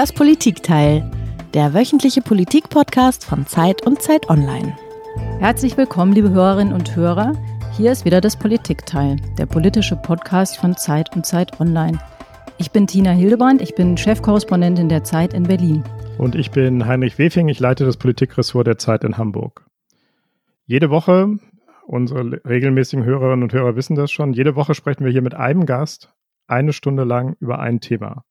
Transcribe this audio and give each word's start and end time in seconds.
Das 0.00 0.14
Politikteil, 0.14 1.10
der 1.52 1.74
wöchentliche 1.74 2.22
Politik-Podcast 2.22 3.22
von 3.22 3.46
Zeit 3.46 3.86
und 3.86 4.00
Zeit 4.00 4.30
Online. 4.30 4.74
Herzlich 5.40 5.76
willkommen, 5.76 6.14
liebe 6.14 6.30
Hörerinnen 6.30 6.72
und 6.72 6.96
Hörer. 6.96 7.34
Hier 7.76 7.92
ist 7.92 8.06
wieder 8.06 8.22
das 8.22 8.38
Politikteil, 8.38 9.16
der 9.36 9.44
politische 9.44 9.96
Podcast 9.96 10.56
von 10.56 10.74
Zeit 10.74 11.14
und 11.14 11.26
Zeit 11.26 11.60
Online. 11.60 11.98
Ich 12.56 12.70
bin 12.70 12.86
Tina 12.86 13.10
Hildebrand, 13.10 13.60
ich 13.60 13.74
bin 13.74 13.98
Chefkorrespondentin 13.98 14.88
der 14.88 15.04
Zeit 15.04 15.34
in 15.34 15.42
Berlin. 15.42 15.84
Und 16.16 16.34
ich 16.34 16.50
bin 16.50 16.86
Heinrich 16.86 17.18
Wefing, 17.18 17.48
ich 17.48 17.60
leite 17.60 17.84
das 17.84 17.98
Politikressort 17.98 18.66
der 18.66 18.78
Zeit 18.78 19.04
in 19.04 19.18
Hamburg. 19.18 19.66
Jede 20.64 20.88
Woche, 20.88 21.36
unsere 21.86 22.40
regelmäßigen 22.46 23.04
Hörerinnen 23.04 23.42
und 23.42 23.52
Hörer 23.52 23.76
wissen 23.76 23.96
das 23.96 24.10
schon, 24.10 24.32
jede 24.32 24.56
Woche 24.56 24.72
sprechen 24.72 25.04
wir 25.04 25.12
hier 25.12 25.20
mit 25.20 25.34
einem 25.34 25.66
Gast 25.66 26.10
eine 26.46 26.72
Stunde 26.72 27.04
lang 27.04 27.36
über 27.38 27.58
ein 27.58 27.80
Thema. 27.80 28.24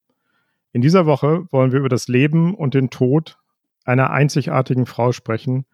In 0.71 0.81
dieser 0.81 1.05
Woche 1.05 1.45
wollen 1.51 1.71
wir 1.71 1.79
über 1.79 1.89
das 1.89 2.07
Leben 2.07 2.53
und 2.53 2.73
den 2.73 2.89
Tod 2.89 3.37
einer 3.85 4.11
einzigartigen 4.11 4.85
Frau 4.85 5.11
sprechen 5.11 5.65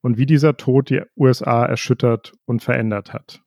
und 0.00 0.18
wie 0.18 0.26
dieser 0.26 0.56
Tod 0.56 0.90
die 0.90 1.02
USA 1.16 1.64
erschüttert 1.64 2.32
und 2.44 2.62
verändert 2.62 3.12
hat. 3.12 3.42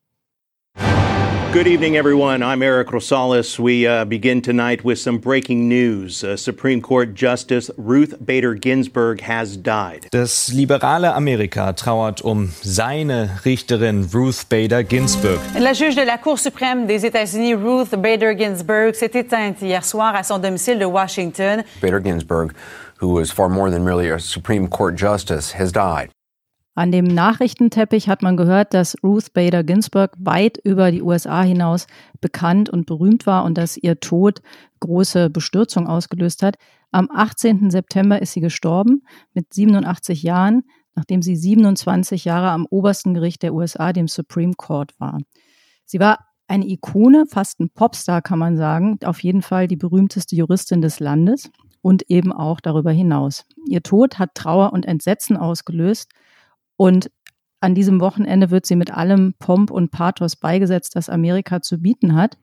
Good 1.51 1.65
evening, 1.65 1.97
everyone. 1.97 2.43
I'm 2.43 2.61
Eric 2.61 2.89
Rosales. 2.89 3.57
We 3.57 3.87
uh, 3.87 4.05
begin 4.05 4.39
tonight 4.39 4.83
with 4.83 4.99
some 4.99 5.17
breaking 5.17 5.67
news. 5.67 6.23
Uh, 6.23 6.37
Supreme 6.37 6.79
Court 6.79 7.15
Justice 7.15 7.71
Ruth 7.75 8.13
Bader 8.23 8.53
Ginsburg 8.53 9.21
has 9.21 9.57
died. 9.57 10.05
Das 10.11 10.53
liberale 10.53 11.11
Amerika 11.11 11.73
trauert 11.73 12.23
um 12.23 12.49
seine 12.61 13.39
Richterin 13.43 14.07
Ruth 14.13 14.47
Bader 14.47 14.83
Ginsburg. 14.83 15.39
La 15.59 15.73
juge 15.73 15.95
de 15.95 16.05
la 16.05 16.17
Cour 16.17 16.37
suprême 16.37 16.85
des 16.85 17.03
États-Unis, 17.03 17.55
Ruth 17.55 17.95
Bader 17.99 18.35
Ginsburg, 18.35 18.93
s'est 18.93 19.15
éteinte 19.15 19.63
hier 19.63 19.83
soir 19.83 20.15
à 20.15 20.23
son 20.23 20.37
domicile 20.37 20.77
de 20.77 20.85
Washington. 20.85 21.63
Bader 21.81 21.99
Ginsburg, 21.99 22.53
who 22.99 23.07
was 23.07 23.31
far 23.31 23.49
more 23.49 23.71
than 23.71 23.83
merely 23.83 24.07
a 24.07 24.19
Supreme 24.19 24.67
Court 24.67 24.95
justice, 24.95 25.53
has 25.53 25.71
died. 25.71 26.11
An 26.75 26.91
dem 26.91 27.05
Nachrichtenteppich 27.05 28.07
hat 28.07 28.21
man 28.21 28.37
gehört, 28.37 28.73
dass 28.73 28.95
Ruth 29.03 29.33
Bader 29.33 29.63
Ginsburg 29.63 30.13
weit 30.17 30.57
über 30.63 30.91
die 30.91 31.01
USA 31.01 31.41
hinaus 31.41 31.87
bekannt 32.21 32.69
und 32.69 32.85
berühmt 32.85 33.25
war 33.25 33.43
und 33.43 33.57
dass 33.57 33.75
ihr 33.75 33.99
Tod 33.99 34.41
große 34.79 35.29
Bestürzung 35.29 35.87
ausgelöst 35.87 36.41
hat. 36.43 36.55
Am 36.91 37.09
18. 37.13 37.69
September 37.69 38.21
ist 38.21 38.33
sie 38.33 38.41
gestorben 38.41 39.03
mit 39.33 39.53
87 39.53 40.23
Jahren, 40.23 40.63
nachdem 40.95 41.21
sie 41.21 41.35
27 41.35 42.25
Jahre 42.25 42.51
am 42.51 42.65
obersten 42.69 43.13
Gericht 43.13 43.43
der 43.43 43.53
USA, 43.53 43.91
dem 43.91 44.07
Supreme 44.07 44.53
Court, 44.55 44.97
war. 44.99 45.19
Sie 45.85 45.99
war 45.99 46.19
eine 46.47 46.67
Ikone, 46.67 47.25
fast 47.27 47.59
ein 47.59 47.69
Popstar 47.69 48.21
kann 48.21 48.39
man 48.39 48.57
sagen, 48.57 48.97
auf 49.03 49.21
jeden 49.21 49.41
Fall 49.41 49.67
die 49.67 49.75
berühmteste 49.75 50.35
Juristin 50.35 50.81
des 50.81 50.99
Landes 50.99 51.51
und 51.81 52.09
eben 52.09 52.31
auch 52.31 52.59
darüber 52.59 52.91
hinaus. 52.91 53.45
Ihr 53.67 53.83
Tod 53.83 54.17
hat 54.17 54.33
Trauer 54.33 54.73
und 54.73 54.85
Entsetzen 54.85 55.37
ausgelöst 55.37 56.09
und 56.79 57.11
an 57.59 57.75
diesem 57.75 57.99
Wochenende 57.99 58.51
wird 58.51 58.65
sie 58.65 58.77
mit 58.77 58.89
allem 58.89 59.33
Pomp 59.37 59.69
und 59.69 59.91
Pathos 59.91 60.37
beigesetzt, 60.37 60.95
das 60.95 61.09
Amerika 61.09 61.61
zu 61.61 61.77
bieten 61.77 62.15
hat. 62.15 62.37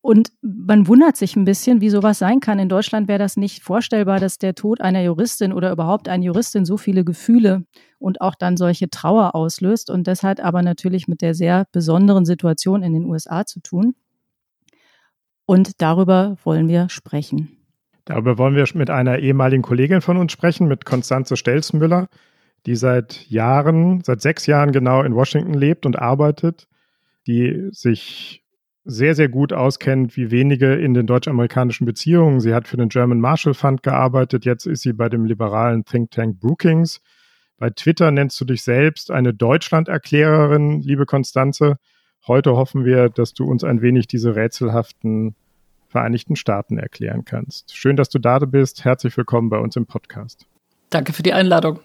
Und 0.00 0.30
man 0.42 0.86
wundert 0.86 1.16
sich 1.16 1.34
ein 1.34 1.44
bisschen, 1.44 1.80
wie 1.80 1.90
sowas 1.90 2.20
sein 2.20 2.38
kann. 2.38 2.60
In 2.60 2.68
Deutschland 2.68 3.08
wäre 3.08 3.18
das 3.18 3.36
nicht 3.36 3.64
vorstellbar, 3.64 4.20
dass 4.20 4.38
der 4.38 4.54
Tod 4.54 4.80
einer 4.80 5.02
Juristin 5.02 5.52
oder 5.52 5.72
überhaupt 5.72 6.08
eine 6.08 6.24
Juristin 6.24 6.64
so 6.64 6.76
viele 6.76 7.04
Gefühle 7.04 7.64
und 7.98 8.20
auch 8.20 8.36
dann 8.36 8.56
solche 8.56 8.90
Trauer 8.90 9.34
auslöst. 9.34 9.90
Und 9.90 10.06
das 10.06 10.22
hat 10.22 10.38
aber 10.38 10.62
natürlich 10.62 11.08
mit 11.08 11.20
der 11.20 11.34
sehr 11.34 11.66
besonderen 11.72 12.26
Situation 12.26 12.84
in 12.84 12.92
den 12.92 13.06
USA 13.06 13.44
zu 13.44 13.58
tun. 13.58 13.96
Und 15.46 15.82
darüber 15.82 16.36
wollen 16.44 16.68
wir 16.68 16.88
sprechen. 16.90 17.56
Darüber 18.04 18.38
wollen 18.38 18.54
wir 18.54 18.68
mit 18.74 18.88
einer 18.88 19.18
ehemaligen 19.18 19.64
Kollegin 19.64 20.00
von 20.00 20.16
uns 20.16 20.30
sprechen, 20.30 20.68
mit 20.68 20.84
Konstanze 20.84 21.36
Stelzmüller 21.36 22.06
die 22.66 22.76
seit 22.76 23.26
Jahren, 23.30 24.02
seit 24.04 24.20
sechs 24.20 24.46
Jahren 24.46 24.72
genau 24.72 25.02
in 25.02 25.14
Washington 25.14 25.54
lebt 25.54 25.86
und 25.86 25.98
arbeitet, 25.98 26.66
die 27.26 27.68
sich 27.70 28.42
sehr, 28.84 29.14
sehr 29.14 29.28
gut 29.28 29.52
auskennt, 29.52 30.16
wie 30.16 30.30
wenige 30.30 30.74
in 30.74 30.94
den 30.94 31.06
deutsch-amerikanischen 31.06 31.86
Beziehungen. 31.86 32.40
Sie 32.40 32.54
hat 32.54 32.68
für 32.68 32.76
den 32.76 32.88
German 32.88 33.20
Marshall 33.20 33.54
Fund 33.54 33.82
gearbeitet, 33.82 34.44
jetzt 34.44 34.66
ist 34.66 34.82
sie 34.82 34.92
bei 34.92 35.08
dem 35.08 35.24
liberalen 35.24 35.84
Think 35.84 36.12
Tank 36.12 36.38
Brookings. 36.38 37.00
Bei 37.58 37.70
Twitter 37.70 38.10
nennst 38.10 38.40
du 38.40 38.44
dich 38.44 38.62
selbst 38.62 39.10
eine 39.10 39.32
Deutschland-Erklärerin, 39.32 40.82
liebe 40.82 41.06
Konstanze. 41.06 41.78
Heute 42.26 42.56
hoffen 42.56 42.84
wir, 42.84 43.08
dass 43.08 43.32
du 43.34 43.44
uns 43.44 43.64
ein 43.64 43.80
wenig 43.80 44.06
diese 44.08 44.36
rätselhaften 44.36 45.34
Vereinigten 45.88 46.36
Staaten 46.36 46.78
erklären 46.78 47.24
kannst. 47.24 47.74
Schön, 47.74 47.96
dass 47.96 48.08
du 48.08 48.18
da 48.18 48.38
bist. 48.40 48.84
Herzlich 48.84 49.16
willkommen 49.16 49.48
bei 49.48 49.58
uns 49.58 49.76
im 49.76 49.86
Podcast. 49.86 50.46
Danke 50.90 51.12
für 51.12 51.22
die 51.22 51.32
Einladung. 51.32 51.80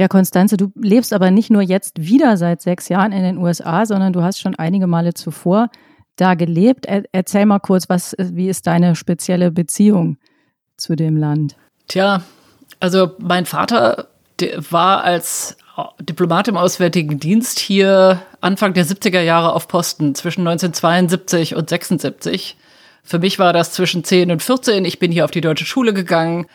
Ja, 0.00 0.08
Konstanze, 0.08 0.56
du 0.56 0.72
lebst 0.76 1.12
aber 1.12 1.30
nicht 1.30 1.50
nur 1.50 1.60
jetzt 1.60 2.00
wieder 2.00 2.38
seit 2.38 2.62
sechs 2.62 2.88
Jahren 2.88 3.12
in 3.12 3.22
den 3.22 3.36
USA, 3.36 3.84
sondern 3.84 4.14
du 4.14 4.22
hast 4.22 4.40
schon 4.40 4.54
einige 4.54 4.86
Male 4.86 5.12
zuvor 5.12 5.68
da 6.16 6.32
gelebt. 6.32 6.86
Er, 6.86 7.02
erzähl 7.12 7.44
mal 7.44 7.58
kurz, 7.58 7.90
was, 7.90 8.16
wie 8.18 8.48
ist 8.48 8.66
deine 8.66 8.96
spezielle 8.96 9.50
Beziehung 9.50 10.16
zu 10.78 10.96
dem 10.96 11.18
Land? 11.18 11.56
Tja, 11.86 12.22
also 12.80 13.10
mein 13.18 13.44
Vater 13.44 14.08
war 14.70 15.04
als 15.04 15.58
Diplomat 16.00 16.48
im 16.48 16.56
Auswärtigen 16.56 17.20
Dienst 17.20 17.58
hier 17.58 18.22
Anfang 18.40 18.72
der 18.72 18.86
70er 18.86 19.20
Jahre 19.20 19.52
auf 19.52 19.68
Posten 19.68 20.14
zwischen 20.14 20.48
1972 20.48 21.56
und 21.56 21.68
76. 21.68 22.56
Für 23.02 23.18
mich 23.18 23.38
war 23.38 23.52
das 23.52 23.72
zwischen 23.72 24.02
10 24.02 24.30
und 24.30 24.42
14. 24.42 24.86
Ich 24.86 24.98
bin 24.98 25.12
hier 25.12 25.26
auf 25.26 25.30
die 25.30 25.42
deutsche 25.42 25.66
Schule 25.66 25.92
gegangen, 25.92 26.46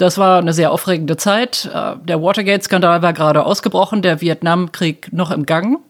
das 0.00 0.16
war 0.16 0.38
eine 0.38 0.52
sehr 0.52 0.72
aufregende 0.72 1.16
Zeit. 1.16 1.70
Äh, 1.72 1.96
der 2.04 2.22
Watergate-Skandal 2.22 3.02
war 3.02 3.12
gerade 3.12 3.44
ausgebrochen, 3.44 4.02
der 4.02 4.20
Vietnamkrieg 4.20 5.12
noch 5.12 5.30
im 5.30 5.46
Gang. 5.46 5.80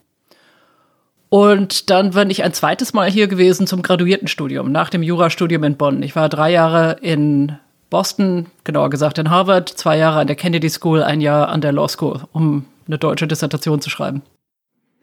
Und 1.28 1.90
dann 1.90 2.10
bin 2.10 2.28
ich 2.28 2.42
ein 2.42 2.52
zweites 2.52 2.92
Mal 2.92 3.08
hier 3.08 3.28
gewesen 3.28 3.68
zum 3.68 3.82
Graduiertenstudium, 3.82 4.72
nach 4.72 4.90
dem 4.90 5.04
Jurastudium 5.04 5.62
in 5.62 5.76
Bonn. 5.76 6.02
Ich 6.02 6.16
war 6.16 6.28
drei 6.28 6.50
Jahre 6.50 6.96
in 7.02 7.56
Boston, 7.88 8.46
genauer 8.64 8.90
gesagt 8.90 9.18
in 9.18 9.30
Harvard, 9.30 9.68
zwei 9.68 9.96
Jahre 9.96 10.20
an 10.20 10.26
der 10.26 10.34
Kennedy 10.34 10.68
School, 10.68 11.04
ein 11.04 11.20
Jahr 11.20 11.48
an 11.48 11.60
der 11.60 11.70
Law 11.70 11.88
School, 11.88 12.20
um 12.32 12.66
eine 12.88 12.98
deutsche 12.98 13.28
Dissertation 13.28 13.80
zu 13.80 13.90
schreiben. 13.90 14.22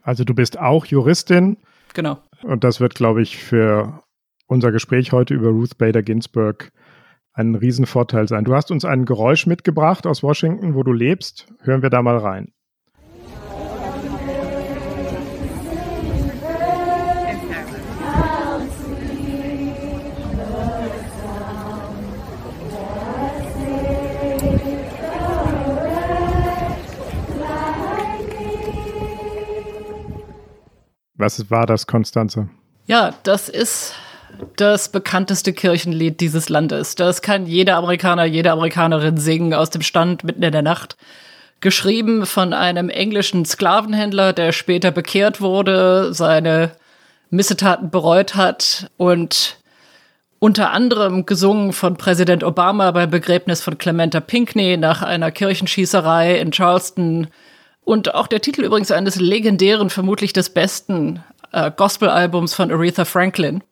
Also 0.02 0.26
du 0.26 0.34
bist 0.34 0.60
auch 0.60 0.86
Juristin. 0.86 1.56
Genau. 1.94 2.18
Und 2.44 2.66
das 2.66 2.82
wird, 2.82 2.96
glaube 2.96 3.22
ich, 3.22 3.38
für 3.38 4.02
unser 4.48 4.74
Gespräch 4.74 5.14
heute 5.14 5.34
über 5.34 5.48
Ruth 5.48 5.78
Bader 5.78 6.04
Ginsburg 6.04 6.72
ein 7.38 7.54
Riesenvorteil 7.56 8.28
sein. 8.28 8.44
Du 8.44 8.56
hast 8.56 8.72
uns 8.72 8.84
ein 8.84 9.06
Geräusch 9.06 9.46
mitgebracht 9.46 10.08
aus 10.08 10.24
Washington, 10.24 10.74
wo 10.74 10.84
du 10.84 10.92
lebst. 10.92 11.48
Hören 11.62 11.84
wir 11.84 11.92
da 11.92 12.02
mal 12.02 12.18
rein. 12.18 12.52
Was 31.20 31.50
war 31.50 31.66
das, 31.66 31.88
Konstanze? 31.88 32.50
Ja, 32.86 33.14
das 33.24 33.50
ist 33.50 33.96
das 34.56 34.90
bekannteste 34.90 35.54
Kirchenlied 35.54 36.20
dieses 36.20 36.50
Landes. 36.50 36.96
Das 36.96 37.22
kann 37.22 37.46
jeder 37.46 37.78
Amerikaner, 37.78 38.26
jede 38.26 38.52
Amerikanerin 38.52 39.18
singen 39.18 39.54
aus 39.54 39.70
dem 39.70 39.82
Stand 39.82 40.24
mitten 40.24 40.44
in 40.44 40.52
der 40.52 40.62
Nacht. 40.62 40.98
Geschrieben 41.60 42.26
von 42.26 42.54
einem 42.54 42.90
englischen 42.90 43.46
Sklavenhändler, 43.46 44.34
der 44.34 44.52
später 44.52 44.92
bekehrt 44.92 45.42
wurde, 45.42 46.14
seine 46.14 46.72
Missetaten 47.30 47.90
bereut 47.90 48.36
hat 48.36 48.92
und 48.98 49.58
unter 50.40 50.72
anderem 50.72 51.26
gesungen 51.26 51.74
von 51.74 51.98
Präsident 51.98 52.44
Obama 52.44 52.92
beim 52.92 53.10
Begräbnis 53.10 53.62
von 53.62 53.78
Clementa 53.78 54.20
Pinckney 54.20 54.78
nach 54.78 55.02
einer 55.02 55.32
Kirchenschießerei 55.32 56.38
in 56.38 56.52
Charleston. 56.52 57.28
Und 57.84 58.14
auch 58.14 58.28
der 58.28 58.42
Titel 58.42 58.64
übrigens 58.64 58.92
eines 58.92 59.16
legendären, 59.16 59.90
vermutlich 59.90 60.34
des 60.34 60.52
besten 60.52 61.24
äh, 61.52 61.72
Gospel-Albums 61.76 62.54
von 62.54 62.72
Aretha 62.72 63.06
Franklin. 63.06 63.64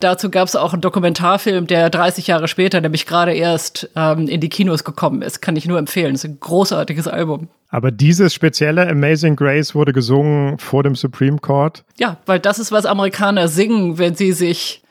Dazu 0.00 0.30
gab 0.30 0.48
es 0.48 0.56
auch 0.56 0.72
einen 0.72 0.82
Dokumentarfilm, 0.82 1.66
der 1.66 1.88
30 1.88 2.26
Jahre 2.26 2.48
später, 2.48 2.80
nämlich 2.80 3.06
gerade 3.06 3.32
erst 3.32 3.88
ähm, 3.96 4.28
in 4.28 4.40
die 4.40 4.48
Kinos 4.48 4.84
gekommen 4.84 5.22
ist. 5.22 5.40
Kann 5.40 5.56
ich 5.56 5.66
nur 5.66 5.78
empfehlen. 5.78 6.14
Es 6.14 6.24
ist 6.24 6.30
ein 6.30 6.40
großartiges 6.40 7.08
Album. 7.08 7.48
Aber 7.68 7.90
dieses 7.90 8.34
spezielle 8.34 8.88
Amazing 8.88 9.36
Grace 9.36 9.74
wurde 9.74 9.92
gesungen 9.92 10.58
vor 10.58 10.82
dem 10.82 10.94
Supreme 10.94 11.38
Court? 11.38 11.84
Ja, 11.98 12.18
weil 12.26 12.38
das 12.38 12.58
ist, 12.58 12.70
was 12.70 12.86
Amerikaner 12.86 13.48
singen, 13.48 13.98
wenn 13.98 14.14
sie 14.14 14.32
sich, 14.32 14.82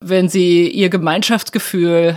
wenn 0.00 0.28
sie 0.28 0.68
ihr 0.68 0.88
Gemeinschaftsgefühl 0.88 2.16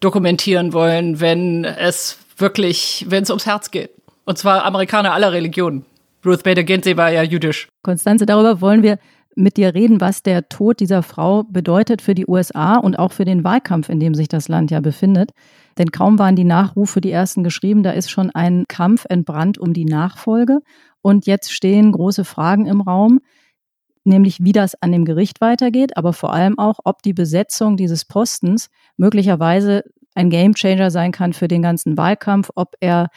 dokumentieren 0.00 0.72
wollen, 0.72 1.20
wenn 1.20 1.64
es 1.64 2.18
wirklich, 2.36 3.06
wenn 3.08 3.22
es 3.22 3.30
ums 3.30 3.46
Herz 3.46 3.70
geht. 3.70 3.90
Und 4.24 4.38
zwar 4.38 4.64
Amerikaner 4.64 5.12
aller 5.12 5.32
Religionen. 5.32 5.84
Ruth 6.24 6.44
Bader 6.44 6.62
Ginsburg 6.62 6.96
war 6.96 7.10
ja 7.10 7.22
jüdisch. 7.22 7.68
Konstanze, 7.82 8.26
darüber 8.26 8.60
wollen 8.60 8.82
wir 8.82 8.98
mit 9.34 9.56
dir 9.56 9.74
reden, 9.74 10.00
was 10.00 10.22
der 10.22 10.48
Tod 10.48 10.80
dieser 10.80 11.02
Frau 11.02 11.44
bedeutet 11.44 12.02
für 12.02 12.14
die 12.14 12.26
USA 12.26 12.76
und 12.76 12.98
auch 12.98 13.12
für 13.12 13.24
den 13.24 13.44
Wahlkampf, 13.44 13.88
in 13.88 14.00
dem 14.00 14.14
sich 14.14 14.28
das 14.28 14.48
Land 14.48 14.70
ja 14.70 14.80
befindet. 14.80 15.30
Denn 15.78 15.90
kaum 15.90 16.18
waren 16.18 16.36
die 16.36 16.44
Nachrufe 16.44 17.00
die 17.00 17.10
ersten 17.10 17.42
geschrieben, 17.42 17.82
da 17.82 17.92
ist 17.92 18.10
schon 18.10 18.30
ein 18.30 18.64
Kampf 18.68 19.06
entbrannt 19.08 19.58
um 19.58 19.72
die 19.72 19.84
Nachfolge. 19.84 20.60
Und 21.00 21.26
jetzt 21.26 21.52
stehen 21.52 21.92
große 21.92 22.24
Fragen 22.24 22.66
im 22.66 22.80
Raum, 22.80 23.20
nämlich 24.04 24.38
wie 24.42 24.52
das 24.52 24.80
an 24.80 24.92
dem 24.92 25.04
Gericht 25.04 25.40
weitergeht, 25.40 25.96
aber 25.96 26.12
vor 26.12 26.32
allem 26.32 26.58
auch, 26.58 26.78
ob 26.84 27.02
die 27.02 27.14
Besetzung 27.14 27.76
dieses 27.76 28.04
Postens 28.04 28.68
möglicherweise 28.96 29.84
ein 30.14 30.30
Gamechanger 30.30 30.90
sein 30.90 31.12
kann 31.12 31.32
für 31.32 31.48
den 31.48 31.62
ganzen 31.62 31.96
Wahlkampf, 31.96 32.50
ob 32.54 32.74
er 32.80 33.08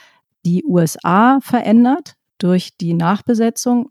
die 0.46 0.64
USA 0.64 1.40
verändert 1.42 2.16
durch 2.38 2.78
die 2.78 2.94
Nachbesetzung, 2.94 3.90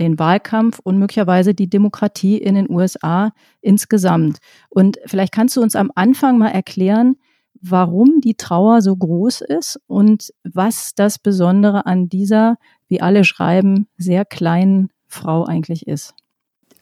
den 0.00 0.18
Wahlkampf 0.18 0.80
und 0.82 0.98
möglicherweise 0.98 1.54
die 1.54 1.70
Demokratie 1.70 2.38
in 2.38 2.56
den 2.56 2.68
USA 2.68 3.32
insgesamt. 3.60 4.38
Und 4.68 4.98
vielleicht 5.06 5.32
kannst 5.32 5.56
du 5.56 5.62
uns 5.62 5.76
am 5.76 5.92
Anfang 5.94 6.38
mal 6.38 6.48
erklären, 6.48 7.16
warum 7.62 8.20
die 8.20 8.34
Trauer 8.34 8.82
so 8.82 8.96
groß 8.96 9.42
ist 9.42 9.78
und 9.86 10.32
was 10.44 10.94
das 10.94 11.18
Besondere 11.18 11.86
an 11.86 12.08
dieser, 12.08 12.56
wie 12.88 13.00
alle 13.00 13.24
schreiben, 13.24 13.86
sehr 13.96 14.24
kleinen 14.24 14.90
Frau 15.06 15.44
eigentlich 15.44 15.86
ist. 15.86 16.14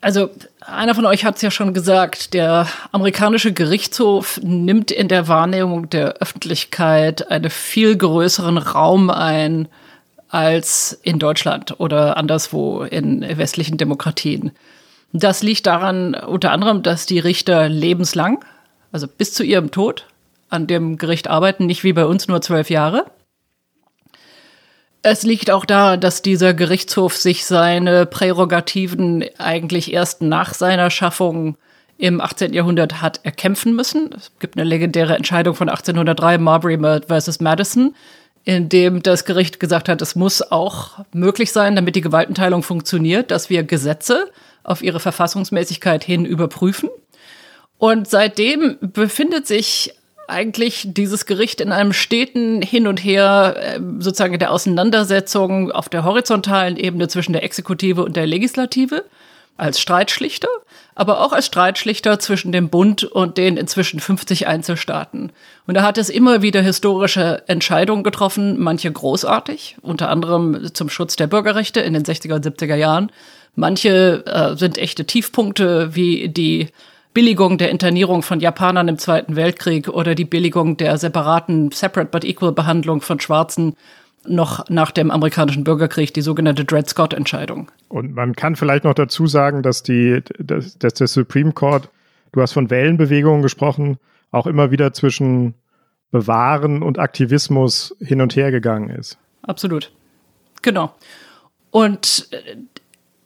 Also 0.00 0.30
einer 0.60 0.94
von 0.94 1.06
euch 1.06 1.24
hat 1.24 1.36
es 1.36 1.42
ja 1.42 1.50
schon 1.50 1.74
gesagt, 1.74 2.32
der 2.32 2.68
amerikanische 2.92 3.52
Gerichtshof 3.52 4.38
nimmt 4.44 4.92
in 4.92 5.08
der 5.08 5.26
Wahrnehmung 5.26 5.90
der 5.90 6.14
Öffentlichkeit 6.18 7.28
einen 7.32 7.50
viel 7.50 7.96
größeren 7.96 8.58
Raum 8.58 9.10
ein 9.10 9.66
als 10.28 10.98
in 11.02 11.18
Deutschland 11.18 11.80
oder 11.80 12.16
anderswo 12.16 12.82
in 12.82 13.22
westlichen 13.38 13.78
Demokratien. 13.78 14.52
Das 15.12 15.42
liegt 15.42 15.66
daran 15.66 16.14
unter 16.14 16.52
anderem, 16.52 16.82
dass 16.82 17.06
die 17.06 17.18
Richter 17.18 17.68
lebenslang, 17.68 18.44
also 18.92 19.06
bis 19.06 19.32
zu 19.32 19.42
ihrem 19.42 19.70
Tod, 19.70 20.06
an 20.50 20.66
dem 20.66 20.96
Gericht 20.96 21.28
arbeiten, 21.28 21.66
nicht 21.66 21.84
wie 21.84 21.92
bei 21.92 22.04
uns 22.04 22.28
nur 22.28 22.40
zwölf 22.40 22.70
Jahre. 22.70 23.06
Es 25.02 25.22
liegt 25.22 25.50
auch 25.50 25.64
da, 25.64 25.96
dass 25.96 26.22
dieser 26.22 26.54
Gerichtshof 26.54 27.16
sich 27.16 27.46
seine 27.46 28.04
Prärogativen 28.04 29.24
eigentlich 29.38 29.92
erst 29.92 30.22
nach 30.22 30.54
seiner 30.54 30.90
Schaffung 30.90 31.56
im 31.98 32.20
18. 32.20 32.52
Jahrhundert 32.52 33.00
hat 33.00 33.20
erkämpfen 33.24 33.74
müssen. 33.74 34.10
Es 34.16 34.32
gibt 34.38 34.56
eine 34.56 34.68
legendäre 34.68 35.16
Entscheidung 35.16 35.54
von 35.54 35.68
1803, 35.68 36.38
Marbury 36.38 36.78
versus 37.06 37.40
Madison, 37.40 37.94
in 38.48 38.70
dem 38.70 39.02
das 39.02 39.26
Gericht 39.26 39.60
gesagt 39.60 39.90
hat, 39.90 40.00
es 40.00 40.16
muss 40.16 40.40
auch 40.40 41.04
möglich 41.12 41.52
sein, 41.52 41.76
damit 41.76 41.96
die 41.96 42.00
Gewaltenteilung 42.00 42.62
funktioniert, 42.62 43.30
dass 43.30 43.50
wir 43.50 43.62
Gesetze 43.62 44.30
auf 44.64 44.82
ihre 44.82 45.00
Verfassungsmäßigkeit 45.00 46.02
hin 46.02 46.24
überprüfen. 46.24 46.88
Und 47.76 48.08
seitdem 48.08 48.78
befindet 48.80 49.46
sich 49.46 49.92
eigentlich 50.28 50.84
dieses 50.86 51.26
Gericht 51.26 51.60
in 51.60 51.72
einem 51.72 51.92
steten 51.92 52.62
Hin 52.62 52.86
und 52.86 53.04
Her, 53.04 53.54
äh, 53.58 53.80
sozusagen 53.98 54.38
der 54.38 54.50
Auseinandersetzung 54.50 55.70
auf 55.70 55.90
der 55.90 56.04
horizontalen 56.04 56.78
Ebene 56.78 57.06
zwischen 57.08 57.34
der 57.34 57.42
Exekutive 57.42 58.02
und 58.02 58.16
der 58.16 58.26
Legislative 58.26 59.04
als 59.58 59.80
Streitschlichter, 59.80 60.48
aber 60.94 61.20
auch 61.20 61.32
als 61.32 61.46
Streitschlichter 61.46 62.18
zwischen 62.18 62.52
dem 62.52 62.70
Bund 62.70 63.04
und 63.04 63.36
den 63.36 63.56
inzwischen 63.56 64.00
50 64.00 64.46
Einzelstaaten. 64.46 65.32
Und 65.66 65.74
da 65.74 65.82
hat 65.82 65.98
es 65.98 66.08
immer 66.08 66.40
wieder 66.42 66.62
historische 66.62 67.42
Entscheidungen 67.46 68.04
getroffen, 68.04 68.58
manche 68.58 68.90
großartig, 68.90 69.76
unter 69.82 70.08
anderem 70.08 70.72
zum 70.72 70.88
Schutz 70.88 71.16
der 71.16 71.26
Bürgerrechte 71.26 71.80
in 71.80 71.92
den 71.92 72.04
60er 72.04 72.36
und 72.36 72.46
70er 72.46 72.76
Jahren. 72.76 73.12
Manche 73.54 74.24
äh, 74.26 74.56
sind 74.56 74.78
echte 74.78 75.04
Tiefpunkte 75.04 75.94
wie 75.94 76.28
die 76.28 76.68
Billigung 77.12 77.58
der 77.58 77.70
Internierung 77.70 78.22
von 78.22 78.38
Japanern 78.38 78.86
im 78.86 78.98
Zweiten 78.98 79.34
Weltkrieg 79.34 79.88
oder 79.88 80.14
die 80.14 80.24
Billigung 80.24 80.76
der 80.76 80.98
separaten 80.98 81.72
Separate 81.72 82.10
but 82.10 82.24
Equal 82.24 82.52
Behandlung 82.52 83.00
von 83.00 83.18
Schwarzen 83.18 83.74
noch 84.28 84.68
nach 84.68 84.90
dem 84.90 85.10
amerikanischen 85.10 85.64
Bürgerkrieg, 85.64 86.14
die 86.14 86.22
sogenannte 86.22 86.64
Dred 86.64 86.88
Scott-Entscheidung. 86.88 87.70
Und 87.88 88.14
man 88.14 88.34
kann 88.34 88.56
vielleicht 88.56 88.84
noch 88.84 88.94
dazu 88.94 89.26
sagen, 89.26 89.62
dass, 89.62 89.82
die, 89.82 90.22
dass, 90.38 90.78
dass 90.78 90.94
der 90.94 91.06
Supreme 91.06 91.52
Court, 91.52 91.88
du 92.32 92.42
hast 92.42 92.52
von 92.52 92.70
Wellenbewegungen 92.70 93.42
gesprochen, 93.42 93.98
auch 94.30 94.46
immer 94.46 94.70
wieder 94.70 94.92
zwischen 94.92 95.54
Bewahren 96.10 96.82
und 96.82 96.98
Aktivismus 96.98 97.94
hin 98.00 98.20
und 98.20 98.36
her 98.36 98.50
gegangen 98.50 98.90
ist. 98.90 99.18
Absolut. 99.42 99.92
Genau. 100.62 100.94
Und 101.70 102.28
äh, 102.30 102.56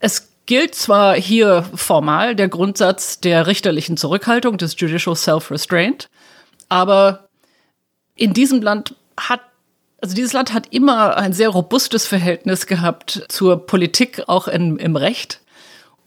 es 0.00 0.32
gilt 0.46 0.74
zwar 0.74 1.14
hier 1.14 1.64
formal 1.74 2.34
der 2.34 2.48
Grundsatz 2.48 3.20
der 3.20 3.46
richterlichen 3.46 3.96
Zurückhaltung, 3.96 4.58
des 4.58 4.78
Judicial 4.78 5.14
Self-Restraint, 5.14 6.08
aber 6.68 7.28
in 8.16 8.32
diesem 8.32 8.60
Land 8.60 8.96
hat 9.16 9.40
also 10.02 10.16
dieses 10.16 10.32
Land 10.32 10.52
hat 10.52 10.66
immer 10.70 11.16
ein 11.16 11.32
sehr 11.32 11.48
robustes 11.48 12.06
Verhältnis 12.06 12.66
gehabt 12.66 13.24
zur 13.28 13.66
Politik, 13.66 14.24
auch 14.26 14.48
in, 14.48 14.76
im 14.78 14.96
Recht. 14.96 15.40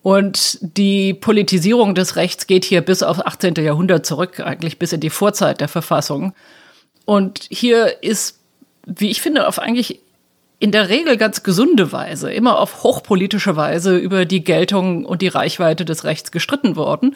Und 0.04 0.60
die 0.62 1.14
Politisierung 1.14 1.96
des 1.96 2.18
Rechts 2.18 2.46
geht 2.46 2.66
hier 2.66 2.82
bis 2.82 3.02
auf 3.02 3.26
18. 3.26 3.56
Jahrhundert 3.56 4.06
zurück, 4.06 4.42
eigentlich 4.42 4.78
bis 4.78 4.92
in 4.92 5.00
die 5.00 5.10
Vorzeit 5.10 5.62
der 5.62 5.70
Verfassung. 5.70 6.34
Und 7.06 7.48
hier 7.50 8.04
ist, 8.04 8.40
wie 8.86 9.10
ich 9.10 9.22
finde, 9.22 9.48
auf 9.48 9.60
eigentlich 9.60 10.02
in 10.60 10.72
der 10.72 10.90
Regel 10.90 11.16
ganz 11.16 11.44
gesunde 11.44 11.94
Weise, 11.94 12.32
immer 12.32 12.60
auf 12.60 12.84
hochpolitische 12.84 13.56
Weise 13.56 13.98
über 13.98 14.26
die 14.26 14.44
Geltung 14.44 15.06
und 15.06 15.22
die 15.22 15.28
Reichweite 15.30 15.86
des 15.86 16.04
Rechts 16.04 16.32
gestritten 16.32 16.76
worden. 16.76 17.16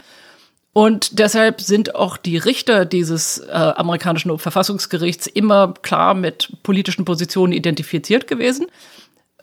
Und 0.74 1.20
deshalb 1.20 1.62
sind 1.62 1.96
auch 1.96 2.18
die 2.18 2.38
Richter 2.38 2.86
dieses 2.86 3.40
äh, 3.40 3.52
amerikanischen 3.52 4.38
Verfassungsgerichts 4.38 5.28
immer 5.28 5.74
klar 5.82 6.14
mit 6.14 6.52
politischen 6.64 7.06
Positionen 7.06 7.54
identifiziert 7.54 8.28
gewesen. 8.28 8.68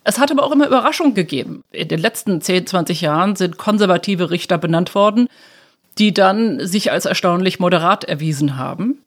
Es 0.05 0.21
hat 0.21 0.31
aber 0.31 0.45
auch 0.45 0.53
immer 0.53 0.69
Überraschungen 0.69 1.15
gegeben. 1.15 1.65
In 1.73 1.89
den 1.89 1.99
letzten 1.99 2.41
10, 2.41 2.69
20 2.69 3.01
Jahren 3.01 3.35
sind 3.35 3.59
konservative 3.59 4.31
Richter 4.31 4.57
benannt 4.57 4.95
worden, 4.95 5.29
die 5.99 6.15
dann 6.15 6.65
sich 6.65 6.93
als 6.93 7.07
erstaunlich 7.07 7.59
moderat 7.59 8.05
erwiesen 8.05 8.57
haben 8.57 9.03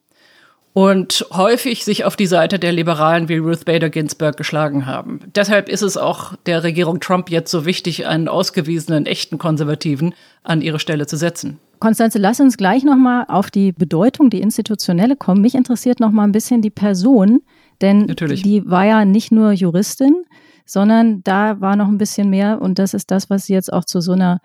und 0.73 1.25
häufig 1.31 1.85
sich 1.85 2.03
auf 2.03 2.15
die 2.15 2.25
Seite 2.25 2.59
der 2.59 2.73
Liberalen 2.73 3.29
wie 3.29 3.38
Ruth 3.38 3.65
Bader 3.65 3.89
Ginsburg 3.89 4.38
geschlagen 4.38 4.85
haben. 4.85 5.21
Deshalb 5.35 5.69
ist 5.69 5.81
es 5.81 5.97
auch 5.97 6.35
der 6.45 6.63
Regierung 6.63 6.99
Trump 6.99 7.29
jetzt 7.29 7.51
so 7.51 7.65
wichtig, 7.65 8.05
einen 8.05 8.27
ausgewiesenen, 8.27 9.05
echten 9.05 9.38
Konservativen 9.38 10.13
an 10.43 10.61
ihre 10.61 10.79
Stelle 10.79 11.07
zu 11.07 11.15
setzen. 11.15 11.59
Konstanze, 11.79 12.19
lass 12.19 12.39
uns 12.39 12.57
gleich 12.57 12.83
nochmal 12.83 13.25
auf 13.27 13.51
die 13.51 13.71
Bedeutung, 13.71 14.29
die 14.29 14.41
institutionelle 14.41 15.15
kommen. 15.15 15.41
Mich 15.41 15.55
interessiert 15.55 16.00
nochmal 16.00 16.27
ein 16.27 16.31
bisschen 16.31 16.62
die 16.62 16.69
Person, 16.69 17.41
denn 17.81 18.05
Natürlich. 18.05 18.41
die 18.43 18.65
war 18.69 18.86
ja 18.86 19.05
nicht 19.05 19.31
nur 19.31 19.51
Juristin, 19.51 20.24
sondern 20.65 21.24
da 21.24 21.62
war 21.62 21.75
noch 21.75 21.88
ein 21.88 21.98
bisschen 21.98 22.29
mehr 22.29 22.62
und 22.62 22.79
das 22.79 22.93
ist 22.93 23.12
das, 23.12 23.29
was 23.29 23.45
sie 23.45 23.53
jetzt 23.53 23.71
auch 23.71 23.86
zu 23.86 24.01
so 24.01 24.12
einer 24.12 24.39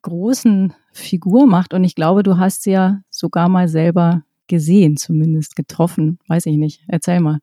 großen 0.00 0.74
Figur 0.92 1.46
macht. 1.46 1.74
Und 1.74 1.84
ich 1.84 1.94
glaube, 1.94 2.22
du 2.22 2.38
hast 2.38 2.62
sie 2.62 2.72
ja 2.72 3.00
sogar 3.10 3.48
mal 3.48 3.68
selber 3.68 4.22
gesehen, 4.46 4.96
zumindest 4.96 5.56
getroffen. 5.56 6.18
Weiß 6.28 6.46
ich 6.46 6.56
nicht. 6.56 6.82
Erzähl 6.88 7.20
mal. 7.20 7.38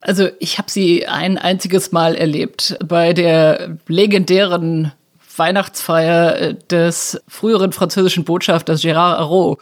Also 0.00 0.28
ich 0.38 0.58
habe 0.58 0.70
sie 0.70 1.06
ein 1.06 1.36
einziges 1.36 1.92
Mal 1.92 2.14
erlebt 2.14 2.78
bei 2.86 3.12
der 3.12 3.76
legendären 3.86 4.92
Weihnachtsfeier 5.36 6.36
äh, 6.36 6.54
des 6.70 7.20
früheren 7.28 7.72
französischen 7.72 8.24
Botschafters 8.24 8.82
Gérard 8.82 9.16
Arrault, 9.16 9.58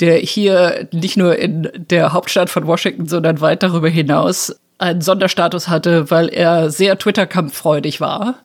der 0.00 0.16
hier 0.16 0.88
nicht 0.92 1.16
nur 1.16 1.36
in 1.36 1.70
der 1.74 2.12
Hauptstadt 2.12 2.50
von 2.50 2.66
Washington, 2.66 3.06
sondern 3.06 3.40
weit 3.40 3.62
darüber 3.62 3.88
hinaus 3.88 4.54
einen 4.78 5.00
Sonderstatus 5.00 5.68
hatte, 5.68 6.10
weil 6.10 6.28
er 6.28 6.70
sehr 6.70 6.98
Twitter-kampffreudig 6.98 8.00
war 8.00 8.44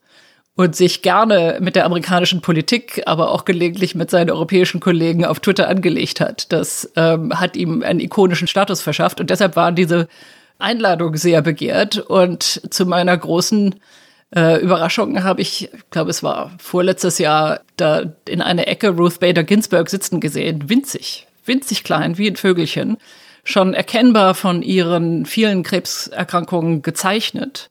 und 0.56 0.76
sich 0.76 1.02
gerne 1.02 1.58
mit 1.60 1.76
der 1.76 1.86
amerikanischen 1.86 2.42
Politik, 2.42 3.04
aber 3.06 3.32
auch 3.32 3.46
gelegentlich 3.46 3.96
mit 3.96 4.10
seinen 4.10 4.32
europäischen 4.32 4.80
Kollegen 4.80 5.26
auf 5.26 5.40
Twitter 5.40 5.68
angelegt 5.68 6.22
hat. 6.22 6.52
Das 6.52 6.92
ähm, 6.96 7.38
hat 7.40 7.56
ihm 7.56 7.84
einen 7.84 8.00
ikonischen 8.00 8.48
Status 8.48 8.82
verschafft 8.82 9.20
und 9.20 9.30
deshalb 9.30 9.56
war 9.56 9.72
diese 9.72 10.08
Einladung 10.60 11.16
sehr 11.18 11.42
begehrt. 11.42 11.98
Und 11.98 12.62
zu 12.70 12.86
meiner 12.86 13.18
großen 13.18 13.76
äh, 14.36 14.62
Überraschung 14.62 15.24
habe 15.24 15.42
ich, 15.42 15.74
ich 15.74 15.90
glaube, 15.90 16.10
es 16.10 16.24
war 16.24 16.52
vorletztes 16.58 17.18
Jahr, 17.18 17.62
da 17.78 18.04
in 18.28 18.42
einer 18.42 18.68
Ecke 18.68 18.90
Ruth 18.90 19.20
Bader 19.20 19.44
Ginsburg 19.44 19.90
sitzen 19.90 20.20
gesehen, 20.20 20.70
winzig, 20.70 21.28
winzig 21.46 21.84
klein, 21.84 22.18
wie 22.18 22.30
ein 22.30 22.38
Vögelchen, 22.38 22.98
schon 23.44 23.74
erkennbar 23.74 24.36
von 24.36 24.62
ihren 24.62 25.26
vielen 25.26 25.64
Krebserkrankungen 25.64 26.82
gezeichnet. 26.82 27.70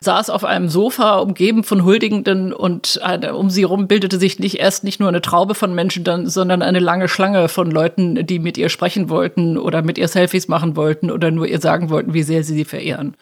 Saß 0.00 0.30
auf 0.30 0.44
einem 0.44 0.68
Sofa, 0.68 1.18
umgeben 1.18 1.62
von 1.62 1.84
Huldigenden 1.84 2.52
und 2.52 3.00
eine, 3.04 3.36
um 3.36 3.50
sie 3.50 3.62
herum 3.62 3.86
bildete 3.86 4.18
sich 4.18 4.40
nicht 4.40 4.58
erst 4.58 4.82
nicht 4.82 4.98
nur 4.98 5.08
eine 5.08 5.20
Traube 5.20 5.54
von 5.54 5.76
Menschen, 5.76 6.02
dann, 6.02 6.26
sondern 6.26 6.60
eine 6.60 6.80
lange 6.80 7.06
Schlange 7.06 7.48
von 7.48 7.70
Leuten, 7.70 8.26
die 8.26 8.40
mit 8.40 8.58
ihr 8.58 8.68
sprechen 8.68 9.08
wollten 9.08 9.56
oder 9.56 9.82
mit 9.82 9.98
ihr 9.98 10.08
Selfies 10.08 10.48
machen 10.48 10.74
wollten 10.74 11.08
oder 11.08 11.30
nur 11.30 11.46
ihr 11.46 11.60
sagen 11.60 11.88
wollten, 11.88 12.14
wie 12.14 12.24
sehr 12.24 12.42
sie 12.42 12.54
sie 12.54 12.64
verehren. 12.64 13.14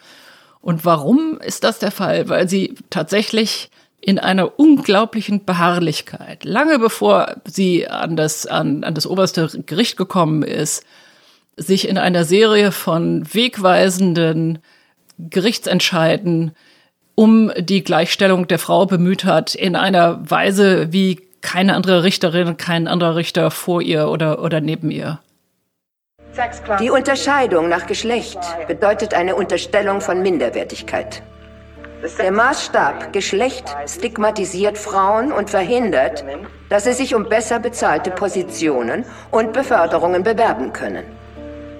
Und 0.61 0.85
warum 0.85 1.39
ist 1.39 1.63
das 1.63 1.79
der 1.79 1.91
Fall? 1.91 2.29
Weil 2.29 2.47
sie 2.47 2.75
tatsächlich 2.89 3.69
in 3.99 4.17
einer 4.17 4.59
unglaublichen 4.59 5.45
Beharrlichkeit. 5.45 6.43
Lange 6.43 6.79
bevor 6.79 7.35
sie 7.45 7.87
an 7.87 8.15
das, 8.15 8.47
an, 8.47 8.83
an 8.83 8.95
das 8.95 9.05
oberste 9.05 9.47
Gericht 9.65 9.95
gekommen 9.95 10.41
ist, 10.43 10.83
sich 11.55 11.87
in 11.87 11.97
einer 11.97 12.25
Serie 12.25 12.71
von 12.71 13.31
wegweisenden 13.33 14.59
Gerichtsentscheiden 15.19 16.51
um 17.13 17.51
die 17.57 17.83
Gleichstellung 17.83 18.47
der 18.47 18.57
Frau 18.57 18.87
bemüht 18.87 19.25
hat, 19.25 19.53
in 19.53 19.75
einer 19.75 20.29
Weise, 20.29 20.91
wie 20.91 21.19
keine 21.41 21.75
andere 21.75 22.03
Richterin, 22.03 22.57
kein 22.57 22.87
anderer 22.87 23.15
Richter 23.15 23.51
vor 23.51 23.81
ihr 23.81 24.07
oder, 24.09 24.41
oder 24.41 24.61
neben 24.61 24.89
ihr. 24.89 25.19
Die 26.79 26.89
Unterscheidung 26.89 27.67
nach 27.67 27.87
Geschlecht 27.87 28.39
bedeutet 28.67 29.13
eine 29.13 29.35
Unterstellung 29.35 29.99
von 29.99 30.21
Minderwertigkeit. 30.21 31.21
Der 32.17 32.31
Maßstab 32.31 33.13
Geschlecht 33.13 33.75
stigmatisiert 33.85 34.77
Frauen 34.77 35.31
und 35.31 35.49
verhindert, 35.49 36.23
dass 36.69 36.85
sie 36.85 36.93
sich 36.93 37.13
um 37.13 37.27
besser 37.27 37.59
bezahlte 37.59 38.11
Positionen 38.11 39.05
und 39.29 39.53
Beförderungen 39.53 40.23
bewerben 40.23 40.73
können. 40.73 41.03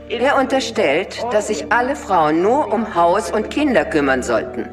Er 0.09 0.37
unterstellt, 0.37 1.25
dass 1.31 1.47
sich 1.47 1.71
alle 1.71 1.95
Frauen 1.95 2.41
nur 2.41 2.73
um 2.73 2.93
Haus 2.93 3.31
und 3.31 3.49
Kinder 3.49 3.85
kümmern 3.85 4.21
sollten. 4.21 4.67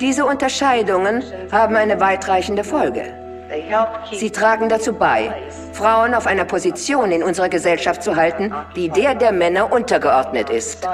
Diese 0.00 0.24
Unterscheidungen 0.26 1.22
haben 1.52 1.76
eine 1.76 2.00
weitreichende 2.00 2.64
Folge. 2.64 3.27
Sie 4.12 4.30
tragen 4.30 4.68
dazu 4.68 4.92
bei, 4.92 5.32
Frauen 5.72 6.14
auf 6.14 6.26
einer 6.26 6.44
Position 6.44 7.10
in 7.12 7.22
unserer 7.22 7.48
Gesellschaft 7.48 8.02
zu 8.02 8.16
halten, 8.16 8.52
die 8.76 8.88
der 8.88 9.14
der 9.14 9.32
Männer 9.32 9.72
untergeordnet 9.72 10.50
ist. 10.50 10.86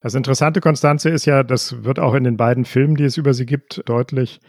Das 0.00 0.14
Interessante, 0.14 0.60
Konstanze, 0.60 1.10
ist 1.10 1.26
ja, 1.26 1.42
das 1.42 1.84
wird 1.84 1.98
auch 1.98 2.14
in 2.14 2.24
den 2.24 2.36
beiden 2.36 2.64
Filmen, 2.64 2.94
die 2.94 3.04
es 3.04 3.16
über 3.16 3.34
sie 3.34 3.46
gibt, 3.46 3.82
deutlich, 3.86 4.40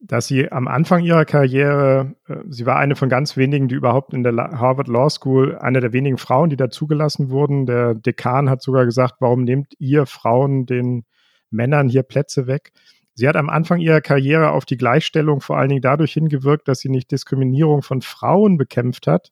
dass 0.00 0.26
sie 0.26 0.50
am 0.50 0.66
Anfang 0.66 1.04
ihrer 1.04 1.24
Karriere, 1.24 2.16
äh, 2.26 2.38
sie 2.48 2.66
war 2.66 2.76
eine 2.76 2.96
von 2.96 3.08
ganz 3.08 3.36
wenigen, 3.36 3.68
die 3.68 3.76
überhaupt 3.76 4.12
in 4.12 4.24
der 4.24 4.34
Harvard 4.34 4.88
Law 4.88 5.08
School, 5.08 5.56
eine 5.58 5.80
der 5.80 5.92
wenigen 5.92 6.18
Frauen, 6.18 6.50
die 6.50 6.56
da 6.56 6.70
zugelassen 6.70 7.30
wurden. 7.30 7.66
Der 7.66 7.94
Dekan 7.94 8.50
hat 8.50 8.62
sogar 8.62 8.84
gesagt, 8.84 9.14
warum 9.20 9.44
nehmt 9.44 9.72
ihr 9.78 10.06
Frauen 10.06 10.66
den 10.66 11.04
Männern 11.50 11.88
hier 11.88 12.02
Plätze 12.02 12.48
weg? 12.48 12.72
Sie 13.14 13.28
hat 13.28 13.36
am 13.36 13.50
Anfang 13.50 13.80
ihrer 13.80 14.00
Karriere 14.00 14.50
auf 14.50 14.64
die 14.64 14.76
Gleichstellung 14.76 15.40
vor 15.40 15.58
allen 15.58 15.68
Dingen 15.68 15.82
dadurch 15.82 16.12
hingewirkt, 16.12 16.66
dass 16.68 16.80
sie 16.80 16.88
nicht 16.88 17.10
Diskriminierung 17.10 17.82
von 17.82 18.00
Frauen 18.00 18.56
bekämpft 18.56 19.06
hat, 19.06 19.30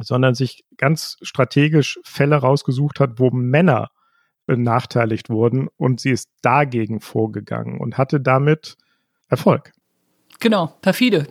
sondern 0.00 0.34
sich 0.34 0.64
ganz 0.76 1.16
strategisch 1.22 2.00
Fälle 2.02 2.36
rausgesucht 2.36 2.98
hat, 2.98 3.18
wo 3.18 3.30
Männer 3.30 3.90
benachteiligt 4.46 5.30
wurden 5.30 5.68
und 5.76 6.00
sie 6.00 6.10
ist 6.10 6.30
dagegen 6.42 7.00
vorgegangen 7.00 7.80
und 7.80 7.98
hatte 7.98 8.20
damit 8.20 8.76
Erfolg. 9.28 9.72
Genau, 10.40 10.74
perfide. 10.82 11.28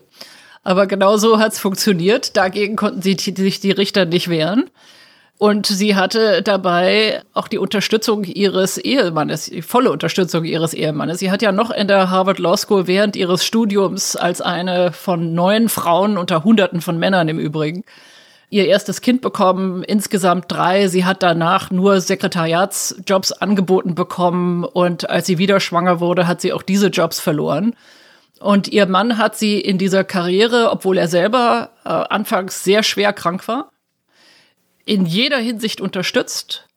Aber 0.64 0.88
genau 0.88 1.18
so 1.18 1.40
hat 1.40 1.54
es 1.54 1.60
funktioniert. 1.60 2.38
Dagegen 2.38 2.76
konnten 2.76 3.02
sie 3.02 3.18
sich 3.18 3.60
die 3.60 3.72
Richter 3.72 4.06
nicht 4.06 4.30
wehren. 4.30 4.70
Und 5.42 5.66
sie 5.66 5.96
hatte 5.96 6.44
dabei 6.44 7.24
auch 7.34 7.48
die 7.48 7.58
Unterstützung 7.58 8.26
ihres 8.26 8.78
Ehemannes, 8.78 9.46
die 9.46 9.64
volle 9.64 9.92
Unterstützung 9.92 10.46
ihres 10.46 10.76
Ehemannes. 10.76 11.18
Sie 11.18 11.32
hat 11.32 11.42
ja 11.42 11.52
noch 11.52 11.72
in 11.72 11.88
der 11.88 12.12
Harvard 12.12 12.38
Law 12.38 12.56
School 12.56 12.86
während 12.86 13.16
ihres 13.16 13.44
Studiums 13.44 14.16
als 14.16 14.40
eine 14.40 14.92
von 14.92 15.34
neun 15.34 15.68
Frauen 15.68 16.20
unter 16.20 16.44
Hunderten 16.44 16.80
von 16.80 17.00
Männern 17.00 17.28
im 17.28 17.40
Übrigen 17.40 17.84
ihr 18.52 18.68
erstes 18.68 19.02
Kind 19.02 19.22
bekommen, 19.22 19.82
insgesamt 19.82 20.46
drei. 20.48 20.88
Sie 20.90 21.06
hat 21.06 21.24
danach 21.24 21.72
nur 21.72 22.02
Sekretariatsjobs 22.02 23.32
angeboten 23.32 23.96
bekommen 23.96 24.64
und 24.64 25.10
als 25.10 25.26
sie 25.26 25.40
wieder 25.40 25.60
schwanger 25.60 26.00
wurde, 26.00 26.28
hat 26.28 26.42
sie 26.42 26.54
auch 26.54 26.62
diese 26.62 26.90
Jobs 26.90 27.20
verloren. 27.20 27.74
Und 28.40 28.68
ihr 28.68 28.86
Mann 28.86 29.18
hat 29.18 29.36
sie 29.36 29.60
in 29.60 29.80
dieser 29.80 30.04
Karriere, 30.04 30.70
obwohl 30.70 31.00
er 31.00 31.08
selber 31.08 31.72
äh, 31.84 31.90
anfangs 31.90 32.64
sehr 32.64 32.84
schwer 32.84 33.12
krank 33.12 33.48
war, 33.48 33.72
in 34.92 35.06
jeder 35.06 35.38
Hinsicht 35.38 35.80
unterstützt, 35.80 36.68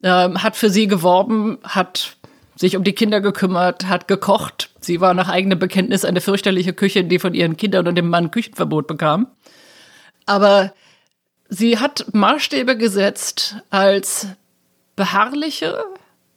äh, 0.00 0.08
hat 0.08 0.54
für 0.54 0.70
sie 0.70 0.86
geworben, 0.86 1.58
hat 1.64 2.16
sich 2.54 2.76
um 2.76 2.84
die 2.84 2.92
Kinder 2.92 3.20
gekümmert, 3.20 3.88
hat 3.88 4.06
gekocht. 4.06 4.70
Sie 4.78 5.00
war 5.00 5.14
nach 5.14 5.28
eigenem 5.28 5.58
Bekenntnis 5.58 6.04
eine 6.04 6.20
fürchterliche 6.20 6.74
Küche, 6.74 7.02
die 7.02 7.18
von 7.18 7.34
ihren 7.34 7.56
Kindern 7.56 7.88
und 7.88 7.96
dem 7.96 8.08
Mann 8.08 8.30
Küchenverbot 8.30 8.86
bekam. 8.86 9.26
Aber 10.26 10.72
Sie 11.48 11.78
hat 11.78 12.06
Maßstäbe 12.12 12.76
gesetzt 12.76 13.56
als 13.70 14.28
beharrliche, 14.94 15.76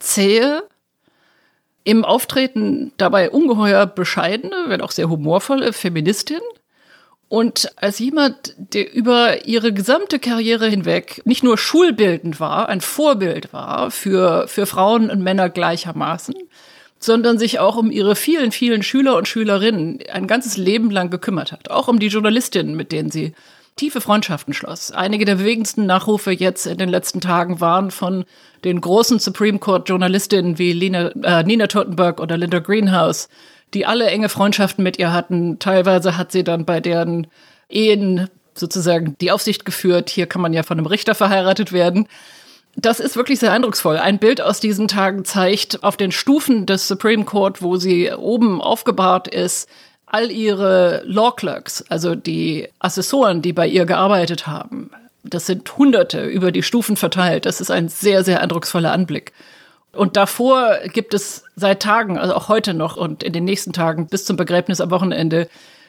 zähe, 0.00 0.64
im 1.84 2.04
Auftreten 2.04 2.92
dabei 2.96 3.30
ungeheuer 3.30 3.86
bescheidene, 3.86 4.64
wenn 4.66 4.80
auch 4.80 4.90
sehr 4.90 5.08
humorvolle 5.08 5.72
Feministin. 5.72 6.40
Und 7.30 7.70
als 7.76 8.00
jemand, 8.00 8.56
der 8.58 8.92
über 8.92 9.46
ihre 9.46 9.72
gesamte 9.72 10.18
Karriere 10.18 10.66
hinweg 10.66 11.22
nicht 11.24 11.44
nur 11.44 11.58
schulbildend 11.58 12.40
war, 12.40 12.68
ein 12.68 12.80
Vorbild 12.80 13.52
war 13.52 13.92
für, 13.92 14.48
für 14.48 14.66
Frauen 14.66 15.10
und 15.10 15.22
Männer 15.22 15.48
gleichermaßen, 15.48 16.34
sondern 16.98 17.38
sich 17.38 17.60
auch 17.60 17.76
um 17.76 17.92
ihre 17.92 18.16
vielen, 18.16 18.50
vielen 18.50 18.82
Schüler 18.82 19.16
und 19.16 19.28
Schülerinnen 19.28 20.00
ein 20.12 20.26
ganzes 20.26 20.56
Leben 20.56 20.90
lang 20.90 21.08
gekümmert 21.08 21.52
hat. 21.52 21.70
Auch 21.70 21.86
um 21.86 22.00
die 22.00 22.08
Journalistinnen, 22.08 22.74
mit 22.74 22.90
denen 22.90 23.12
sie 23.12 23.32
tiefe 23.76 24.00
Freundschaften 24.00 24.52
schloss. 24.52 24.90
Einige 24.90 25.24
der 25.24 25.36
bewegendsten 25.36 25.86
Nachrufe 25.86 26.32
jetzt 26.32 26.66
in 26.66 26.78
den 26.78 26.88
letzten 26.88 27.20
Tagen 27.20 27.60
waren 27.60 27.92
von 27.92 28.24
den 28.64 28.80
großen 28.80 29.20
Supreme 29.20 29.60
Court 29.60 29.88
Journalistinnen 29.88 30.58
wie 30.58 30.72
Lina, 30.72 31.10
äh, 31.22 31.44
Nina 31.44 31.68
Totenberg 31.68 32.20
oder 32.20 32.36
Linda 32.36 32.58
Greenhouse, 32.58 33.28
die 33.74 33.86
alle 33.86 34.06
enge 34.06 34.28
Freundschaften 34.28 34.82
mit 34.82 34.98
ihr 34.98 35.12
hatten. 35.12 35.58
Teilweise 35.58 36.16
hat 36.16 36.32
sie 36.32 36.44
dann 36.44 36.64
bei 36.64 36.80
deren 36.80 37.26
Ehen 37.68 38.28
sozusagen 38.54 39.16
die 39.20 39.30
Aufsicht 39.30 39.64
geführt. 39.64 40.10
Hier 40.10 40.26
kann 40.26 40.42
man 40.42 40.52
ja 40.52 40.62
von 40.62 40.78
einem 40.78 40.86
Richter 40.86 41.14
verheiratet 41.14 41.72
werden. 41.72 42.08
Das 42.76 43.00
ist 43.00 43.16
wirklich 43.16 43.40
sehr 43.40 43.52
eindrucksvoll. 43.52 43.98
Ein 43.98 44.18
Bild 44.18 44.40
aus 44.40 44.60
diesen 44.60 44.88
Tagen 44.88 45.24
zeigt 45.24 45.82
auf 45.82 45.96
den 45.96 46.12
Stufen 46.12 46.66
des 46.66 46.86
Supreme 46.86 47.24
Court, 47.24 47.62
wo 47.62 47.76
sie 47.76 48.12
oben 48.12 48.60
aufgebahrt 48.60 49.28
ist, 49.28 49.68
all 50.06 50.30
ihre 50.30 51.02
Law 51.04 51.32
Clerks, 51.32 51.84
also 51.88 52.14
die 52.14 52.68
Assessoren, 52.78 53.42
die 53.42 53.52
bei 53.52 53.66
ihr 53.66 53.86
gearbeitet 53.86 54.46
haben, 54.46 54.90
das 55.22 55.46
sind 55.46 55.76
Hunderte 55.76 56.24
über 56.24 56.52
die 56.52 56.62
Stufen 56.62 56.96
verteilt. 56.96 57.46
Das 57.46 57.60
ist 57.60 57.70
ein 57.70 57.88
sehr, 57.88 58.24
sehr 58.24 58.40
eindrucksvoller 58.40 58.92
Anblick. 58.92 59.32
Und 59.92 60.16
davor 60.16 60.78
gibt 60.92 61.14
es 61.14 61.44
seit 61.56 61.82
Tagen, 61.82 62.18
also 62.18 62.34
auch 62.34 62.48
heute 62.48 62.74
noch 62.74 62.96
und 62.96 63.22
in 63.22 63.32
den 63.32 63.44
nächsten 63.44 63.72
Tagen 63.72 64.06
bis 64.06 64.24
zum 64.24 64.36
Begräbnis 64.36 64.80
am 64.80 64.90
Wochenende, 64.90 65.48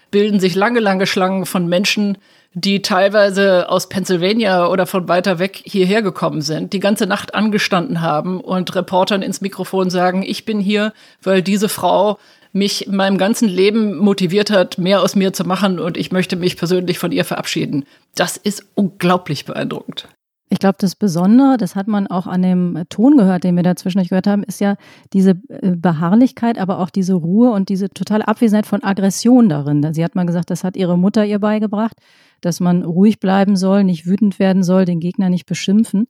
bilden 0.10 0.40
sich 0.40 0.56
lange, 0.56 0.80
lange 0.80 1.08
Schlangen 1.08 1.46
von 1.46 1.68
Menschen, 1.68 2.18
die 2.54 2.82
teilweise 2.82 3.70
aus 3.70 3.88
Pennsylvania 3.88 4.68
oder 4.68 4.86
von 4.86 5.08
weiter 5.08 5.40
weg 5.40 5.62
hierher 5.64 6.02
gekommen 6.02 6.42
sind, 6.42 6.74
die 6.74 6.82
ganze 6.82 7.08
Nacht 7.08 7.34
angestanden 7.34 8.02
haben 8.02 8.42
und 8.42 8.76
Reportern 8.76 9.22
ins 9.22 9.40
Mikrofon 9.40 9.90
sagen, 9.90 10.22
ich 10.24 10.44
bin 10.44 10.60
hier, 10.60 10.92
weil 11.24 11.42
diese 11.42 11.70
Frau 11.70 12.20
mich 12.52 12.88
in 12.88 12.96
meinem 12.98 13.18
ganzen 13.18 13.48
Leben 13.48 13.96
motiviert 13.98 14.52
hat, 14.52 14.78
mehr 14.78 15.02
aus 15.02 15.16
mir 15.16 15.32
zu 15.32 15.46
machen 15.46 15.80
und 15.80 15.96
ich 15.96 16.12
möchte 16.12 16.36
mich 16.36 16.58
persönlich 16.58 17.00
von 17.00 17.14
ihr 17.14 17.24
verabschieden. 17.24 17.86
Das 18.16 18.36
ist 18.36 18.66
unglaublich 18.76 19.46
beeindruckend. 19.46 20.10
Ich 20.54 20.60
glaube, 20.60 20.76
das 20.80 20.98
Besondere, 20.98 21.56
das 21.56 21.78
hat 21.78 21.88
man 21.88 22.08
auch 22.08 22.28
an 22.28 22.42
dem 22.42 22.84
Ton 22.90 23.16
gehört, 23.16 23.46
den 23.46 23.56
wir 23.56 23.64
dazwischen 23.64 24.04
gehört 24.04 24.28
haben, 24.28 24.44
ist 24.44 24.60
ja 24.60 24.76
diese 25.14 25.32
äh, 25.48 25.78
Beharrlichkeit, 25.78 26.60
aber 26.60 26.80
auch 26.80 26.90
diese 26.90 27.14
Ruhe 27.14 27.52
und 27.52 27.70
diese 27.70 27.90
totale 27.90 28.28
Abwesenheit 28.28 28.66
von 28.66 28.84
Aggression 28.84 29.48
darin. 29.48 29.94
Sie 29.94 30.04
hat 30.04 30.14
mal 30.14 30.26
gesagt, 30.26 30.50
das 30.50 30.66
hat 30.66 30.76
ihre 30.76 30.98
Mutter 30.98 31.26
ihr 31.26 31.40
beigebracht, 31.40 31.96
dass 32.42 32.60
man 32.60 32.84
ruhig 32.84 33.22
bleiben 33.22 33.56
soll, 33.56 33.86
nicht 33.86 34.06
wütend 34.06 34.40
werden 34.40 34.62
soll, 34.62 34.84
den 34.84 35.00
Gegner 35.00 35.30
nicht 35.30 35.46
beschimpfen. 35.46 36.08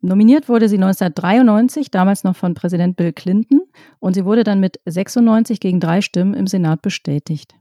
Nominiert 0.00 0.48
wurde 0.48 0.70
sie 0.70 0.76
1993, 0.76 1.90
damals 1.90 2.24
noch 2.24 2.36
von 2.36 2.54
Präsident 2.54 2.96
Bill 2.96 3.12
Clinton, 3.12 3.60
und 3.98 4.14
sie 4.14 4.24
wurde 4.24 4.44
dann 4.44 4.60
mit 4.60 4.80
96 4.86 5.60
gegen 5.60 5.78
drei 5.78 6.00
Stimmen 6.00 6.32
im 6.32 6.46
Senat 6.46 6.80
bestätigt. 6.80 7.54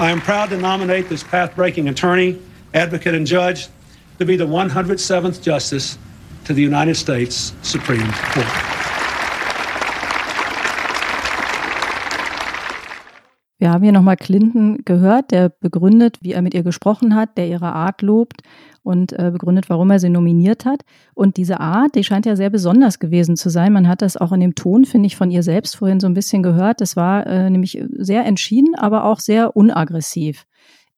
I 0.00 0.10
am 0.10 0.22
proud 0.22 0.48
to 0.48 0.56
nominate 0.56 1.10
this 1.10 1.22
path-breaking 1.22 1.90
attorney, 1.90 2.40
advocate, 2.72 3.14
and 3.14 3.26
judge 3.26 3.68
to 4.18 4.24
be 4.24 4.34
the 4.34 4.46
107th 4.46 5.42
Justice 5.42 5.98
to 6.46 6.54
the 6.54 6.62
United 6.62 6.94
States 6.94 7.52
Supreme 7.60 8.10
Court. 8.10 8.79
Wir 13.60 13.70
haben 13.70 13.82
hier 13.82 13.92
nochmal 13.92 14.16
Clinton 14.16 14.78
gehört, 14.86 15.32
der 15.32 15.50
begründet, 15.50 16.16
wie 16.22 16.32
er 16.32 16.40
mit 16.40 16.54
ihr 16.54 16.62
gesprochen 16.62 17.14
hat, 17.14 17.36
der 17.36 17.46
ihre 17.46 17.74
Art 17.74 18.00
lobt 18.00 18.40
und 18.82 19.12
äh, 19.12 19.30
begründet, 19.30 19.68
warum 19.68 19.90
er 19.90 19.98
sie 19.98 20.08
nominiert 20.08 20.64
hat. 20.64 20.80
Und 21.12 21.36
diese 21.36 21.60
Art, 21.60 21.94
die 21.94 22.02
scheint 22.02 22.24
ja 22.24 22.36
sehr 22.36 22.48
besonders 22.48 22.98
gewesen 22.98 23.36
zu 23.36 23.50
sein. 23.50 23.74
Man 23.74 23.86
hat 23.86 24.00
das 24.00 24.16
auch 24.16 24.32
in 24.32 24.40
dem 24.40 24.54
Ton, 24.54 24.86
finde 24.86 25.08
ich, 25.08 25.16
von 25.16 25.30
ihr 25.30 25.42
selbst 25.42 25.76
vorhin 25.76 26.00
so 26.00 26.06
ein 26.06 26.14
bisschen 26.14 26.42
gehört. 26.42 26.80
Das 26.80 26.96
war 26.96 27.26
äh, 27.26 27.50
nämlich 27.50 27.84
sehr 27.92 28.24
entschieden, 28.24 28.74
aber 28.76 29.04
auch 29.04 29.20
sehr 29.20 29.54
unaggressiv. 29.54 30.46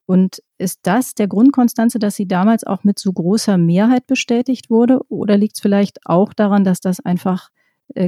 Und 0.07 0.41
ist 0.57 0.81
das 0.85 1.17
der 1.17 1.27
Grund, 1.27 1.53
Konstanze, 1.53 1.99
dass 1.99 2.15
sie 2.15 2.29
damals 2.29 2.63
auch 2.63 2.85
mit 2.85 2.97
so 2.97 3.13
großer 3.13 3.59
Mehrheit 3.59 4.07
bestätigt 4.07 4.71
wurde? 4.71 5.01
Oder 5.09 5.37
liegt 5.37 5.57
es 5.57 5.61
vielleicht 5.61 5.99
auch 6.07 6.33
daran, 6.33 6.63
dass 6.63 6.79
das 6.79 7.01
einfach 7.01 7.49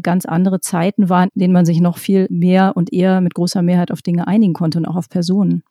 ganz 0.03 0.25
andere 0.27 0.61
Zeiten 0.61 1.09
waren, 1.09 1.29
in 1.35 1.41
denen 1.41 1.53
man 1.53 1.67
sich 1.67 1.81
noch 1.81 1.99
viel 1.99 2.27
mehr 2.31 2.73
und 2.75 2.93
eher 2.93 3.21
mit 3.21 3.35
großer 3.35 3.63
Mehrheit 3.63 3.91
auf 3.91 4.03
Dinge 4.03 4.27
einigen 4.27 4.55
konnte 4.55 4.79
und 4.79 4.87
auch 4.87 4.97
auf 4.97 5.09
Personen. 5.09 5.63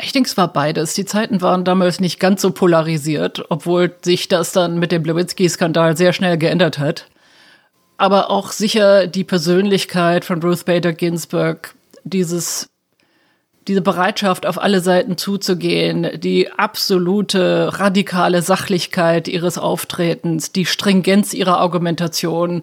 Ich 0.00 0.12
denke, 0.12 0.28
es 0.28 0.36
war 0.36 0.52
beides. 0.52 0.94
Die 0.94 1.04
Zeiten 1.04 1.40
waren 1.42 1.64
damals 1.64 2.00
nicht 2.00 2.18
ganz 2.18 2.42
so 2.42 2.50
polarisiert, 2.50 3.44
obwohl 3.50 3.94
sich 4.02 4.28
das 4.28 4.52
dann 4.52 4.78
mit 4.78 4.90
dem 4.90 5.04
Lewinsky-Skandal 5.04 5.96
sehr 5.96 6.12
schnell 6.12 6.38
geändert 6.38 6.78
hat. 6.78 7.06
Aber 7.98 8.30
auch 8.30 8.50
sicher 8.50 9.06
die 9.06 9.22
Persönlichkeit 9.22 10.24
von 10.24 10.42
Ruth 10.42 10.64
Bader 10.64 10.92
Ginsburg, 10.92 11.74
dieses, 12.02 12.70
diese 13.68 13.80
Bereitschaft, 13.80 14.44
auf 14.44 14.60
alle 14.60 14.80
Seiten 14.80 15.16
zuzugehen, 15.16 16.08
die 16.18 16.50
absolute 16.50 17.78
radikale 17.78 18.42
Sachlichkeit 18.42 19.28
ihres 19.28 19.56
Auftretens, 19.56 20.50
die 20.50 20.66
Stringenz 20.66 21.32
ihrer 21.32 21.58
Argumentation, 21.58 22.62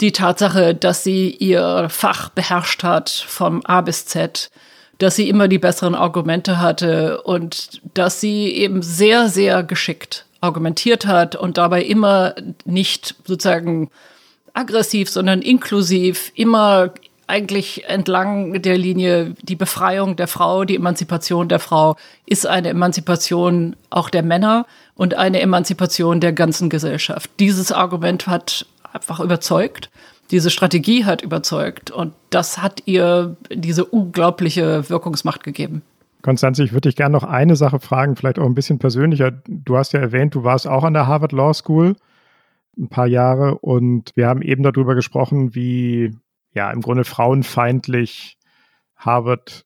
die 0.00 0.12
Tatsache, 0.12 0.74
dass 0.74 1.04
sie 1.04 1.30
ihr 1.30 1.88
Fach 1.88 2.28
beherrscht 2.30 2.82
hat 2.82 3.10
vom 3.10 3.62
A 3.64 3.80
bis 3.80 4.06
Z, 4.06 4.50
dass 4.98 5.16
sie 5.16 5.28
immer 5.28 5.48
die 5.48 5.58
besseren 5.58 5.94
Argumente 5.94 6.60
hatte 6.60 7.22
und 7.22 7.80
dass 7.94 8.20
sie 8.20 8.48
eben 8.48 8.82
sehr, 8.82 9.28
sehr 9.28 9.62
geschickt 9.62 10.26
argumentiert 10.40 11.06
hat 11.06 11.36
und 11.36 11.56
dabei 11.56 11.82
immer 11.82 12.34
nicht 12.64 13.14
sozusagen 13.24 13.90
aggressiv, 14.54 15.08
sondern 15.08 15.40
inklusiv, 15.40 16.32
immer 16.34 16.92
eigentlich 17.26 17.84
entlang 17.88 18.60
der 18.60 18.76
Linie, 18.76 19.34
die 19.42 19.56
Befreiung 19.56 20.16
der 20.16 20.26
Frau, 20.26 20.64
die 20.64 20.76
Emanzipation 20.76 21.48
der 21.48 21.60
Frau 21.60 21.96
ist 22.26 22.46
eine 22.46 22.68
Emanzipation 22.68 23.76
auch 23.88 24.10
der 24.10 24.22
Männer 24.22 24.66
und 24.96 25.14
eine 25.14 25.40
Emanzipation 25.40 26.20
der 26.20 26.32
ganzen 26.32 26.68
Gesellschaft. 26.68 27.30
Dieses 27.38 27.72
Argument 27.72 28.26
hat 28.26 28.66
einfach 28.92 29.20
überzeugt. 29.20 29.90
Diese 30.30 30.50
Strategie 30.50 31.04
hat 31.04 31.22
überzeugt 31.22 31.90
und 31.90 32.14
das 32.30 32.62
hat 32.62 32.82
ihr 32.86 33.36
diese 33.52 33.84
unglaubliche 33.84 34.88
Wirkungsmacht 34.88 35.44
gegeben. 35.44 35.82
Konstanze, 36.22 36.62
ich 36.62 36.72
würde 36.72 36.88
dich 36.88 36.96
gerne 36.96 37.12
noch 37.12 37.24
eine 37.24 37.56
Sache 37.56 37.80
fragen, 37.80 38.16
vielleicht 38.16 38.38
auch 38.38 38.46
ein 38.46 38.54
bisschen 38.54 38.78
persönlicher. 38.78 39.32
Du 39.46 39.76
hast 39.76 39.92
ja 39.92 40.00
erwähnt, 40.00 40.34
du 40.34 40.44
warst 40.44 40.68
auch 40.68 40.84
an 40.84 40.94
der 40.94 41.06
Harvard 41.06 41.32
Law 41.32 41.52
School 41.52 41.96
ein 42.78 42.88
paar 42.88 43.06
Jahre 43.06 43.58
und 43.58 44.12
wir 44.14 44.28
haben 44.28 44.40
eben 44.40 44.62
darüber 44.62 44.94
gesprochen, 44.94 45.54
wie 45.54 46.16
ja 46.54 46.70
im 46.70 46.80
Grunde 46.80 47.04
frauenfeindlich 47.04 48.38
Harvard 48.96 49.64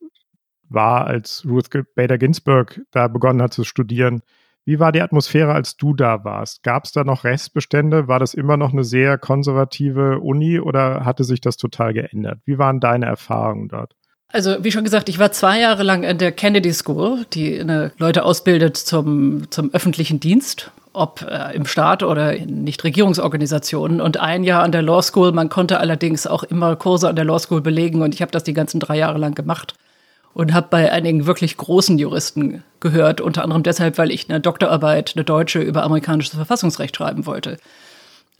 war, 0.69 1.07
als 1.07 1.45
Ruth 1.47 1.69
Bader 1.95 2.19
Ginsburg 2.19 2.81
da 2.91 3.07
begonnen 3.09 3.43
hat 3.43 3.53
zu 3.53 3.65
studieren. 3.65 4.23
Wie 4.67 4.81
war 4.81 4.91
die 4.91 5.01
Atmosphäre, 5.01 5.53
als 5.53 5.77
du 5.77 5.95
da 5.95 6.25
warst? 6.25 6.65
Gab 6.65 6.87
es 6.87 6.93
da 6.93 7.05
noch 7.05 7.23
Restbestände? 7.23 8.09
War 8.09 8.19
das 8.19 8.35
immer 8.35 8.57
noch 8.57 8.73
eine 8.73 8.83
sehr 8.83 9.17
konservative 9.17 10.19
Uni 10.19 10.59
oder 10.59 11.05
hatte 11.05 11.23
sich 11.23 11.41
das 11.41 11.57
total 11.57 11.95
geändert? 11.95 12.41
Wie 12.47 12.59
waren 12.59 12.81
deine 12.81 13.07
Erfahrungen 13.07 13.69
dort? 13.69 13.95
Also, 14.33 14.57
wie 14.65 14.73
schon 14.73 14.83
gesagt, 14.83 15.09
ich 15.09 15.21
war 15.21 15.31
zwei 15.31 15.61
Jahre 15.61 15.85
lang 15.85 16.03
in 16.03 16.19
der 16.19 16.33
Kennedy 16.33 16.73
School, 16.73 17.27
die 17.33 17.65
Leute 17.97 18.25
ausbildet 18.25 18.77
zum, 18.77 19.49
zum 19.53 19.73
öffentlichen 19.73 20.19
Dienst, 20.19 20.73
ob 20.93 21.23
äh, 21.23 21.55
im 21.55 21.65
Staat 21.65 22.03
oder 22.03 22.35
in 22.35 22.65
Nichtregierungsorganisationen. 22.65 24.01
Und 24.01 24.19
ein 24.19 24.43
Jahr 24.43 24.65
an 24.65 24.73
der 24.73 24.83
Law 24.83 25.01
School. 25.01 25.31
Man 25.31 25.49
konnte 25.49 25.79
allerdings 25.79 26.27
auch 26.27 26.43
immer 26.43 26.75
Kurse 26.75 27.09
an 27.09 27.15
der 27.15 27.25
Law 27.25 27.39
School 27.39 27.61
belegen 27.61 28.03
und 28.03 28.15
ich 28.15 28.21
habe 28.21 28.33
das 28.33 28.43
die 28.43 28.53
ganzen 28.53 28.81
drei 28.81 28.99
Jahre 28.99 29.19
lang 29.19 29.37
gemacht 29.37 29.77
und 30.37 30.53
habe 30.53 30.67
bei 30.69 30.93
einigen 30.93 31.25
wirklich 31.25 31.57
großen 31.57 31.99
Juristen 31.99 32.63
gehört, 32.81 33.23
unter 33.23 33.43
anderem 33.43 33.63
deshalb, 33.63 33.97
weil 33.97 34.11
ich 34.11 34.29
eine 34.29 34.39
Doktorarbeit, 34.39 35.15
eine 35.17 35.25
deutsche, 35.25 35.61
über 35.61 35.83
amerikanisches 35.83 36.35
Verfassungsrecht 36.35 36.95
schreiben 36.95 37.25
wollte. 37.25 37.57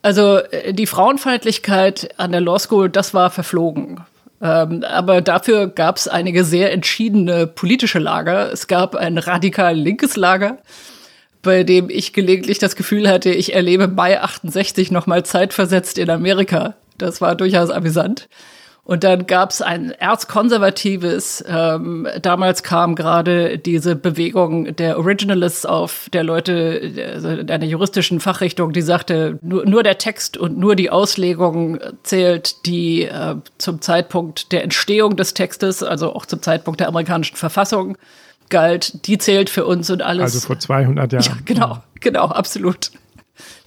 Also 0.03 0.41
äh, 0.41 0.75
die 0.75 0.87
Frauenfeindlichkeit 0.87 2.11
an 2.19 2.33
der 2.33 2.43
Law 2.43 2.59
School, 2.59 2.91
das 2.91 3.15
war 3.15 3.31
verflogen. 3.31 4.03
Ähm, 4.43 4.85
aber 4.85 5.23
dafür 5.23 5.69
gab 5.69 5.97
es 5.97 6.07
einige 6.07 6.45
sehr 6.45 6.71
entschiedene 6.71 7.47
politische 7.47 7.99
Lager. 7.99 8.53
Es 8.53 8.67
gab 8.67 8.95
ein 8.95 9.17
radikal 9.17 9.75
linkes 9.75 10.17
Lager, 10.17 10.59
bei 11.41 11.65
dem 11.65 11.89
ich 11.89 12.13
gelegentlich 12.13 12.59
das 12.59 12.77
Gefühl 12.77 13.09
hatte, 13.09 13.31
ich 13.31 13.55
erlebe 13.55 13.89
Mai 13.89 14.21
68 14.21 14.91
nochmal 14.91 15.25
zeitversetzt 15.25 15.97
in 15.97 16.11
Amerika. 16.11 16.75
Das 16.99 17.23
war 17.23 17.35
durchaus 17.37 17.71
amüsant. 17.71 18.29
Und 18.87 19.03
dann 19.03 19.27
gab 19.27 19.51
es 19.51 19.63
ein 19.63 19.91
erzkonservatives, 19.91 21.45
ähm, 21.49 22.07
damals 22.23 22.63
kam 22.63 22.95
gerade 22.95 23.59
diese 23.59 23.97
Bewegung 23.97 24.77
der 24.77 24.97
Originalists 24.99 25.67
auf, 25.67 26.09
der 26.13 26.23
Leute 26.23 27.13
also 27.15 27.29
einer 27.29 27.65
juristischen 27.65 28.21
Fachrichtung, 28.21 28.73
die 28.73 28.83
sagte, 28.83 29.41
nur, 29.43 29.67
nur 29.67 29.83
der 29.83 29.99
Text 29.99 30.37
und 30.37 30.57
nur 30.57 30.77
die 30.77 30.91
Auslegung 30.91 31.81
zählt, 32.05 32.65
die 32.65 33.03
äh, 33.03 33.35
zum 33.59 33.81
Zeitpunkt 33.81 34.53
der 34.53 34.63
Entstehung 34.63 35.17
des 35.17 35.35
Textes, 35.35 35.83
also 35.83 36.15
auch 36.15 36.25
zum 36.25 36.41
Zeitpunkt 36.41 36.79
der 36.79 36.87
amerikanischen 36.87 37.37
Verfassung, 37.37 37.99
galt, 38.51 39.09
die 39.09 39.19
zählt 39.19 39.51
für 39.51 39.67
uns 39.67 39.91
und 39.91 40.01
alles. 40.01 40.23
Also 40.23 40.47
vor 40.47 40.61
200 40.61 41.13
Jahren. 41.13 41.25
Ja, 41.25 41.33
genau, 41.45 41.79
genau, 41.99 42.27
absolut. 42.27 42.93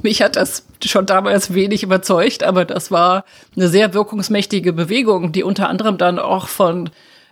Mich 0.02 0.22
hat 0.22 0.36
das 0.36 0.66
schon 0.84 1.06
damals 1.06 1.54
wenig 1.54 1.84
überzeugt, 1.84 2.44
aber 2.44 2.66
das 2.66 2.92
war 2.92 3.26
eine 3.56 3.68
sehr 3.68 3.94
wirkungsmächtige 3.94 4.74
Bewegung, 4.74 5.32
die 5.32 5.44
unter 5.44 5.70
anderem 5.70 5.98
dann 5.98 6.20
auch 6.20 6.48
von 6.48 6.90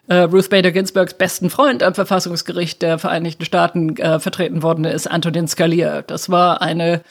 äh, 0.07 0.19
Ruth 0.19 0.49
Bader 0.49 0.71
Ginsburgs 0.71 1.13
besten 1.13 1.49
Freund 1.49 1.83
am 1.83 1.93
Verfassungsgericht 1.93 2.81
der 2.81 2.97
Vereinigten 2.97 3.45
Staaten 3.45 3.97
äh, 3.97 4.19
vertreten 4.19 4.63
worden 4.63 4.85
ist, 4.85 5.07
Antonin 5.07 5.47
Scalia. 5.47 6.01
Das 6.01 6.29
war 6.29 6.61
eine 6.61 7.01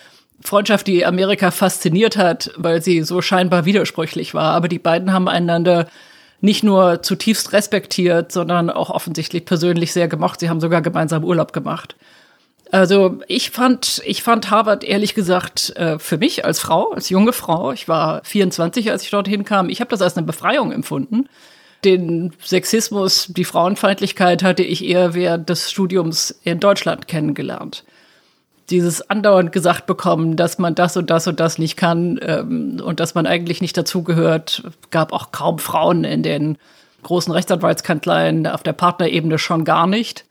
Freundschaft, 0.40 0.86
die 0.86 1.04
Amerika 1.04 1.50
fasziniert 1.50 2.16
hat, 2.16 2.50
weil 2.56 2.82
sie 2.82 3.02
so 3.02 3.22
scheinbar 3.22 3.64
widersprüchlich 3.64 4.34
war. 4.34 4.54
Aber 4.54 4.68
die 4.68 4.78
beiden 4.78 5.12
haben 5.12 5.28
einander 5.28 5.88
nicht 6.40 6.62
nur 6.62 7.02
zutiefst 7.02 7.52
respektiert, 7.52 8.32
sondern 8.32 8.70
auch 8.70 8.90
offensichtlich 8.90 9.44
persönlich 9.44 9.92
sehr 9.92 10.08
gemocht. 10.08 10.40
Sie 10.40 10.48
haben 10.48 10.60
sogar 10.60 10.82
gemeinsam 10.82 11.24
Urlaub 11.24 11.52
gemacht. 11.52 11.96
Also 12.76 13.20
ich 13.26 13.52
fand, 13.52 14.02
ich 14.04 14.22
fand 14.22 14.50
Harvard 14.50 14.84
ehrlich 14.84 15.14
gesagt 15.14 15.74
äh, 15.76 15.98
für 15.98 16.18
mich 16.18 16.44
als 16.44 16.60
Frau, 16.60 16.90
als 16.90 17.08
junge 17.08 17.32
Frau, 17.32 17.72
ich 17.72 17.88
war 17.88 18.22
24, 18.22 18.90
als 18.90 19.02
ich 19.02 19.08
dorthin 19.08 19.46
kam, 19.46 19.70
ich 19.70 19.80
habe 19.80 19.88
das 19.88 20.02
als 20.02 20.14
eine 20.18 20.26
Befreiung 20.26 20.72
empfunden. 20.72 21.26
Den 21.86 22.34
Sexismus, 22.44 23.28
die 23.28 23.46
Frauenfeindlichkeit 23.46 24.42
hatte 24.42 24.62
ich 24.62 24.84
eher 24.84 25.14
während 25.14 25.48
des 25.48 25.70
Studiums 25.70 26.38
in 26.44 26.60
Deutschland 26.60 27.08
kennengelernt. 27.08 27.82
Dieses 28.68 29.08
andauernd 29.08 29.52
gesagt 29.52 29.86
bekommen, 29.86 30.36
dass 30.36 30.58
man 30.58 30.74
das 30.74 30.98
und 30.98 31.08
das 31.08 31.26
und 31.26 31.40
das 31.40 31.56
nicht 31.56 31.78
kann 31.78 32.20
ähm, 32.20 32.82
und 32.84 33.00
dass 33.00 33.14
man 33.14 33.26
eigentlich 33.26 33.62
nicht 33.62 33.78
dazugehört, 33.78 34.64
gab 34.90 35.14
auch 35.14 35.32
kaum 35.32 35.60
Frauen 35.60 36.04
in 36.04 36.22
den 36.22 36.58
großen 37.04 37.32
Rechtsanwaltskanzleien 37.32 38.46
auf 38.46 38.62
der 38.62 38.74
Partnerebene 38.74 39.38
schon 39.38 39.64
gar 39.64 39.86
nicht. 39.86 40.25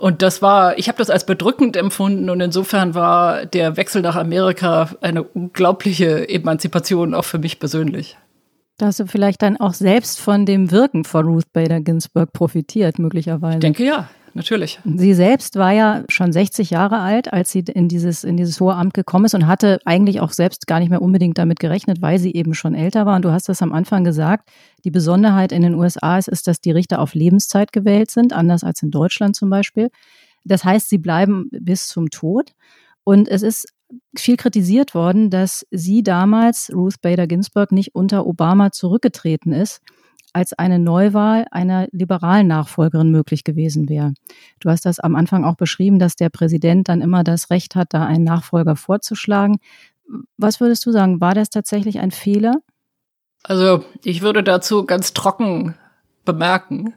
Und 0.00 0.22
das 0.22 0.42
war, 0.42 0.78
ich 0.78 0.86
habe 0.88 0.98
das 0.98 1.10
als 1.10 1.26
bedrückend 1.26 1.76
empfunden 1.76 2.30
und 2.30 2.40
insofern 2.40 2.94
war 2.94 3.44
der 3.46 3.76
Wechsel 3.76 4.00
nach 4.00 4.14
Amerika 4.14 4.90
eine 5.00 5.24
unglaubliche 5.24 6.28
Emanzipation 6.28 7.14
auch 7.14 7.24
für 7.24 7.38
mich 7.38 7.58
persönlich. 7.58 8.16
Da 8.76 8.86
hast 8.86 9.00
du 9.00 9.06
vielleicht 9.06 9.42
dann 9.42 9.56
auch 9.56 9.74
selbst 9.74 10.20
von 10.20 10.46
dem 10.46 10.70
Wirken 10.70 11.02
von 11.02 11.26
Ruth 11.26 11.52
Bader 11.52 11.80
Ginsburg 11.80 12.32
profitiert, 12.32 13.00
möglicherweise. 13.00 13.56
Ich 13.56 13.60
denke 13.60 13.84
ja 13.84 14.08
natürlich. 14.34 14.80
Sie 14.84 15.14
selbst 15.14 15.56
war 15.56 15.72
ja 15.72 16.04
schon 16.08 16.32
60 16.32 16.70
Jahre 16.70 16.98
alt, 17.00 17.32
als 17.32 17.50
sie 17.50 17.60
in 17.60 17.88
dieses, 17.88 18.24
in 18.24 18.36
dieses 18.36 18.60
hohe 18.60 18.74
Amt 18.74 18.94
gekommen 18.94 19.24
ist 19.24 19.34
und 19.34 19.46
hatte 19.46 19.78
eigentlich 19.84 20.20
auch 20.20 20.32
selbst 20.32 20.66
gar 20.66 20.80
nicht 20.80 20.90
mehr 20.90 21.02
unbedingt 21.02 21.38
damit 21.38 21.60
gerechnet, 21.60 22.02
weil 22.02 22.18
sie 22.18 22.34
eben 22.34 22.54
schon 22.54 22.74
älter 22.74 23.06
war. 23.06 23.16
Und 23.16 23.24
du 23.24 23.32
hast 23.32 23.48
das 23.48 23.62
am 23.62 23.72
Anfang 23.72 24.04
gesagt. 24.04 24.48
Die 24.84 24.90
Besonderheit 24.90 25.52
in 25.52 25.62
den 25.62 25.74
USA 25.74 26.18
ist, 26.18 26.28
ist, 26.28 26.46
dass 26.46 26.60
die 26.60 26.70
Richter 26.70 27.00
auf 27.00 27.14
Lebenszeit 27.14 27.72
gewählt 27.72 28.10
sind, 28.10 28.32
anders 28.32 28.64
als 28.64 28.82
in 28.82 28.90
Deutschland 28.90 29.36
zum 29.36 29.50
Beispiel. 29.50 29.90
Das 30.44 30.64
heißt, 30.64 30.88
sie 30.88 30.98
bleiben 30.98 31.48
bis 31.50 31.88
zum 31.88 32.10
Tod. 32.10 32.52
Und 33.04 33.28
es 33.28 33.42
ist 33.42 33.72
viel 34.16 34.36
kritisiert 34.36 34.94
worden, 34.94 35.30
dass 35.30 35.66
sie 35.70 36.02
damals, 36.02 36.70
Ruth 36.74 37.00
Bader 37.00 37.26
Ginsburg, 37.26 37.72
nicht 37.72 37.94
unter 37.94 38.26
Obama 38.26 38.70
zurückgetreten 38.70 39.52
ist 39.52 39.80
als 40.38 40.52
eine 40.52 40.78
Neuwahl 40.78 41.46
einer 41.50 41.88
liberalen 41.90 42.46
Nachfolgerin 42.46 43.10
möglich 43.10 43.42
gewesen 43.42 43.88
wäre. 43.88 44.14
Du 44.60 44.70
hast 44.70 44.86
das 44.86 45.00
am 45.00 45.16
Anfang 45.16 45.44
auch 45.44 45.56
beschrieben, 45.56 45.98
dass 45.98 46.14
der 46.14 46.28
Präsident 46.28 46.88
dann 46.88 47.00
immer 47.00 47.24
das 47.24 47.50
Recht 47.50 47.74
hat, 47.74 47.92
da 47.92 48.06
einen 48.06 48.22
Nachfolger 48.22 48.76
vorzuschlagen. 48.76 49.58
Was 50.36 50.60
würdest 50.60 50.86
du 50.86 50.92
sagen, 50.92 51.20
war 51.20 51.34
das 51.34 51.50
tatsächlich 51.50 51.98
ein 51.98 52.12
Fehler? 52.12 52.54
Also 53.42 53.84
ich 54.04 54.22
würde 54.22 54.44
dazu 54.44 54.86
ganz 54.86 55.12
trocken 55.12 55.74
bemerken, 56.24 56.94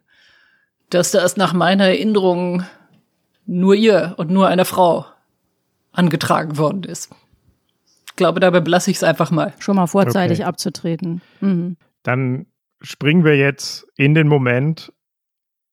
dass 0.90 1.10
das 1.10 1.36
nach 1.36 1.52
meiner 1.52 1.86
Erinnerung 1.86 2.62
nur 3.44 3.74
ihr 3.74 4.14
und 4.18 4.30
nur 4.30 4.46
einer 4.46 4.64
Frau 4.64 5.04
angetragen 5.90 6.58
worden 6.58 6.84
ist. 6.84 7.10
Ich 8.06 8.14
glaube, 8.14 8.38
dabei 8.38 8.60
belasse 8.60 8.92
ich 8.92 8.98
es 8.98 9.02
einfach 9.02 9.32
mal. 9.32 9.52
Schon 9.58 9.74
mal 9.74 9.88
vorzeitig 9.88 10.40
okay. 10.40 10.48
abzutreten. 10.48 11.22
Mhm. 11.40 11.76
Dann 12.04 12.46
springen 12.82 13.24
wir 13.24 13.36
jetzt 13.36 13.86
in 13.96 14.14
den 14.14 14.28
Moment, 14.28 14.92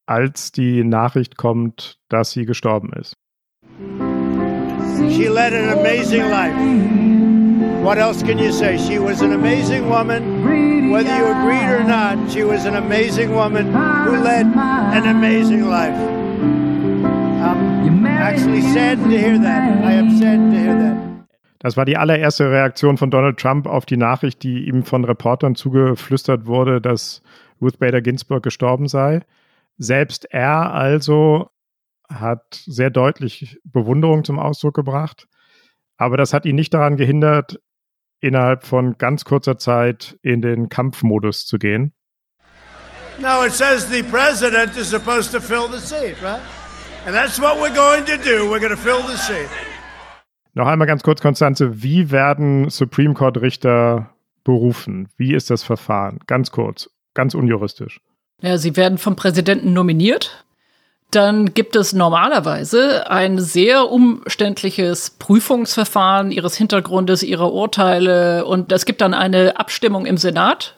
als 0.05 0.51
die 0.51 0.83
Nachricht 0.83 1.37
kommt, 1.37 1.99
dass 2.09 2.31
sie 2.31 2.45
gestorben 2.45 2.91
ist. 2.93 3.15
She 5.11 5.27
led 5.27 5.53
an 5.53 5.77
amazing 5.77 6.29
life. 6.29 6.55
What 7.83 7.97
else 7.97 8.23
can 8.23 8.37
you 8.37 8.51
say? 8.51 8.77
She 8.77 8.99
was 8.99 9.21
an 9.21 9.33
amazing 9.33 9.89
woman. 9.89 10.91
Whether 10.91 11.15
you 11.15 11.25
agreed 11.27 11.69
or 11.69 11.83
not, 11.83 12.31
she 12.31 12.43
was 12.43 12.65
an 12.65 12.75
amazing 12.75 13.33
woman 13.33 13.67
who 13.67 14.17
led 14.21 14.47
an 14.47 15.07
amazing 15.07 15.69
life. 15.69 15.95
I'm 17.41 18.05
actually 18.05 18.61
saddened 18.61 19.11
to 19.11 19.17
hear 19.17 19.37
that. 19.39 19.85
I 19.85 19.93
am 19.93 20.17
saddened 20.17 20.53
to 20.53 20.59
hear 20.59 20.73
that. 20.73 21.08
Das 21.59 21.75
war 21.75 21.83
die 21.83 21.97
allererste 21.97 22.49
Reaktion 22.49 22.97
von 22.97 23.11
Donald 23.11 23.37
Trump 23.37 23.67
auf 23.67 23.85
die 23.85 23.97
Nachricht, 23.97 24.43
die 24.43 24.67
ihm 24.67 24.83
von 24.83 25.03
Reportern 25.03 25.55
zugeflüstert 25.55 26.45
wurde, 26.45 26.79
dass 26.79 27.21
Ruth 27.61 27.79
Bader 27.79 28.01
Ginsburg 28.01 28.43
gestorben 28.43 28.87
sei. 28.87 29.21
Selbst 29.77 30.25
er 30.31 30.73
also 30.73 31.49
hat 32.09 32.63
sehr 32.65 32.89
deutlich 32.89 33.59
Bewunderung 33.65 34.23
zum 34.23 34.39
Ausdruck 34.39 34.73
gebracht. 34.73 35.27
Aber 35.97 36.15
das 36.15 36.33
hat 36.33 36.45
ihn 36.45 36.55
nicht 36.55 36.73
daran 36.73 36.95
gehindert, 36.95 37.59
innerhalb 38.21 38.65
von 38.65 38.97
ganz 38.97 39.25
kurzer 39.25 39.57
Zeit 39.57 40.17
in 40.21 40.41
den 40.41 40.69
Kampfmodus 40.69 41.45
zu 41.45 41.57
gehen. 41.57 41.93
No, 43.19 43.43
it 43.45 43.51
says 43.51 43.89
the 43.89 44.01
president 44.03 44.77
is 44.77 44.89
supposed 44.89 45.31
to 45.33 45.41
fill 45.41 45.67
the 45.69 45.79
seat, 45.79 46.15
right? 46.23 46.41
And 47.05 47.13
that's 47.13 47.37
what 47.37 47.57
we're 47.59 47.75
going 47.75 48.05
to 48.05 48.17
do. 48.17 48.49
We're 48.49 48.61
going 48.61 48.71
to 48.71 48.77
fill 48.77 49.01
the 49.01 49.17
seat. 49.17 49.49
Noch 50.53 50.67
einmal 50.67 50.88
ganz 50.88 51.03
kurz, 51.03 51.21
Konstanze, 51.21 51.83
wie 51.83 52.12
werden 52.12 52.69
Supreme 52.69 53.13
Court 53.13 53.39
Richter 53.41 54.09
berufen? 54.43 55.09
Wie 55.17 55.33
ist 55.33 55.49
das 55.49 55.63
Verfahren? 55.63 56.19
Ganz 56.27 56.51
kurz, 56.51 56.89
ganz 57.13 57.33
unjuristisch. 57.33 58.01
Ja, 58.41 58.57
sie 58.57 58.75
werden 58.75 58.97
vom 58.97 59.15
Präsidenten 59.15 59.73
nominiert 59.73 60.45
dann 61.12 61.55
gibt 61.55 61.75
es 61.75 61.93
normalerweise 61.93 63.09
ein 63.09 63.39
sehr 63.39 63.89
umständliches 63.89 65.09
Prüfungsverfahren 65.09 66.31
ihres 66.31 66.55
Hintergrundes, 66.55 67.23
ihrer 67.23 67.51
Urteile 67.51 68.45
und 68.45 68.71
es 68.71 68.85
gibt 68.85 69.01
dann 69.01 69.15
eine 69.15 69.59
Abstimmung 69.59 70.05
im 70.05 70.17
Senat 70.17 70.75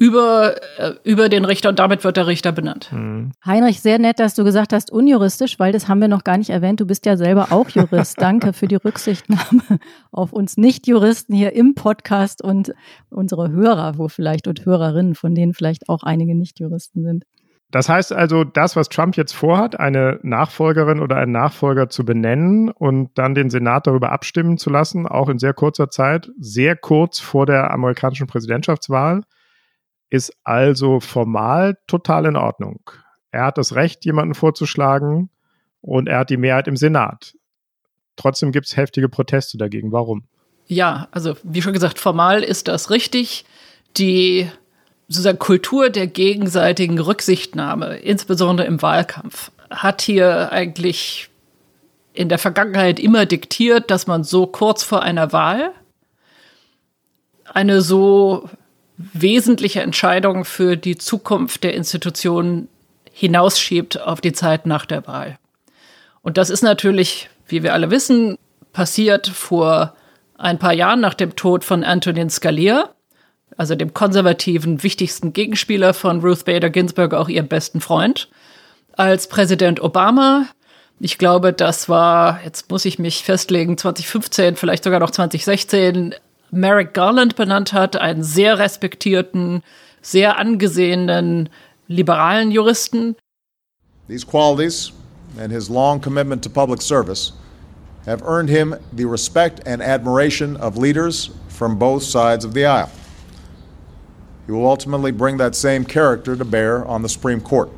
über, 0.00 0.54
äh, 0.78 0.94
über 1.04 1.28
den 1.28 1.44
Richter 1.44 1.68
und 1.68 1.78
damit 1.78 2.04
wird 2.04 2.16
der 2.16 2.26
Richter 2.26 2.52
benannt. 2.52 2.90
Mhm. 2.90 3.32
Heinrich, 3.44 3.82
sehr 3.82 3.98
nett, 3.98 4.18
dass 4.18 4.34
du 4.34 4.44
gesagt 4.44 4.72
hast, 4.72 4.90
unjuristisch, 4.90 5.58
weil 5.58 5.72
das 5.72 5.88
haben 5.88 6.00
wir 6.00 6.08
noch 6.08 6.24
gar 6.24 6.38
nicht 6.38 6.48
erwähnt. 6.48 6.80
Du 6.80 6.86
bist 6.86 7.04
ja 7.04 7.18
selber 7.18 7.48
auch 7.50 7.68
Jurist. 7.68 8.18
Danke 8.20 8.54
für 8.54 8.66
die 8.66 8.76
Rücksichtnahme 8.76 9.78
auf 10.10 10.32
uns 10.32 10.56
Nicht-Juristen 10.56 11.34
hier 11.34 11.52
im 11.52 11.74
Podcast 11.74 12.42
und 12.42 12.72
unsere 13.10 13.50
Hörer, 13.50 13.98
wo 13.98 14.08
vielleicht 14.08 14.48
und 14.48 14.64
Hörerinnen, 14.64 15.14
von 15.14 15.34
denen 15.34 15.52
vielleicht 15.52 15.90
auch 15.90 16.02
einige 16.02 16.34
Nicht-Juristen 16.34 17.04
sind. 17.04 17.24
Das 17.70 17.90
heißt 17.90 18.14
also, 18.14 18.42
das, 18.42 18.76
was 18.76 18.88
Trump 18.88 19.18
jetzt 19.18 19.34
vorhat, 19.34 19.78
eine 19.78 20.18
Nachfolgerin 20.22 21.00
oder 21.00 21.16
einen 21.16 21.32
Nachfolger 21.32 21.90
zu 21.90 22.06
benennen 22.06 22.70
und 22.70 23.10
dann 23.18 23.34
den 23.34 23.50
Senat 23.50 23.86
darüber 23.86 24.12
abstimmen 24.12 24.56
zu 24.56 24.70
lassen, 24.70 25.06
auch 25.06 25.28
in 25.28 25.38
sehr 25.38 25.52
kurzer 25.52 25.90
Zeit, 25.90 26.30
sehr 26.40 26.74
kurz 26.74 27.20
vor 27.20 27.44
der 27.44 27.70
amerikanischen 27.70 28.26
Präsidentschaftswahl, 28.26 29.24
ist 30.10 30.36
also 30.44 31.00
formal 31.00 31.78
total 31.86 32.26
in 32.26 32.36
Ordnung. 32.36 32.80
Er 33.30 33.44
hat 33.44 33.58
das 33.58 33.74
Recht, 33.74 34.04
jemanden 34.04 34.34
vorzuschlagen 34.34 35.30
und 35.80 36.08
er 36.08 36.18
hat 36.18 36.30
die 36.30 36.36
Mehrheit 36.36 36.68
im 36.68 36.76
Senat. 36.76 37.34
Trotzdem 38.16 38.52
gibt 38.52 38.66
es 38.66 38.76
heftige 38.76 39.08
Proteste 39.08 39.56
dagegen. 39.56 39.92
Warum? 39.92 40.24
Ja, 40.66 41.08
also 41.12 41.36
wie 41.42 41.62
schon 41.62 41.72
gesagt, 41.72 41.98
formal 41.98 42.42
ist 42.42 42.68
das 42.68 42.90
richtig. 42.90 43.44
Die 43.96 44.50
sozusagen 45.08 45.38
Kultur 45.38 45.90
der 45.90 46.06
gegenseitigen 46.06 46.98
Rücksichtnahme, 46.98 47.96
insbesondere 47.96 48.66
im 48.66 48.82
Wahlkampf, 48.82 49.50
hat 49.70 50.02
hier 50.02 50.52
eigentlich 50.52 51.30
in 52.12 52.28
der 52.28 52.38
Vergangenheit 52.38 53.00
immer 53.00 53.26
diktiert, 53.26 53.90
dass 53.90 54.06
man 54.06 54.24
so 54.24 54.46
kurz 54.46 54.82
vor 54.82 55.02
einer 55.02 55.32
Wahl 55.32 55.72
eine 57.44 57.80
so 57.80 58.48
wesentliche 59.12 59.80
Entscheidung 59.80 60.44
für 60.44 60.76
die 60.76 60.96
Zukunft 60.96 61.64
der 61.64 61.74
Institutionen 61.74 62.68
hinausschiebt 63.12 64.00
auf 64.00 64.20
die 64.20 64.32
Zeit 64.32 64.66
nach 64.66 64.86
der 64.86 65.06
Wahl. 65.06 65.38
Und 66.22 66.36
das 66.36 66.50
ist 66.50 66.62
natürlich, 66.62 67.28
wie 67.46 67.62
wir 67.62 67.74
alle 67.74 67.90
wissen, 67.90 68.36
passiert 68.72 69.26
vor 69.28 69.94
ein 70.38 70.58
paar 70.58 70.72
Jahren 70.72 71.00
nach 71.00 71.14
dem 71.14 71.36
Tod 71.36 71.64
von 71.64 71.84
Antonin 71.84 72.30
Scalia 72.30 72.90
also 73.60 73.74
dem 73.74 73.92
konservativen 73.92 74.82
wichtigsten 74.82 75.34
Gegenspieler 75.34 75.92
von 75.92 76.20
Ruth 76.20 76.46
Bader 76.46 76.70
Ginsburg, 76.70 77.12
auch 77.12 77.28
ihrem 77.28 77.46
besten 77.46 77.82
Freund, 77.82 78.30
als 78.92 79.28
Präsident 79.28 79.82
Obama. 79.82 80.46
Ich 80.98 81.18
glaube, 81.18 81.52
das 81.52 81.86
war, 81.88 82.40
jetzt 82.42 82.70
muss 82.70 82.86
ich 82.86 82.98
mich 82.98 83.22
festlegen, 83.22 83.76
2015, 83.76 84.56
vielleicht 84.56 84.84
sogar 84.84 84.98
noch 84.98 85.10
2016, 85.10 86.14
Merrick 86.52 86.92
Garland 86.94 87.36
benannt 87.36 87.72
hat, 87.72 87.96
einen 87.96 88.22
sehr 88.22 88.58
respektierten, 88.58 89.62
sehr 90.02 90.36
angesehenen 90.38 91.48
liberalen 91.88 92.50
Juristen. 92.50 93.16
These 94.08 94.24
qualities 94.24 94.92
and 95.38 95.52
his 95.52 95.70
long 95.70 96.00
commitment 96.00 96.42
to 96.42 96.50
public 96.50 96.82
service 96.82 97.32
have 98.06 98.22
earned 98.24 98.48
him 98.48 98.74
the 98.92 99.04
respect 99.04 99.60
and 99.66 99.80
admiration 99.80 100.56
of 100.56 100.76
leaders 100.76 101.30
from 101.48 101.78
both 101.78 102.02
sides 102.02 102.44
of 102.44 102.54
the 102.54 102.64
aisle. 102.64 102.90
He 104.46 104.52
will 104.52 104.66
ultimately 104.66 105.12
bring 105.12 105.36
that 105.36 105.54
same 105.54 105.84
character 105.84 106.34
to 106.34 106.44
bear 106.44 106.84
on 106.84 107.02
the 107.02 107.08
Supreme 107.08 107.40
Court, 107.40 107.70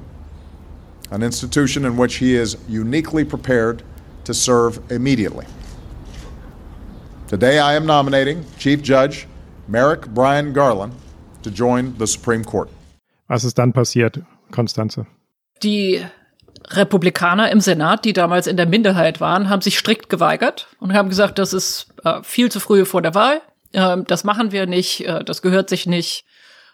an 1.11 1.23
institution 1.23 1.85
in 1.85 1.99
which 1.99 2.17
he 2.17 2.35
is 2.35 2.57
uniquely 2.69 3.25
prepared 3.25 3.83
to 4.25 4.33
serve 4.33 4.81
immediately. 4.91 5.45
Today, 7.33 7.61
I 7.61 7.77
am 7.77 7.87
nominating 7.87 8.45
Chief 8.59 8.83
Judge 8.83 9.27
Merrick 9.67 10.07
Brian 10.13 10.53
Garland 10.53 10.93
to 11.43 11.49
join 11.49 11.95
the 11.99 12.07
Supreme 12.07 12.45
Court. 12.45 12.69
Was 13.27 13.43
ist 13.43 13.57
dann 13.57 13.73
passiert, 13.73 14.21
Konstanze? 14.51 15.07
Die 15.63 16.05
Republikaner 16.69 17.51
im 17.51 17.61
Senat, 17.61 18.05
die 18.05 18.13
damals 18.13 18.47
in 18.47 18.59
der 18.59 18.67
Minderheit 18.67 19.23
waren, 19.23 19.49
haben 19.49 19.63
sich 19.63 19.79
strikt 19.79 20.11
geweigert 20.11 20.69
und 20.79 20.93
haben 20.93 21.09
gesagt, 21.09 21.39
das 21.39 21.55
ist 21.55 21.87
äh, 22.05 22.23
viel 22.23 22.53
zu 22.53 22.61
früh 22.61 22.85
vor 22.85 23.01
der 23.01 23.15
Wahl. 23.15 23.41
Äh, 23.73 24.03
das 24.07 24.25
machen 24.25 24.53
wir 24.53 24.67
nicht, 24.67 25.07
äh, 25.07 25.25
das 25.25 25.41
gehört 25.41 25.71
sich 25.71 25.87
nicht 25.87 26.27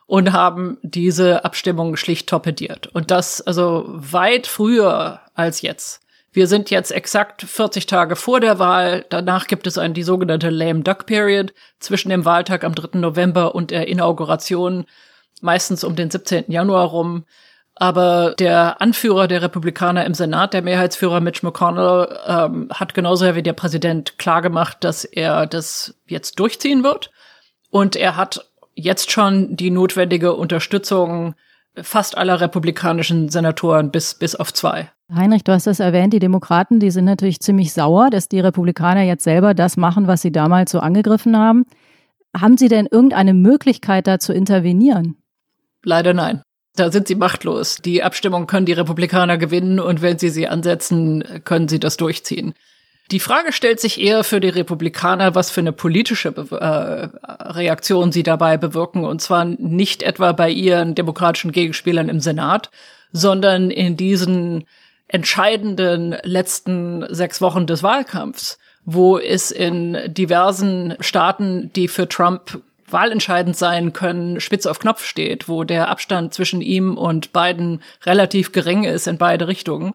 und 0.07 0.33
haben 0.33 0.79
diese 0.83 1.45
Abstimmung 1.45 1.95
schlicht 1.95 2.29
torpediert. 2.29 2.89
Und 2.89 3.13
das 3.13 3.41
also 3.41 3.85
weit 3.87 4.49
früher 4.49 5.21
als 5.37 5.63
jetzt. 5.63 6.01
Wir 6.33 6.47
sind 6.47 6.71
jetzt 6.71 6.93
exakt 6.93 7.43
40 7.43 7.87
Tage 7.87 8.15
vor 8.15 8.41
der 8.41 8.59
Wahl. 8.59 9.07
Danach 9.09 9.47
gibt 9.47 9.67
es 9.67 9.79
ein, 9.79 9.95
die 9.95 10.03
sogenannte 10.03 10.51
Lame 10.51 10.81
Duck 10.81 11.07
Period 11.07 11.55
zwischen 11.81 12.11
dem 12.11 12.25
Wahltag 12.25 12.65
am 12.65 12.75
3. 12.75 12.99
November 12.99 13.55
und 13.55 13.71
der 13.71 13.89
Inauguration, 13.89 14.85
meistens 15.41 15.85
um 15.85 15.97
den 15.97 16.11
17. 16.11 16.45
Januar 16.49 16.89
rum. 16.89 17.25
Aber 17.81 18.35
der 18.39 18.81
Anführer 18.81 19.29
der 19.29 19.41
Republikaner 19.41 20.05
im 20.05 20.13
Senat, 20.13 20.53
der 20.53 20.63
Mehrheitsführer 20.63 21.21
Mitch 21.21 21.47
McConnell, 21.47 22.19
ähm, 22.27 22.69
hat 22.75 22.93
genauso 22.93 23.35
wie 23.37 23.43
der 23.43 23.53
Präsident 23.53 24.19
klargemacht, 24.19 24.83
dass 24.83 25.05
er 25.05 25.47
das 25.47 25.95
jetzt 26.07 26.41
durchziehen 26.41 26.83
wird. 26.83 27.11
Und 27.71 27.95
er 27.95 28.17
hat 28.17 28.51
jetzt 28.75 29.13
schon 29.13 29.57
die 29.57 29.71
notwendige 29.71 30.35
Unterstützung 30.35 31.35
fast 31.83 32.17
aller 32.17 32.41
republikanischen 32.41 33.29
Senatoren 33.29 33.91
bis, 33.91 34.15
bis 34.15 34.35
auf 34.35 34.53
zwei. 34.53 34.91
Heinrich, 35.15 35.45
du 35.45 35.53
hast 35.53 35.67
das 35.67 35.81
erwähnt, 35.81 36.13
die 36.13 36.19
Demokraten, 36.19 36.81
die 36.81 36.91
sind 36.91 37.07
natürlich 37.07 37.41
ziemlich 37.41 37.73
sauer, 37.73 38.11
dass 38.11 38.29
die 38.29 38.41
Republikaner 38.41 39.03
jetzt 39.03 39.25
selber 39.25 39.55
das 39.55 39.77
machen, 39.77 40.07
was 40.07 40.21
sie 40.21 40.33
damals 40.33 40.71
so 40.71 40.81
angegriffen 40.81 41.37
haben. 41.37 41.65
Haben 42.37 42.59
sie 42.59 42.69
denn 42.69 42.87
irgendeine 42.91 43.33
Möglichkeit, 43.33 44.07
da 44.07 44.19
zu 44.19 44.35
intervenieren? 44.35 45.17
Leider 45.83 46.13
nein. 46.13 46.43
Da 46.77 46.93
sind 46.93 47.09
sie 47.09 47.15
machtlos. 47.15 47.77
Die 47.77 48.03
Abstimmung 48.03 48.47
können 48.47 48.67
die 48.67 48.73
Republikaner 48.73 49.39
gewinnen 49.39 49.81
und 49.81 50.03
wenn 50.03 50.19
sie 50.19 50.29
sie 50.29 50.47
ansetzen, 50.47 51.25
können 51.45 51.69
sie 51.69 51.81
das 51.81 51.97
durchziehen. 51.97 52.55
Die 53.11 53.21
Frage 53.21 53.53
stellt 53.53 53.81
sich 53.81 54.01
eher 54.01 54.23
für 54.23 54.39
die 54.39 54.51
Republikaner, 54.51 55.35
was 55.35 55.51
für 55.51 55.61
eine 55.61 55.73
politische 55.73 56.31
Be 56.31 56.61
äh, 56.61 57.09
Reaktion 57.53 58.13
sie 58.13 58.23
dabei 58.23 58.59
bewirken. 58.59 59.05
Und 59.05 59.23
zwar 59.23 59.47
nicht 59.47 60.03
etwa 60.03 60.33
bei 60.33 60.51
ihren 60.51 60.95
demokratischen 60.95 61.53
Gegenspielern 61.53 62.11
im 62.11 62.21
Senat, 62.21 62.71
sondern 63.11 63.71
in 63.71 63.97
diesen 63.97 64.67
entscheidenden 65.09 66.17
letzten 66.23 67.07
sechs 67.09 67.41
Wochen 67.41 67.67
des 67.67 67.83
Wahlkampfs, 67.83 68.59
wo 68.85 69.19
es 69.19 69.51
in 69.51 69.97
diversen 70.09 70.95
Staaten, 71.01 71.73
die 71.75 71.89
für 71.89 72.09
Trump 72.09 72.61
wahlentscheidend 72.91 73.57
sein 73.57 73.95
können, 73.95 74.41
spitz 74.41 74.67
auf 74.67 74.79
Knopf 74.79 75.05
steht, 75.05 75.49
wo 75.49 75.65
der 75.65 75.89
Abstand 75.89 76.35
zwischen 76.35 76.61
ihm 76.61 76.97
und 76.97 77.33
Biden 77.33 77.83
relativ 78.05 78.53
gering 78.53 78.85
ist 78.85 79.07
in 79.07 79.19
beide 79.19 79.49
Richtungen. 79.49 79.95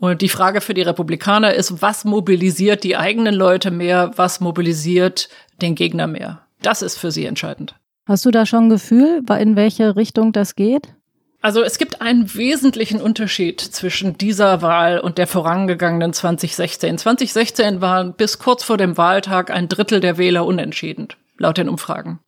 Und 0.00 0.22
die 0.22 0.28
Frage 0.28 0.60
für 0.60 0.74
die 0.74 0.82
Republikaner 0.82 1.54
ist, 1.54 1.82
was 1.82 2.04
mobilisiert 2.04 2.84
die 2.84 2.96
eigenen 2.96 3.34
Leute 3.34 3.72
mehr, 3.72 4.12
was 4.14 4.38
mobilisiert 4.38 5.28
den 5.60 5.74
Gegner 5.74 6.06
mehr? 6.06 6.42
Das 6.62 6.82
ist 6.82 6.98
für 6.98 7.10
sie 7.10 7.26
entscheidend. 7.26 7.74
Hast 8.06 8.24
du 8.24 8.30
da 8.30 8.46
schon 8.46 8.66
ein 8.66 8.70
Gefühl, 8.70 9.22
in 9.40 9.56
welche 9.56 9.96
Richtung 9.96 10.32
das 10.32 10.54
geht? 10.54 10.94
Also 11.40 11.62
es 11.62 11.78
gibt 11.78 12.00
einen 12.00 12.32
wesentlichen 12.34 13.00
Unterschied 13.00 13.60
zwischen 13.60 14.16
dieser 14.16 14.62
Wahl 14.62 15.00
und 15.00 15.18
der 15.18 15.26
vorangegangenen 15.26 16.12
2016. 16.12 16.98
2016 16.98 17.80
waren 17.80 18.14
bis 18.14 18.38
kurz 18.38 18.62
vor 18.62 18.76
dem 18.76 18.96
Wahltag 18.96 19.50
ein 19.50 19.68
Drittel 19.68 19.98
der 20.00 20.16
Wähler 20.16 20.46
unentschieden, 20.46 21.08
laut 21.38 21.58
den 21.58 21.68
Umfragen. 21.68 22.20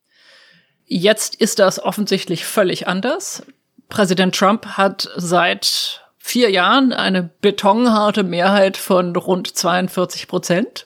Jetzt 0.86 1.36
ist 1.36 1.60
das 1.60 1.80
offensichtlich 1.80 2.44
völlig 2.44 2.88
anders. 2.88 3.44
Präsident 3.88 4.34
Trump 4.34 4.66
hat 4.66 5.08
seit 5.16 6.04
vier 6.30 6.50
Jahren 6.50 6.92
eine 6.92 7.28
betonharte 7.40 8.22
Mehrheit 8.22 8.76
von 8.76 9.16
rund 9.16 9.48
42 9.48 10.28
Prozent. 10.28 10.84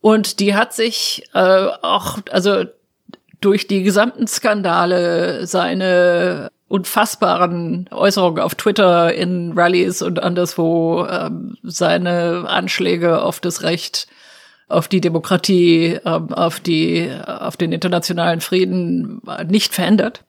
Und 0.00 0.40
die 0.40 0.54
hat 0.54 0.74
sich 0.74 1.22
äh, 1.34 1.68
auch, 1.82 2.18
also 2.30 2.64
durch 3.40 3.68
die 3.68 3.84
gesamten 3.84 4.26
Skandale, 4.26 5.46
seine 5.46 6.50
unfassbaren 6.66 7.88
Äußerungen 7.92 8.42
auf 8.42 8.56
Twitter, 8.56 9.14
in 9.14 9.52
Rallyes 9.52 10.02
und 10.02 10.20
anderswo, 10.20 11.06
ähm, 11.08 11.56
seine 11.62 12.46
Anschläge 12.48 13.22
auf 13.22 13.38
das 13.38 13.62
Recht, 13.62 14.08
auf 14.68 14.88
die 14.88 15.00
Demokratie, 15.00 16.00
ähm, 16.04 16.34
auf 16.34 16.58
die, 16.58 17.08
auf 17.24 17.56
den 17.56 17.70
internationalen 17.70 18.40
Frieden 18.40 19.22
nicht 19.46 19.72
verändert. 19.72 20.24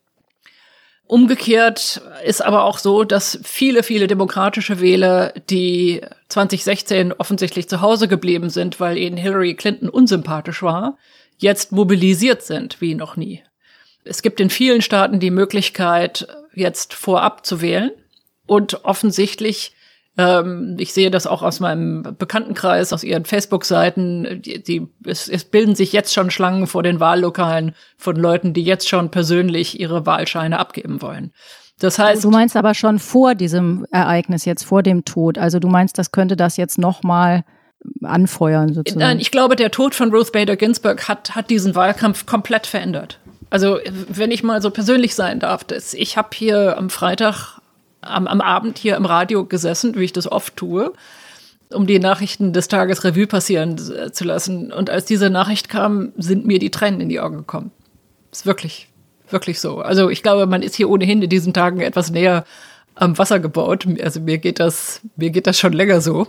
Umgekehrt 1.07 2.01
ist 2.23 2.41
aber 2.43 2.63
auch 2.63 2.79
so, 2.79 3.03
dass 3.03 3.39
viele, 3.43 3.83
viele 3.83 4.07
demokratische 4.07 4.79
Wähler, 4.81 5.33
die 5.51 6.01
2016 6.29 7.13
offensichtlich 7.13 7.69
zu 7.69 7.81
Hause 7.81 8.07
geblieben 8.07 8.49
sind, 8.49 8.79
weil 8.79 8.97
ihnen 8.97 9.17
Hillary 9.17 9.53
Clinton 9.53 9.89
unsympathisch 9.89 10.63
war, 10.63 10.97
jetzt 11.37 11.71
mobilisiert 11.71 12.41
sind 12.41 12.81
wie 12.81 12.95
noch 12.95 13.17
nie. 13.17 13.43
Es 14.03 14.23
gibt 14.23 14.39
in 14.39 14.49
vielen 14.49 14.81
Staaten 14.81 15.19
die 15.19 15.31
Möglichkeit, 15.31 16.27
jetzt 16.55 16.93
vorab 16.93 17.45
zu 17.45 17.61
wählen. 17.61 17.91
Und 18.47 18.85
offensichtlich, 18.85 19.73
ähm, 20.17 20.75
ich 20.79 20.93
sehe 20.93 21.11
das 21.11 21.27
auch 21.27 21.41
aus 21.41 21.59
meinem 21.59 22.15
Bekanntenkreis, 22.17 22.93
aus 22.93 23.03
ihren 23.03 23.25
Facebook-Seiten, 23.25 24.41
die, 24.41 24.63
die, 24.63 24.87
es, 25.05 25.27
es 25.27 25.45
bilden 25.45 25.75
sich 25.75 25.93
jetzt 25.93 26.13
schon 26.13 26.31
Schlangen 26.31 26.67
vor 26.67 26.83
den 26.83 26.99
Wahllokalen 26.99 27.73
von 27.97 28.15
Leuten, 28.15 28.53
die 28.53 28.63
jetzt 28.63 28.87
schon 28.87 29.11
persönlich 29.11 29.79
ihre 29.79 30.05
Wahlscheine 30.05 30.59
abgeben 30.59 31.01
wollen. 31.01 31.31
Das 31.79 31.99
heißt, 31.99 32.23
du 32.23 32.29
meinst 32.29 32.55
aber 32.55 32.73
schon 32.73 32.99
vor 32.99 33.35
diesem 33.35 33.85
Ereignis 33.91 34.45
jetzt, 34.45 34.63
vor 34.63 34.81
dem 34.81 35.03
Tod. 35.03 35.37
Also 35.37 35.59
du 35.59 35.67
meinst, 35.67 35.97
das 35.97 36.11
könnte 36.11 36.37
das 36.37 36.55
jetzt 36.55 36.77
noch 36.77 37.03
mal 37.03 37.43
anfeuern 38.01 38.73
sozusagen. 38.73 38.99
Nein, 38.99 39.19
ich 39.19 39.31
glaube, 39.31 39.55
der 39.55 39.71
Tod 39.71 39.93
von 39.93 40.13
Ruth 40.13 40.31
Bader 40.31 40.55
Ginsburg 40.55 41.07
hat, 41.07 41.35
hat 41.35 41.49
diesen 41.49 41.75
Wahlkampf 41.75 42.25
komplett 42.25 42.65
verändert. 42.65 43.19
Also, 43.49 43.79
wenn 44.09 44.31
ich 44.31 44.43
mal 44.43 44.61
so 44.61 44.71
persönlich 44.71 45.15
sein 45.15 45.39
darf, 45.39 45.63
das, 45.63 45.93
ich 45.93 46.17
habe 46.17 46.29
hier 46.33 46.77
am 46.77 46.89
Freitag, 46.89 47.54
am, 48.05 48.27
am 48.27 48.41
Abend 48.41 48.77
hier 48.77 48.95
im 48.95 49.05
Radio 49.05 49.45
gesessen, 49.45 49.95
wie 49.95 50.03
ich 50.03 50.13
das 50.13 50.31
oft 50.31 50.55
tue, 50.55 50.93
um 51.71 51.87
die 51.87 51.99
Nachrichten 51.99 52.53
des 52.53 52.67
Tages 52.67 53.03
Revue 53.03 53.27
passieren 53.27 53.77
zu 53.77 54.23
lassen. 54.23 54.71
Und 54.71 54.89
als 54.89 55.05
diese 55.05 55.29
Nachricht 55.29 55.69
kam, 55.69 56.13
sind 56.17 56.45
mir 56.45 56.59
die 56.59 56.71
Tränen 56.71 57.01
in 57.01 57.09
die 57.09 57.19
Augen 57.19 57.37
gekommen. 57.37 57.71
ist 58.31 58.45
wirklich, 58.45 58.89
wirklich 59.29 59.59
so. 59.59 59.79
Also, 59.79 60.09
ich 60.09 60.23
glaube, 60.23 60.45
man 60.45 60.61
ist 60.61 60.75
hier 60.75 60.89
ohnehin 60.89 61.21
in 61.21 61.29
diesen 61.29 61.53
Tagen 61.53 61.81
etwas 61.81 62.11
näher 62.11 62.45
am 62.93 63.17
Wasser 63.17 63.39
gebaut. 63.39 63.85
Also, 64.01 64.21
mir 64.21 64.37
geht 64.37 64.59
das, 64.59 65.01
mir 65.15 65.31
geht 65.31 65.47
das 65.47 65.59
schon 65.59 65.73
länger 65.73 66.01
so 66.01 66.27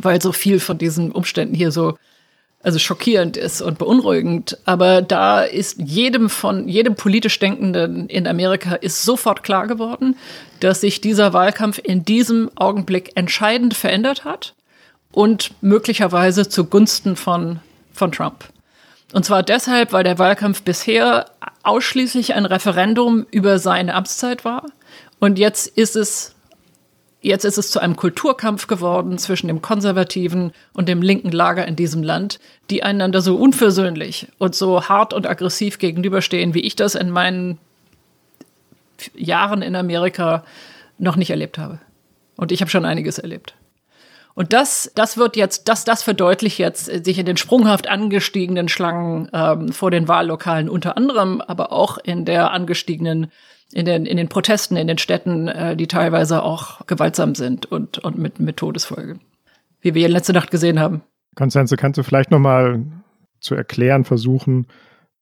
weil 0.00 0.20
so 0.20 0.32
viel 0.32 0.60
von 0.60 0.78
diesen 0.78 1.12
Umständen 1.12 1.54
hier 1.54 1.70
so 1.70 1.96
also 2.66 2.80
schockierend 2.80 3.36
ist 3.36 3.62
und 3.62 3.78
beunruhigend. 3.78 4.58
Aber 4.64 5.00
da 5.00 5.42
ist 5.42 5.78
jedem 5.78 6.28
von 6.28 6.66
jedem 6.66 6.96
politisch 6.96 7.38
Denkenden 7.38 8.08
in 8.08 8.26
Amerika 8.26 8.74
ist 8.74 9.04
sofort 9.04 9.44
klar 9.44 9.68
geworden, 9.68 10.16
dass 10.58 10.80
sich 10.80 11.00
dieser 11.00 11.32
Wahlkampf 11.32 11.78
in 11.82 12.04
diesem 12.04 12.50
Augenblick 12.56 13.12
entscheidend 13.14 13.74
verändert 13.74 14.24
hat 14.24 14.54
und 15.12 15.52
möglicherweise 15.60 16.48
zugunsten 16.48 17.14
von 17.14 17.60
von 17.92 18.10
Trump. 18.10 18.44
Und 19.12 19.24
zwar 19.24 19.44
deshalb, 19.44 19.92
weil 19.92 20.02
der 20.02 20.18
Wahlkampf 20.18 20.62
bisher 20.62 21.26
ausschließlich 21.62 22.34
ein 22.34 22.46
Referendum 22.46 23.26
über 23.30 23.60
seine 23.60 23.94
Amtszeit 23.94 24.44
war. 24.44 24.64
Und 25.20 25.38
jetzt 25.38 25.68
ist 25.68 25.94
es 25.94 26.35
Jetzt 27.20 27.44
ist 27.44 27.58
es 27.58 27.70
zu 27.70 27.80
einem 27.80 27.96
Kulturkampf 27.96 28.66
geworden 28.66 29.18
zwischen 29.18 29.48
dem 29.48 29.62
konservativen 29.62 30.52
und 30.74 30.88
dem 30.88 31.02
linken 31.02 31.32
Lager 31.32 31.66
in 31.66 31.74
diesem 31.74 32.02
Land, 32.02 32.38
die 32.70 32.82
einander 32.82 33.20
so 33.20 33.36
unversöhnlich 33.36 34.28
und 34.38 34.54
so 34.54 34.88
hart 34.88 35.12
und 35.12 35.26
aggressiv 35.26 35.78
gegenüberstehen, 35.78 36.54
wie 36.54 36.60
ich 36.60 36.76
das 36.76 36.94
in 36.94 37.10
meinen 37.10 37.58
Jahren 39.14 39.62
in 39.62 39.74
Amerika 39.74 40.44
noch 40.98 41.16
nicht 41.16 41.30
erlebt 41.30 41.58
habe. 41.58 41.80
Und 42.36 42.52
ich 42.52 42.60
habe 42.60 42.70
schon 42.70 42.84
einiges 42.84 43.18
erlebt. 43.18 43.54
Und 44.34 44.52
das, 44.52 44.92
das 44.94 45.16
wird 45.16 45.34
jetzt, 45.34 45.66
das, 45.66 45.84
das 45.84 46.02
verdeutlicht 46.02 46.58
jetzt 46.58 46.84
sich 46.84 47.18
in 47.18 47.24
den 47.24 47.38
sprunghaft 47.38 47.88
angestiegenen 47.88 48.68
Schlangen 48.68 49.30
ähm, 49.32 49.72
vor 49.72 49.90
den 49.90 50.08
Wahllokalen 50.08 50.68
unter 50.68 50.98
anderem, 50.98 51.40
aber 51.40 51.72
auch 51.72 51.96
in 51.96 52.26
der 52.26 52.50
angestiegenen 52.50 53.32
in 53.72 53.84
den, 53.84 54.06
in 54.06 54.16
den 54.16 54.28
Protesten 54.28 54.76
in 54.76 54.86
den 54.86 54.98
Städten, 54.98 55.48
äh, 55.48 55.76
die 55.76 55.86
teilweise 55.86 56.42
auch 56.42 56.86
gewaltsam 56.86 57.34
sind 57.34 57.66
und, 57.66 57.98
und 57.98 58.18
mit, 58.18 58.40
mit 58.40 58.56
Todesfolge. 58.56 59.18
Wie 59.80 59.94
wir 59.94 60.08
letzte 60.08 60.32
Nacht 60.32 60.50
gesehen 60.50 60.80
haben. 60.80 61.02
Konstanze, 61.34 61.76
kannst 61.76 61.98
du 61.98 62.02
vielleicht 62.02 62.30
nochmal 62.30 62.84
zu 63.40 63.54
erklären 63.54 64.04
versuchen, 64.04 64.66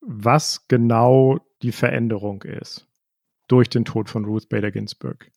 was 0.01 0.69
genau 0.69 1.39
die 1.63 1.73
Veränderung 1.73 2.43
ist 2.43 2.87
durch 3.49 3.69
den 3.69 3.85
Tod 3.85 4.09
von 4.09 4.25
Ruth 4.25 4.49
Bader 4.49 4.71
Ginsburg? 4.71 5.31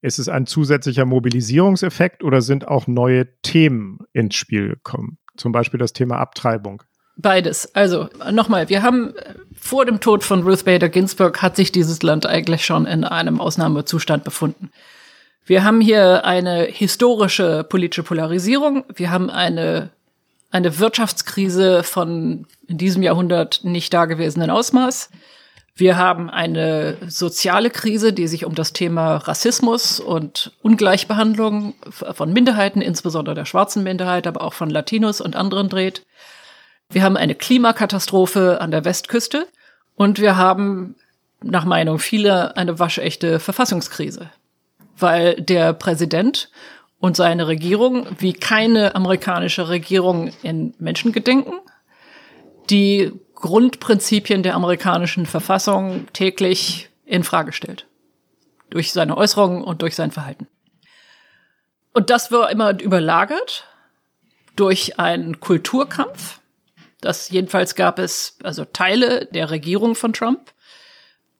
Ist 0.00 0.18
es 0.18 0.28
ein 0.28 0.46
zusätzlicher 0.46 1.04
Mobilisierungseffekt 1.04 2.22
oder 2.22 2.40
sind 2.40 2.68
auch 2.68 2.86
neue 2.86 3.40
Themen 3.42 3.98
ins 4.12 4.36
Spiel 4.36 4.68
gekommen? 4.68 5.18
Zum 5.36 5.52
Beispiel 5.52 5.78
das 5.78 5.92
Thema 5.92 6.18
Abtreibung. 6.18 6.82
Beides. 7.20 7.74
Also 7.74 8.08
nochmal, 8.30 8.68
wir 8.68 8.82
haben 8.82 9.12
vor 9.58 9.84
dem 9.84 10.00
Tod 10.00 10.22
von 10.22 10.44
Ruth 10.44 10.64
Bader 10.64 10.88
Ginsburg 10.88 11.42
hat 11.42 11.56
sich 11.56 11.72
dieses 11.72 12.02
Land 12.04 12.26
eigentlich 12.26 12.64
schon 12.64 12.86
in 12.86 13.02
einem 13.02 13.40
Ausnahmezustand 13.40 14.22
befunden. 14.22 14.70
Wir 15.44 15.64
haben 15.64 15.80
hier 15.80 16.24
eine 16.24 16.62
historische 16.62 17.64
politische 17.64 18.04
Polarisierung. 18.04 18.84
Wir 18.94 19.10
haben 19.10 19.30
eine, 19.30 19.90
eine 20.52 20.78
Wirtschaftskrise 20.78 21.82
von 21.82 22.46
in 22.68 22.78
diesem 22.78 23.02
Jahrhundert 23.02 23.64
nicht 23.64 23.92
dagewesenen 23.92 24.50
Ausmaß. 24.50 25.10
Wir 25.74 25.96
haben 25.96 26.30
eine 26.30 26.98
soziale 27.08 27.70
Krise, 27.70 28.12
die 28.12 28.28
sich 28.28 28.44
um 28.44 28.54
das 28.54 28.72
Thema 28.72 29.16
Rassismus 29.16 29.98
und 29.98 30.52
Ungleichbehandlung 30.62 31.74
von 31.90 32.32
Minderheiten, 32.32 32.80
insbesondere 32.80 33.34
der 33.34 33.44
schwarzen 33.44 33.82
Minderheit, 33.82 34.26
aber 34.28 34.42
auch 34.42 34.54
von 34.54 34.70
Latinos 34.70 35.20
und 35.20 35.34
anderen 35.34 35.68
dreht. 35.68 36.02
Wir 36.90 37.02
haben 37.02 37.16
eine 37.16 37.34
Klimakatastrophe 37.34 38.60
an 38.60 38.70
der 38.70 38.84
Westküste 38.84 39.46
und 39.94 40.18
wir 40.20 40.36
haben 40.36 40.96
nach 41.42 41.64
Meinung 41.64 41.98
vieler 41.98 42.56
eine 42.56 42.78
waschechte 42.78 43.40
Verfassungskrise, 43.40 44.30
weil 44.96 45.40
der 45.40 45.74
Präsident 45.74 46.50
und 46.98 47.16
seine 47.16 47.46
Regierung 47.46 48.06
wie 48.18 48.32
keine 48.32 48.94
amerikanische 48.94 49.68
Regierung 49.68 50.32
in 50.42 50.74
Menschengedenken 50.78 51.54
die 52.70 53.12
Grundprinzipien 53.34 54.42
der 54.42 54.54
amerikanischen 54.54 55.26
Verfassung 55.26 56.06
täglich 56.12 56.90
in 57.04 57.22
Frage 57.22 57.52
stellt. 57.52 57.86
Durch 58.70 58.92
seine 58.92 59.16
Äußerungen 59.16 59.62
und 59.62 59.82
durch 59.82 59.94
sein 59.94 60.10
Verhalten. 60.10 60.46
Und 61.94 62.10
das 62.10 62.32
war 62.32 62.50
immer 62.50 62.80
überlagert 62.80 63.64
durch 64.56 64.98
einen 64.98 65.40
Kulturkampf, 65.40 66.37
das 67.00 67.30
jedenfalls 67.30 67.74
gab 67.74 67.98
es 67.98 68.36
also 68.42 68.64
Teile 68.64 69.26
der 69.26 69.50
Regierung 69.50 69.94
von 69.94 70.12
Trump. 70.12 70.52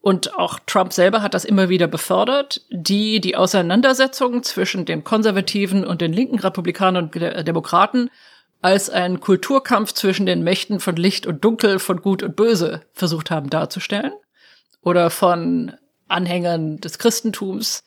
Und 0.01 0.37
auch 0.37 0.61
Trump 0.61 0.92
selber 0.92 1.23
hat 1.23 1.35
das 1.35 1.44
immer 1.44 1.68
wieder 1.68 1.88
befördert, 1.88 2.62
die 2.71 3.21
die 3.21 3.37
Auseinandersetzung 3.37 4.42
zwischen 4.44 4.85
den 4.85 5.03
Konservativen 5.03 5.85
und 5.85 6.01
den 6.01 6.12
linken 6.12 6.38
Republikanern 6.38 7.07
und 7.07 7.14
Demokraten 7.47 8.11
als 8.62 8.90
einen 8.90 9.21
Kulturkampf 9.21 9.92
zwischen 9.92 10.27
den 10.27 10.42
Mächten 10.42 10.81
von 10.81 10.97
Licht 10.97 11.27
und 11.27 11.44
Dunkel, 11.44 11.79
von 11.79 12.01
Gut 12.01 12.23
und 12.23 12.37
Böse 12.37 12.83
versucht 12.92 13.31
haben 13.31 13.51
darzustellen. 13.51 14.12
Oder 14.83 15.11
von 15.11 15.73
Anhängern 16.07 16.79
des 16.79 16.99
Christentums 16.99 17.85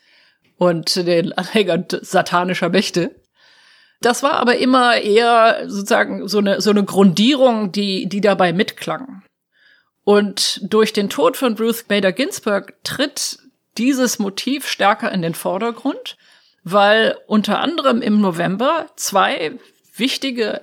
und 0.57 0.95
den 0.95 1.33
Anhängern 1.33 1.85
satanischer 2.01 2.69
Mächte. 2.69 3.15
Das 4.01 4.23
war 4.23 4.33
aber 4.33 4.57
immer 4.57 4.97
eher 4.97 5.69
sozusagen 5.69 6.27
so 6.27 6.39
eine, 6.39 6.59
so 6.59 6.71
eine 6.71 6.83
Grundierung, 6.83 7.71
die, 7.71 8.09
die 8.09 8.21
dabei 8.21 8.51
mitklang. 8.51 9.23
Und 10.03 10.59
durch 10.63 10.91
den 10.91 11.09
Tod 11.09 11.37
von 11.37 11.55
Ruth 11.55 11.87
Bader 11.87 12.11
Ginsburg 12.11 12.73
tritt 12.83 13.37
dieses 13.77 14.17
Motiv 14.17 14.67
stärker 14.67 15.11
in 15.11 15.21
den 15.21 15.35
Vordergrund, 15.35 16.17
weil 16.63 17.15
unter 17.27 17.59
anderem 17.59 18.01
im 18.01 18.19
November 18.19 18.87
zwei 18.95 19.53
wichtige 19.95 20.61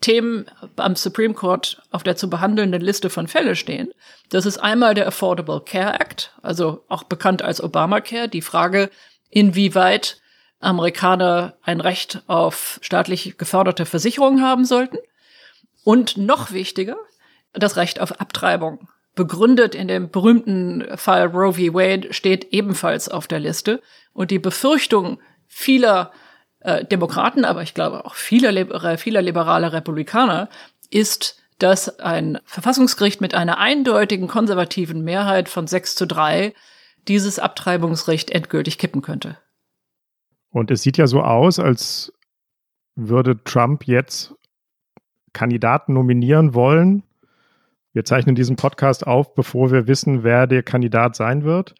Themen 0.00 0.46
am 0.76 0.94
Supreme 0.94 1.34
Court 1.34 1.82
auf 1.90 2.04
der 2.04 2.16
zu 2.16 2.30
behandelnden 2.30 2.80
Liste 2.80 3.10
von 3.10 3.26
Fälle 3.26 3.56
stehen. 3.56 3.90
Das 4.28 4.46
ist 4.46 4.58
einmal 4.58 4.94
der 4.94 5.08
Affordable 5.08 5.62
Care 5.64 5.98
Act, 5.98 6.32
also 6.42 6.84
auch 6.88 7.02
bekannt 7.02 7.42
als 7.42 7.62
Obamacare, 7.62 8.28
die 8.28 8.42
Frage, 8.42 8.90
inwieweit 9.30 10.20
Amerikaner 10.60 11.56
ein 11.62 11.80
Recht 11.80 12.22
auf 12.26 12.78
staatlich 12.82 13.38
geförderte 13.38 13.86
Versicherungen 13.86 14.42
haben 14.42 14.64
sollten. 14.64 14.98
Und 15.84 16.16
noch 16.16 16.50
wichtiger, 16.50 16.96
das 17.52 17.76
Recht 17.76 18.00
auf 18.00 18.20
Abtreibung. 18.20 18.88
Begründet 19.14 19.74
in 19.74 19.88
dem 19.88 20.10
berühmten 20.10 20.84
Fall 20.96 21.26
Roe 21.26 21.54
v. 21.54 21.74
Wade 21.74 22.12
steht 22.12 22.52
ebenfalls 22.52 23.08
auf 23.08 23.26
der 23.26 23.40
Liste. 23.40 23.80
Und 24.12 24.30
die 24.30 24.38
Befürchtung 24.38 25.20
vieler 25.46 26.12
äh, 26.60 26.84
Demokraten, 26.84 27.44
aber 27.44 27.62
ich 27.62 27.72
glaube 27.72 28.04
auch 28.04 28.14
vieler, 28.14 28.98
vieler 28.98 29.22
liberaler 29.22 29.72
Republikaner, 29.72 30.48
ist, 30.90 31.40
dass 31.58 32.00
ein 32.00 32.38
Verfassungsgericht 32.44 33.20
mit 33.20 33.34
einer 33.34 33.58
eindeutigen 33.58 34.28
konservativen 34.28 35.02
Mehrheit 35.02 35.48
von 35.48 35.66
6 35.66 35.94
zu 35.94 36.06
3 36.06 36.52
dieses 37.08 37.38
Abtreibungsrecht 37.38 38.30
endgültig 38.30 38.78
kippen 38.78 39.00
könnte. 39.00 39.38
Und 40.56 40.70
es 40.70 40.80
sieht 40.80 40.96
ja 40.96 41.06
so 41.06 41.20
aus, 41.20 41.58
als 41.58 42.14
würde 42.94 43.44
Trump 43.44 43.86
jetzt 43.86 44.34
Kandidaten 45.34 45.92
nominieren 45.92 46.54
wollen. 46.54 47.02
Wir 47.92 48.06
zeichnen 48.06 48.34
diesen 48.34 48.56
Podcast 48.56 49.06
auf, 49.06 49.34
bevor 49.34 49.70
wir 49.70 49.86
wissen, 49.86 50.24
wer 50.24 50.46
der 50.46 50.62
Kandidat 50.62 51.14
sein 51.14 51.44
wird. 51.44 51.74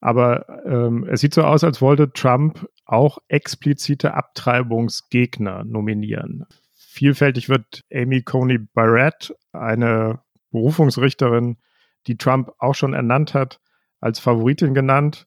Aber 0.00 0.64
ähm, 0.64 1.06
es 1.06 1.20
sieht 1.20 1.34
so 1.34 1.42
aus, 1.42 1.64
als 1.64 1.82
wollte 1.82 2.14
Trump 2.14 2.66
auch 2.86 3.18
explizite 3.28 4.14
Abtreibungsgegner 4.14 5.62
nominieren. 5.64 6.46
Vielfältig 6.72 7.50
wird 7.50 7.84
Amy 7.92 8.22
Coney 8.22 8.56
Barrett, 8.56 9.34
eine 9.52 10.20
Berufungsrichterin, 10.50 11.58
die 12.06 12.16
Trump 12.16 12.52
auch 12.56 12.74
schon 12.74 12.94
ernannt 12.94 13.34
hat, 13.34 13.60
als 14.00 14.18
Favoritin 14.18 14.72
genannt. 14.72 15.26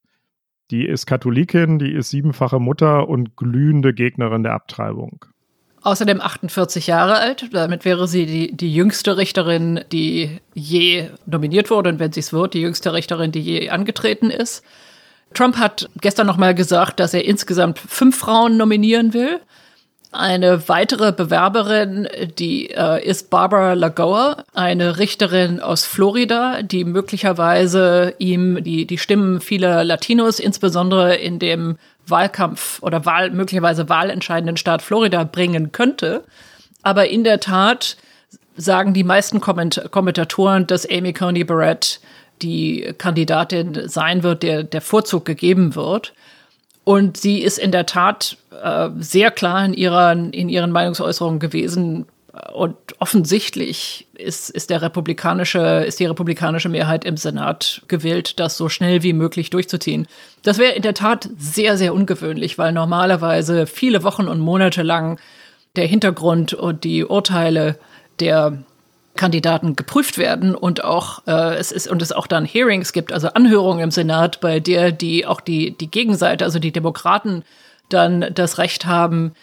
Die 0.72 0.86
ist 0.86 1.06
Katholikin, 1.06 1.80
die 1.80 1.92
ist 1.92 2.10
siebenfache 2.10 2.60
Mutter 2.60 3.08
und 3.08 3.38
glühende 3.38 3.94
Gegnerin 3.94 4.44
der 4.44 4.54
Abtreibung. 4.54 5.26
Außerdem 5.82 6.20
48 6.20 6.88
Jahre 6.88 7.18
alt. 7.18 7.50
Damit 7.54 7.86
wäre 7.86 8.08
sie 8.08 8.26
die, 8.26 8.56
die 8.56 8.74
jüngste 8.74 9.16
Richterin, 9.16 9.80
die 9.92 10.40
je 10.54 11.10
nominiert 11.26 11.70
wurde 11.70 11.90
und 11.90 12.00
wenn 12.00 12.12
sie 12.12 12.20
es 12.20 12.34
wird, 12.34 12.54
die 12.54 12.62
jüngste 12.62 12.94
Richterin, 12.94 13.32
die 13.32 13.40
je 13.40 13.70
angetreten 13.70 14.30
ist. 14.30 14.66
Trump 15.34 15.58
hat 15.58 15.90
gestern 16.02 16.28
noch 16.28 16.38
mal 16.38 16.56
gesagt, 16.56 17.00
dass 17.00 17.14
er 17.14 17.24
insgesamt 17.24 17.80
fünf 17.80 18.18
Frauen 18.18 18.58
nominieren 18.58 19.14
will. 19.14 19.40
Eine 20.18 20.68
weitere 20.68 21.12
Bewerberin, 21.12 22.08
die 22.40 22.72
äh, 22.72 23.08
ist 23.08 23.30
Barbara 23.30 23.74
Lagoa, 23.74 24.46
eine 24.56 24.98
Richterin 24.98 25.60
aus 25.60 25.86
Florida, 25.86 26.64
die 26.64 26.86
möglicherweise 26.86 28.16
ihm 28.18 28.64
die, 28.64 28.88
die 28.88 28.98
Stimmen 28.98 29.42
vieler 29.42 29.84
Latinos, 29.84 30.40
insbesondere 30.40 31.18
in 31.18 31.38
dem 31.38 31.78
Wahlkampf 32.08 32.82
oder 32.82 33.06
Wahl, 33.06 33.30
möglicherweise 33.30 33.90
wahlentscheidenden 33.90 34.58
Staat 34.58 34.82
Florida 34.82 35.24
bringen 35.24 35.72
könnte. 35.72 36.24
Aber 36.82 37.08
in 37.08 37.24
der 37.24 37.40
Tat 37.40 37.96
sagen 38.56 38.96
die 38.96 39.04
meisten 39.04 39.40
Komment 39.40 39.84
Kommentatoren, 39.92 40.66
dass 40.66 40.90
Amy 40.90 41.14
Coney 41.14 41.44
Barrett 41.44 42.00
die 42.42 42.92
Kandidatin 42.98 43.88
sein 43.88 44.24
wird, 44.24 44.42
der 44.42 44.64
der 44.64 44.82
Vorzug 44.82 45.26
gegeben 45.26 45.76
wird. 45.76 46.14
Und 46.88 47.18
sie 47.18 47.40
ist 47.40 47.58
in 47.58 47.74
der 47.74 47.86
Tat 47.86 48.38
äh, 48.64 48.88
sehr 48.98 49.30
klar 49.30 49.66
in, 49.66 49.74
ihrer, 49.74 50.14
in 50.14 50.48
ihren 50.48 50.72
Meinungsäußerungen 50.72 51.38
gewesen. 51.38 52.06
Und 52.54 52.78
offensichtlich 53.00 54.08
ist, 54.14 54.50
ist, 54.50 54.70
der 54.70 54.82
republikanische, 54.82 55.84
ist 55.86 56.00
die 56.00 56.06
republikanische 56.06 56.70
Mehrheit 56.70 57.04
im 57.04 57.18
Senat 57.18 57.82
gewillt, 57.90 58.40
das 58.40 58.56
so 58.56 58.70
schnell 58.70 59.04
wie 59.04 59.12
möglich 59.12 59.50
durchzuziehen. 59.50 60.08
Das 60.44 60.60
wäre 60.60 60.76
in 60.76 60.82
der 60.82 60.94
Tat 60.94 61.28
sehr, 61.38 61.76
sehr 61.78 61.94
ungewöhnlich, 61.94 62.58
weil 62.58 62.72
normalerweise 62.72 63.68
viele 63.68 64.04
Wochen 64.04 64.30
und 64.30 64.40
Monate 64.40 64.82
lang 64.82 65.20
der 65.76 65.88
Hintergrund 65.88 66.54
und 66.54 66.86
die 66.86 67.04
Urteile 67.04 67.78
der 68.22 68.60
Kandidaten 69.18 69.76
geprüft 69.76 70.18
werden 70.18 70.56
und 70.56 70.84
auch 70.84 71.28
äh, 71.28 71.56
es 71.56 71.74
ist 71.74 71.90
und 71.90 72.02
es 72.02 72.14
auch 72.14 72.28
dann 72.28 72.46
Hearings 72.46 72.94
gibt, 72.94 73.12
also 73.12 73.28
Anhörungen 73.28 73.84
im 73.84 73.92
Senat, 73.92 74.40
bei 74.40 74.62
der 74.62 74.94
die 74.94 75.26
auch 75.26 75.42
die 75.42 75.78
die 75.78 75.92
Gegenseite, 75.92 76.46
also 76.46 76.60
die 76.60 76.72
Demokraten 76.72 77.44
dann 77.90 78.34
das 78.34 78.58
Recht 78.58 78.86
haben, 78.86 79.34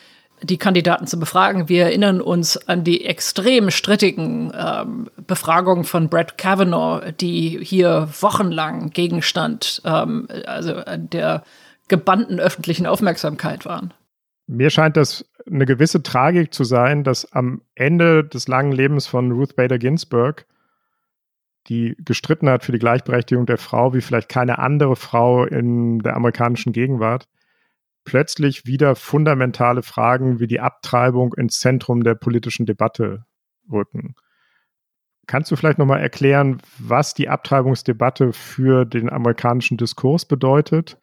die 0.43 0.59
Kandidaten 0.59 1.07
zu 1.07 1.19
befragen. 1.19 1.69
Wir 1.69 1.85
erinnern 1.85 2.21
uns 2.21 2.57
an 2.69 2.85
die 2.85 3.05
extrem 3.05 3.71
strittigen 3.71 4.53
ähm, 4.57 5.11
Befragungen 5.27 5.85
von 5.85 6.09
Brett 6.09 6.39
Kavanaugh, 6.39 7.13
die 7.13 7.59
hier 7.63 8.09
wochenlang 8.21 8.91
Gegenstand 8.91 9.83
ähm, 9.85 10.29
also 10.47 10.81
der 10.97 11.45
gebannten 11.89 12.41
öffentlichen 12.41 12.87
Aufmerksamkeit 12.87 13.65
waren. 13.65 13.93
Mir 14.47 14.71
scheint 14.71 14.97
das 14.97 15.25
eine 15.47 15.67
gewisse 15.67 16.03
Tragik 16.03 16.55
zu 16.55 16.65
sein, 16.65 17.05
dass 17.05 17.31
am 17.33 17.63
Ende 17.75 18.25
des 18.25 18.49
langen 18.49 18.73
Lebens 18.73 19.07
von 19.07 19.33
Ruth 19.33 19.57
Bader 19.57 19.79
Ginsburg, 19.79 20.47
die 21.69 21.97
gestritten 21.99 22.49
hat 22.49 22.65
für 22.65 22.73
die 22.73 22.79
Gleichberechtigung 22.79 23.47
der 23.47 23.59
Frau, 23.59 23.95
wie 23.95 24.01
vielleicht 24.01 24.29
keine 24.29 24.59
andere 24.59 24.97
Frau 24.97 25.45
in 25.45 25.99
der 26.01 26.17
amerikanischen 26.17 26.73
Gegenwart, 26.73 27.29
plötzlich 28.05 28.67
wieder 28.67 28.97
fundamentale 28.97 29.83
Fragen 29.83 30.41
wie 30.41 30.47
die 30.47 30.61
Abtreibung 30.61 31.35
ins 31.35 31.61
Zentrum 31.61 32.05
der 32.05 32.15
politischen 32.15 32.67
Debatte 32.67 33.25
rücken. 33.71 34.15
Kannst 35.27 35.51
du 35.51 35.57
vielleicht 35.57 35.79
nochmal 35.79 36.01
erklären, 36.01 36.59
was 36.79 37.15
die 37.15 37.31
Abtreibungsdebatte 37.31 38.35
für 38.35 38.85
den 38.85 39.09
amerikanischen 39.09 39.79
Diskurs 39.79 40.27
bedeutet 40.27 40.99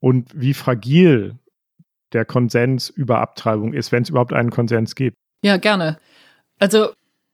und 0.00 0.28
wie 0.34 0.52
fragil 0.52 1.38
der 2.14 2.24
Konsens 2.24 2.88
über 2.88 3.18
Abtreibung 3.18 3.72
ist, 3.72 3.92
wenn 3.92 4.02
es 4.02 4.08
überhaupt 4.08 4.32
einen 4.32 4.50
Konsens 4.50 4.94
gibt. 4.94 5.16
Ja, 5.42 5.56
gerne. 5.56 5.98
Also 6.58 6.90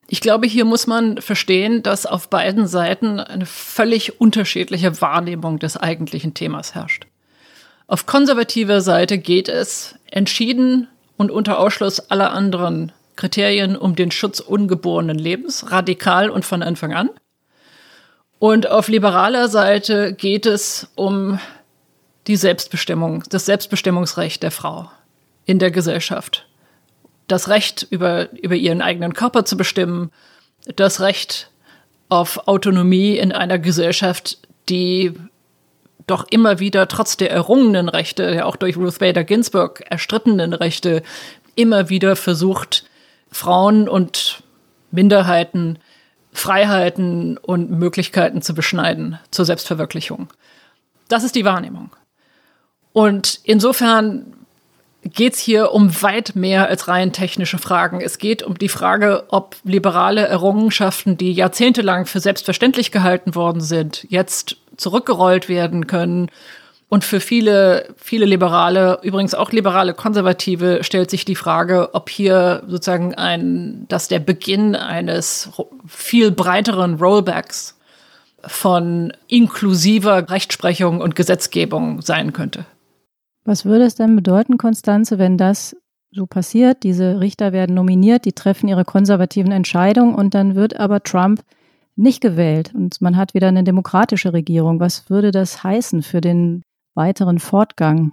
ich 0.08 0.20
glaube, 0.20 0.48
hier 0.48 0.64
muss 0.64 0.88
man 0.88 1.20
verstehen, 1.20 1.84
dass 1.84 2.04
auf 2.04 2.30
beiden 2.30 2.66
Seiten 2.66 3.20
eine 3.20 3.46
völlig 3.46 4.20
unterschiedliche 4.20 5.00
Wahrnehmung 5.00 5.60
des 5.60 5.76
eigentlichen 5.76 6.34
Themas 6.34 6.74
herrscht. 6.74 7.06
Auf 7.86 8.06
konservativer 8.06 8.80
Seite 8.80 9.18
geht 9.18 9.48
es 9.48 9.94
entschieden 10.10 10.88
und 11.16 11.30
unter 11.30 11.58
Ausschluss 11.60 12.10
aller 12.10 12.32
anderen 12.32 12.92
Kriterien 13.14 13.76
um 13.76 13.94
den 13.94 14.10
Schutz 14.10 14.40
ungeborenen 14.40 15.18
Lebens, 15.18 15.70
radikal 15.70 16.30
und 16.30 16.44
von 16.44 16.62
Anfang 16.62 16.94
an. 16.94 17.10
Und 18.40 18.70
auf 18.70 18.88
liberaler 18.88 19.48
Seite 19.48 20.14
geht 20.14 20.46
es 20.46 20.90
um 20.94 21.38
die 22.26 22.36
Selbstbestimmung, 22.36 23.24
das 23.28 23.46
Selbstbestimmungsrecht 23.46 24.42
der 24.42 24.50
Frau 24.50 24.90
in 25.44 25.58
der 25.58 25.70
Gesellschaft. 25.70 26.46
Das 27.28 27.48
Recht, 27.48 27.86
über, 27.90 28.32
über 28.32 28.54
ihren 28.54 28.82
eigenen 28.82 29.14
Körper 29.14 29.44
zu 29.44 29.56
bestimmen, 29.56 30.10
das 30.76 31.00
Recht 31.00 31.50
auf 32.08 32.48
Autonomie 32.48 33.16
in 33.16 33.32
einer 33.32 33.58
Gesellschaft, 33.58 34.38
die 34.68 35.12
doch 36.06 36.26
immer 36.30 36.58
wieder 36.58 36.88
trotz 36.88 37.16
der 37.16 37.30
errungenen 37.30 37.88
Rechte, 37.88 38.34
ja 38.34 38.44
auch 38.44 38.56
durch 38.56 38.76
Ruth 38.76 38.98
Bader 38.98 39.24
Ginsburg 39.24 39.82
erstrittenen 39.88 40.52
Rechte, 40.52 41.02
immer 41.54 41.88
wieder 41.88 42.16
versucht, 42.16 42.84
Frauen 43.30 43.88
und 43.88 44.42
Minderheiten 44.90 45.78
Freiheiten 46.32 47.38
und 47.38 47.70
Möglichkeiten 47.70 48.42
zu 48.42 48.54
beschneiden 48.54 49.18
zur 49.30 49.44
Selbstverwirklichung. 49.44 50.28
Das 51.08 51.24
ist 51.24 51.34
die 51.34 51.44
Wahrnehmung. 51.44 51.90
Und 52.92 53.40
insofern 53.44 54.40
geht 55.02 55.34
es 55.34 55.38
hier 55.38 55.72
um 55.72 56.02
weit 56.02 56.36
mehr 56.36 56.68
als 56.68 56.88
rein 56.88 57.12
technische 57.12 57.58
Fragen. 57.58 58.00
Es 58.00 58.18
geht 58.18 58.42
um 58.42 58.58
die 58.58 58.68
Frage, 58.68 59.24
ob 59.28 59.56
liberale 59.64 60.26
Errungenschaften, 60.26 61.16
die 61.16 61.32
jahrzehntelang 61.32 62.06
für 62.06 62.20
selbstverständlich 62.20 62.92
gehalten 62.92 63.34
worden 63.34 63.60
sind, 63.60 64.06
jetzt 64.10 64.56
zurückgerollt 64.76 65.48
werden 65.48 65.86
können. 65.86 66.30
Und 66.88 67.04
für 67.04 67.20
viele, 67.20 67.94
viele 67.96 68.26
Liberale, 68.26 68.98
übrigens 69.02 69.34
auch 69.34 69.52
liberale 69.52 69.94
Konservative, 69.94 70.82
stellt 70.82 71.08
sich 71.08 71.24
die 71.24 71.36
Frage, 71.36 71.94
ob 71.94 72.10
hier 72.10 72.64
sozusagen 72.66 73.14
ein, 73.14 73.86
dass 73.88 74.08
der 74.08 74.18
Beginn 74.18 74.74
eines 74.74 75.50
viel 75.86 76.32
breiteren 76.32 76.96
Rollbacks 76.96 77.78
von 78.44 79.12
inklusiver 79.28 80.28
Rechtsprechung 80.30 81.00
und 81.00 81.14
Gesetzgebung 81.14 82.02
sein 82.02 82.32
könnte. 82.32 82.66
Was 83.44 83.64
würde 83.64 83.84
es 83.84 83.94
denn 83.94 84.16
bedeuten, 84.16 84.58
Konstanze, 84.58 85.18
wenn 85.18 85.38
das 85.38 85.76
so 86.10 86.26
passiert? 86.26 86.82
Diese 86.82 87.20
Richter 87.20 87.52
werden 87.52 87.74
nominiert, 87.74 88.24
die 88.24 88.32
treffen 88.32 88.68
ihre 88.68 88.84
konservativen 88.84 89.52
Entscheidungen 89.52 90.14
und 90.14 90.34
dann 90.34 90.54
wird 90.54 90.78
aber 90.78 91.02
Trump 91.02 91.42
nicht 91.96 92.20
gewählt 92.20 92.74
und 92.74 93.00
man 93.00 93.16
hat 93.16 93.34
wieder 93.34 93.48
eine 93.48 93.64
demokratische 93.64 94.32
Regierung. 94.32 94.80
Was 94.80 95.10
würde 95.10 95.30
das 95.30 95.62
heißen 95.62 96.02
für 96.02 96.20
den 96.20 96.62
weiteren 96.94 97.38
Fortgang? 97.38 98.12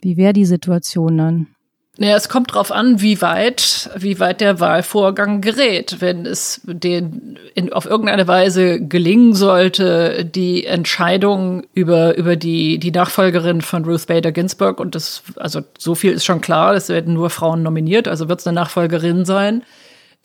Wie 0.00 0.16
wäre 0.16 0.32
die 0.32 0.44
Situation 0.44 1.18
dann? 1.18 1.53
Naja, 1.96 2.16
es 2.16 2.28
kommt 2.28 2.52
drauf 2.52 2.72
an, 2.72 3.00
wie 3.00 3.22
weit, 3.22 3.88
wie 3.96 4.18
weit 4.18 4.40
der 4.40 4.58
Wahlvorgang 4.58 5.40
gerät. 5.40 6.00
Wenn 6.00 6.26
es 6.26 6.60
den 6.64 7.38
in, 7.54 7.72
auf 7.72 7.86
irgendeine 7.86 8.26
Weise 8.26 8.84
gelingen 8.84 9.32
sollte, 9.32 10.24
die 10.24 10.66
Entscheidung 10.66 11.64
über, 11.72 12.16
über 12.16 12.34
die, 12.34 12.78
die 12.78 12.90
Nachfolgerin 12.90 13.60
von 13.60 13.84
Ruth 13.84 14.08
Bader 14.08 14.32
Ginsburg, 14.32 14.80
und 14.80 14.96
das, 14.96 15.22
also 15.36 15.60
so 15.78 15.94
viel 15.94 16.10
ist 16.12 16.24
schon 16.24 16.40
klar, 16.40 16.74
es 16.74 16.88
werden 16.88 17.14
nur 17.14 17.30
Frauen 17.30 17.62
nominiert, 17.62 18.08
also 18.08 18.28
wird 18.28 18.40
es 18.40 18.46
eine 18.48 18.56
Nachfolgerin 18.56 19.24
sein. 19.24 19.62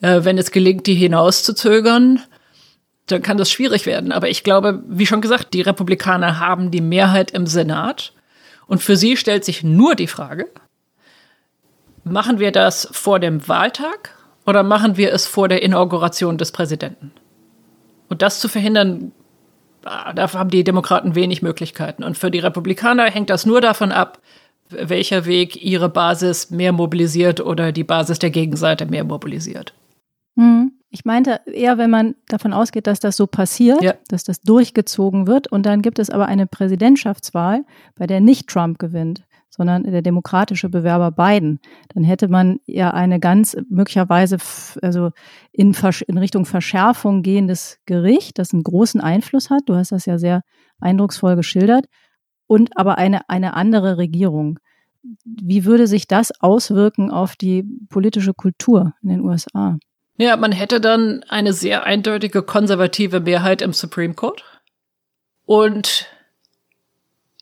Äh, 0.00 0.24
wenn 0.24 0.38
es 0.38 0.50
gelingt, 0.50 0.88
die 0.88 0.94
hinauszuzögern, 0.94 2.20
dann 3.06 3.22
kann 3.22 3.38
das 3.38 3.50
schwierig 3.50 3.86
werden. 3.86 4.10
Aber 4.10 4.28
ich 4.28 4.42
glaube, 4.42 4.82
wie 4.88 5.06
schon 5.06 5.20
gesagt, 5.20 5.54
die 5.54 5.60
Republikaner 5.60 6.40
haben 6.40 6.72
die 6.72 6.80
Mehrheit 6.80 7.30
im 7.30 7.46
Senat. 7.46 8.12
Und 8.66 8.82
für 8.82 8.96
sie 8.96 9.16
stellt 9.16 9.44
sich 9.44 9.62
nur 9.62 9.94
die 9.94 10.08
Frage, 10.08 10.46
Machen 12.04 12.38
wir 12.38 12.52
das 12.52 12.88
vor 12.92 13.20
dem 13.20 13.46
Wahltag 13.46 14.14
oder 14.46 14.62
machen 14.62 14.96
wir 14.96 15.12
es 15.12 15.26
vor 15.26 15.48
der 15.48 15.62
Inauguration 15.62 16.38
des 16.38 16.52
Präsidenten? 16.52 17.12
Und 18.08 18.22
das 18.22 18.40
zu 18.40 18.48
verhindern, 18.48 19.12
ah, 19.84 20.12
da 20.12 20.32
haben 20.32 20.50
die 20.50 20.64
Demokraten 20.64 21.14
wenig 21.14 21.42
Möglichkeiten. 21.42 22.02
Und 22.02 22.16
für 22.16 22.30
die 22.30 22.38
Republikaner 22.38 23.04
hängt 23.04 23.30
das 23.30 23.46
nur 23.46 23.60
davon 23.60 23.92
ab, 23.92 24.20
welcher 24.70 25.26
Weg 25.26 25.62
ihre 25.62 25.88
Basis 25.88 26.50
mehr 26.50 26.72
mobilisiert 26.72 27.40
oder 27.40 27.72
die 27.72 27.84
Basis 27.84 28.18
der 28.18 28.30
Gegenseite 28.30 28.86
mehr 28.86 29.04
mobilisiert. 29.04 29.74
Hm. 30.36 30.72
Ich 30.92 31.04
meinte 31.04 31.40
eher, 31.46 31.78
wenn 31.78 31.90
man 31.90 32.16
davon 32.26 32.52
ausgeht, 32.52 32.88
dass 32.88 32.98
das 32.98 33.16
so 33.16 33.28
passiert, 33.28 33.80
ja. 33.80 33.94
dass 34.08 34.24
das 34.24 34.40
durchgezogen 34.40 35.28
wird 35.28 35.46
und 35.46 35.64
dann 35.64 35.82
gibt 35.82 36.00
es 36.00 36.10
aber 36.10 36.26
eine 36.26 36.48
Präsidentschaftswahl, 36.48 37.64
bei 37.96 38.08
der 38.08 38.20
nicht 38.20 38.48
Trump 38.48 38.80
gewinnt 38.80 39.22
sondern 39.60 39.82
der 39.82 40.00
demokratische 40.00 40.70
Bewerber 40.70 41.10
Biden, 41.10 41.60
dann 41.94 42.02
hätte 42.02 42.28
man 42.28 42.60
ja 42.64 42.92
eine 42.92 43.20
ganz 43.20 43.54
möglicherweise 43.68 44.38
also 44.80 45.10
in, 45.52 45.76
in 46.06 46.16
Richtung 46.16 46.46
Verschärfung 46.46 47.22
gehendes 47.22 47.78
Gericht, 47.84 48.38
das 48.38 48.54
einen 48.54 48.62
großen 48.62 49.02
Einfluss 49.02 49.50
hat. 49.50 49.64
Du 49.66 49.74
hast 49.74 49.92
das 49.92 50.06
ja 50.06 50.16
sehr 50.16 50.40
eindrucksvoll 50.80 51.36
geschildert. 51.36 51.84
Und 52.46 52.70
aber 52.78 52.96
eine, 52.96 53.28
eine 53.28 53.52
andere 53.52 53.98
Regierung. 53.98 54.58
Wie 55.24 55.66
würde 55.66 55.86
sich 55.86 56.08
das 56.08 56.32
auswirken 56.40 57.10
auf 57.10 57.36
die 57.36 57.64
politische 57.90 58.32
Kultur 58.32 58.94
in 59.02 59.10
den 59.10 59.20
USA? 59.20 59.78
Ja, 60.16 60.38
man 60.38 60.52
hätte 60.52 60.80
dann 60.80 61.22
eine 61.28 61.52
sehr 61.52 61.84
eindeutige 61.84 62.42
konservative 62.42 63.20
Mehrheit 63.20 63.60
im 63.60 63.74
Supreme 63.74 64.14
Court. 64.14 64.42
Und 65.44 66.06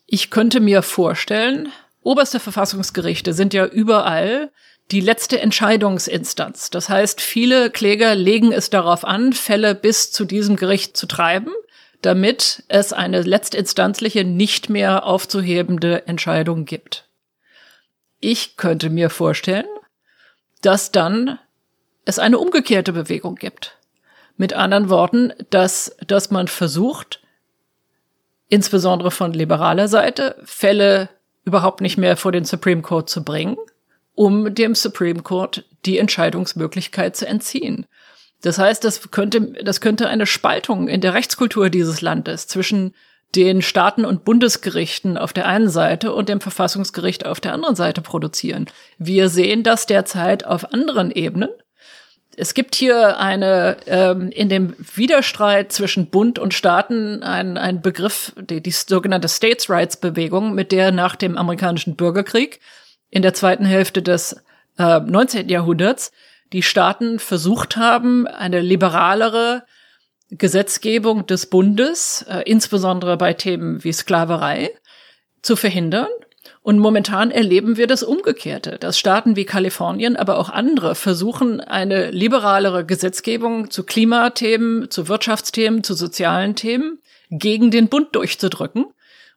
ich 0.08 0.32
könnte 0.32 0.58
mir 0.58 0.82
vorstellen, 0.82 1.68
Oberste 2.09 2.40
Verfassungsgerichte 2.40 3.34
sind 3.34 3.52
ja 3.52 3.66
überall 3.66 4.50
die 4.90 5.00
letzte 5.02 5.42
Entscheidungsinstanz. 5.42 6.70
Das 6.70 6.88
heißt, 6.88 7.20
viele 7.20 7.70
Kläger 7.70 8.14
legen 8.14 8.50
es 8.50 8.70
darauf 8.70 9.04
an, 9.04 9.34
Fälle 9.34 9.74
bis 9.74 10.11
zu 10.11 10.24
diesem 10.24 10.56
Gericht 10.56 10.96
zu 10.96 11.04
treiben, 11.04 11.52
damit 12.00 12.64
es 12.68 12.94
eine 12.94 13.20
letztinstanzliche, 13.20 14.24
nicht 14.24 14.70
mehr 14.70 15.04
aufzuhebende 15.04 16.06
Entscheidung 16.06 16.64
gibt. 16.64 17.06
Ich 18.20 18.56
könnte 18.56 18.88
mir 18.88 19.11
vorstellen, 19.11 19.68
dass 20.62 20.90
dann 20.90 21.38
es 22.06 22.18
eine 22.18 22.38
umgekehrte 22.38 22.94
Bewegung 22.94 23.34
gibt. 23.34 23.76
Mit 24.38 24.54
anderen 24.54 24.88
Worten, 24.88 25.34
dass, 25.50 25.94
dass 26.06 26.30
man 26.30 26.48
versucht, 26.48 27.20
insbesondere 28.48 29.11
von 29.11 29.34
liberaler 29.34 29.88
Seite, 29.88 30.36
Fälle 30.46 31.11
überhaupt 31.49 31.80
nicht 31.80 31.99
mehr 31.99 32.16
vor 32.16 32.30
den 32.30 32.44
Supreme 32.44 32.82
Court 32.82 33.09
zu 33.09 33.24
bringen, 33.24 33.57
um 34.14 34.55
dem 34.55 34.74
Supreme 34.74 35.22
Court 35.22 35.64
die 35.84 35.99
Entscheidungsmöglichkeit 35.99 37.16
zu 37.16 37.26
entziehen. 37.26 37.86
Das 38.42 38.59
heißt, 38.59 38.84
das 38.84 39.11
könnte, 39.11 39.40
das 39.64 39.80
könnte 39.80 40.09
eine 40.09 40.26
Spaltung 40.26 40.86
in 40.86 41.01
der 41.01 41.14
Rechtskultur 41.14 41.70
dieses 41.70 42.01
Landes 42.01 42.46
zwischen 42.46 42.94
den 43.34 43.62
Staaten 43.62 44.05
und 44.05 44.24
Bundesgerichten 44.24 45.18
auf 45.18 45.32
der 45.32 45.46
einen 45.46 45.68
Seite 45.68 46.12
und 46.14 46.28
dem 46.28 46.40
Verfassungsgericht 46.40 47.26
auf 47.26 47.40
der 47.40 47.53
anderen 47.53 47.74
Seite 47.74 48.01
produzieren. 48.01 48.66
Wir 48.99 49.28
sehen 49.28 49.62
das 49.62 49.86
derzeit 49.86 50.46
auf 50.46 50.72
anderen 50.72 51.11
Ebenen. 51.11 51.51
Es 52.39 52.55
gibt 52.55 52.76
hier 52.76 53.18
eine 53.18 53.78
ähm, 53.86 54.30
in 54.30 54.49
dem 54.49 54.74
Widerstreit 54.95 55.72
zwischen 55.72 56.07
Bund 56.09 56.39
und 56.39 56.55
Staaten 56.55 57.24
ein, 57.24 57.59
ein 57.59 57.82
Begriff, 57.82 58.32
die, 58.36 58.62
die 58.62 58.70
sogenannte 58.70 59.28
States 59.28 59.68
Rights 59.68 59.97
Bewegung, 59.97 60.55
mit 60.55 60.70
der 60.70 60.93
nach 60.93 61.16
dem 61.16 61.36
amerikanischen 61.36 61.97
Bürgerkrieg 61.97 62.61
in 63.11 63.22
der 63.22 63.34
zweiten 63.34 63.64
Hälfte 63.64 64.03
des 64.03 64.36
äh, 64.78 65.01
19. 65.01 65.49
Jahrhunderts 65.49 66.12
die 66.53 66.62
Staaten 66.62 67.18
versucht 67.18 67.76
haben, 67.76 68.28
eine 68.28 68.61
liberalere 68.61 69.64
Gesetzgebung 70.30 71.26
des 71.26 71.47
Bundes, 71.47 72.24
äh, 72.28 72.43
insbesondere 72.47 73.16
bei 73.16 73.32
Themen 73.32 73.82
wie 73.82 73.93
Sklaverei, 73.93 74.70
zu 75.43 75.57
verhindern 75.57 76.09
und 76.68 76.80
momentan 76.80 77.30
erleben 77.30 77.78
wir 77.78 77.86
das 77.86 78.02
Umgekehrte, 78.02 78.76
dass 78.78 78.98
Staaten 78.98 79.36
wie 79.36 79.46
Kalifornien, 79.46 80.18
aber 80.18 80.36
auch 80.36 80.50
andere 80.50 80.94
versuchen, 80.94 81.62
eine 81.62 82.10
liberalere 82.10 82.84
Gesetzgebung 82.84 83.70
zu 83.70 83.84
Klimathemen, 83.84 84.90
zu 84.90 85.08
Wirtschaftsthemen, 85.08 85.82
zu 85.82 85.94
sozialen 85.94 86.56
Themen 86.56 86.98
gegen 87.30 87.70
den 87.70 87.88
Bund 87.88 88.14
durchzudrücken. 88.14 88.84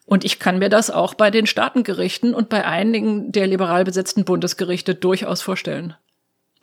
Und 0.05 0.25
ich 0.25 0.39
kann 0.39 0.59
mir 0.59 0.67
das 0.67 0.91
auch 0.91 1.13
bei 1.13 1.31
den 1.31 1.47
Staatengerichten 1.47 2.33
und 2.33 2.49
bei 2.49 2.65
einigen 2.65 3.31
der 3.31 3.47
liberal 3.47 3.85
besetzten 3.85 4.25
Bundesgerichte 4.25 4.93
durchaus 4.93 5.41
vorstellen. 5.41 5.95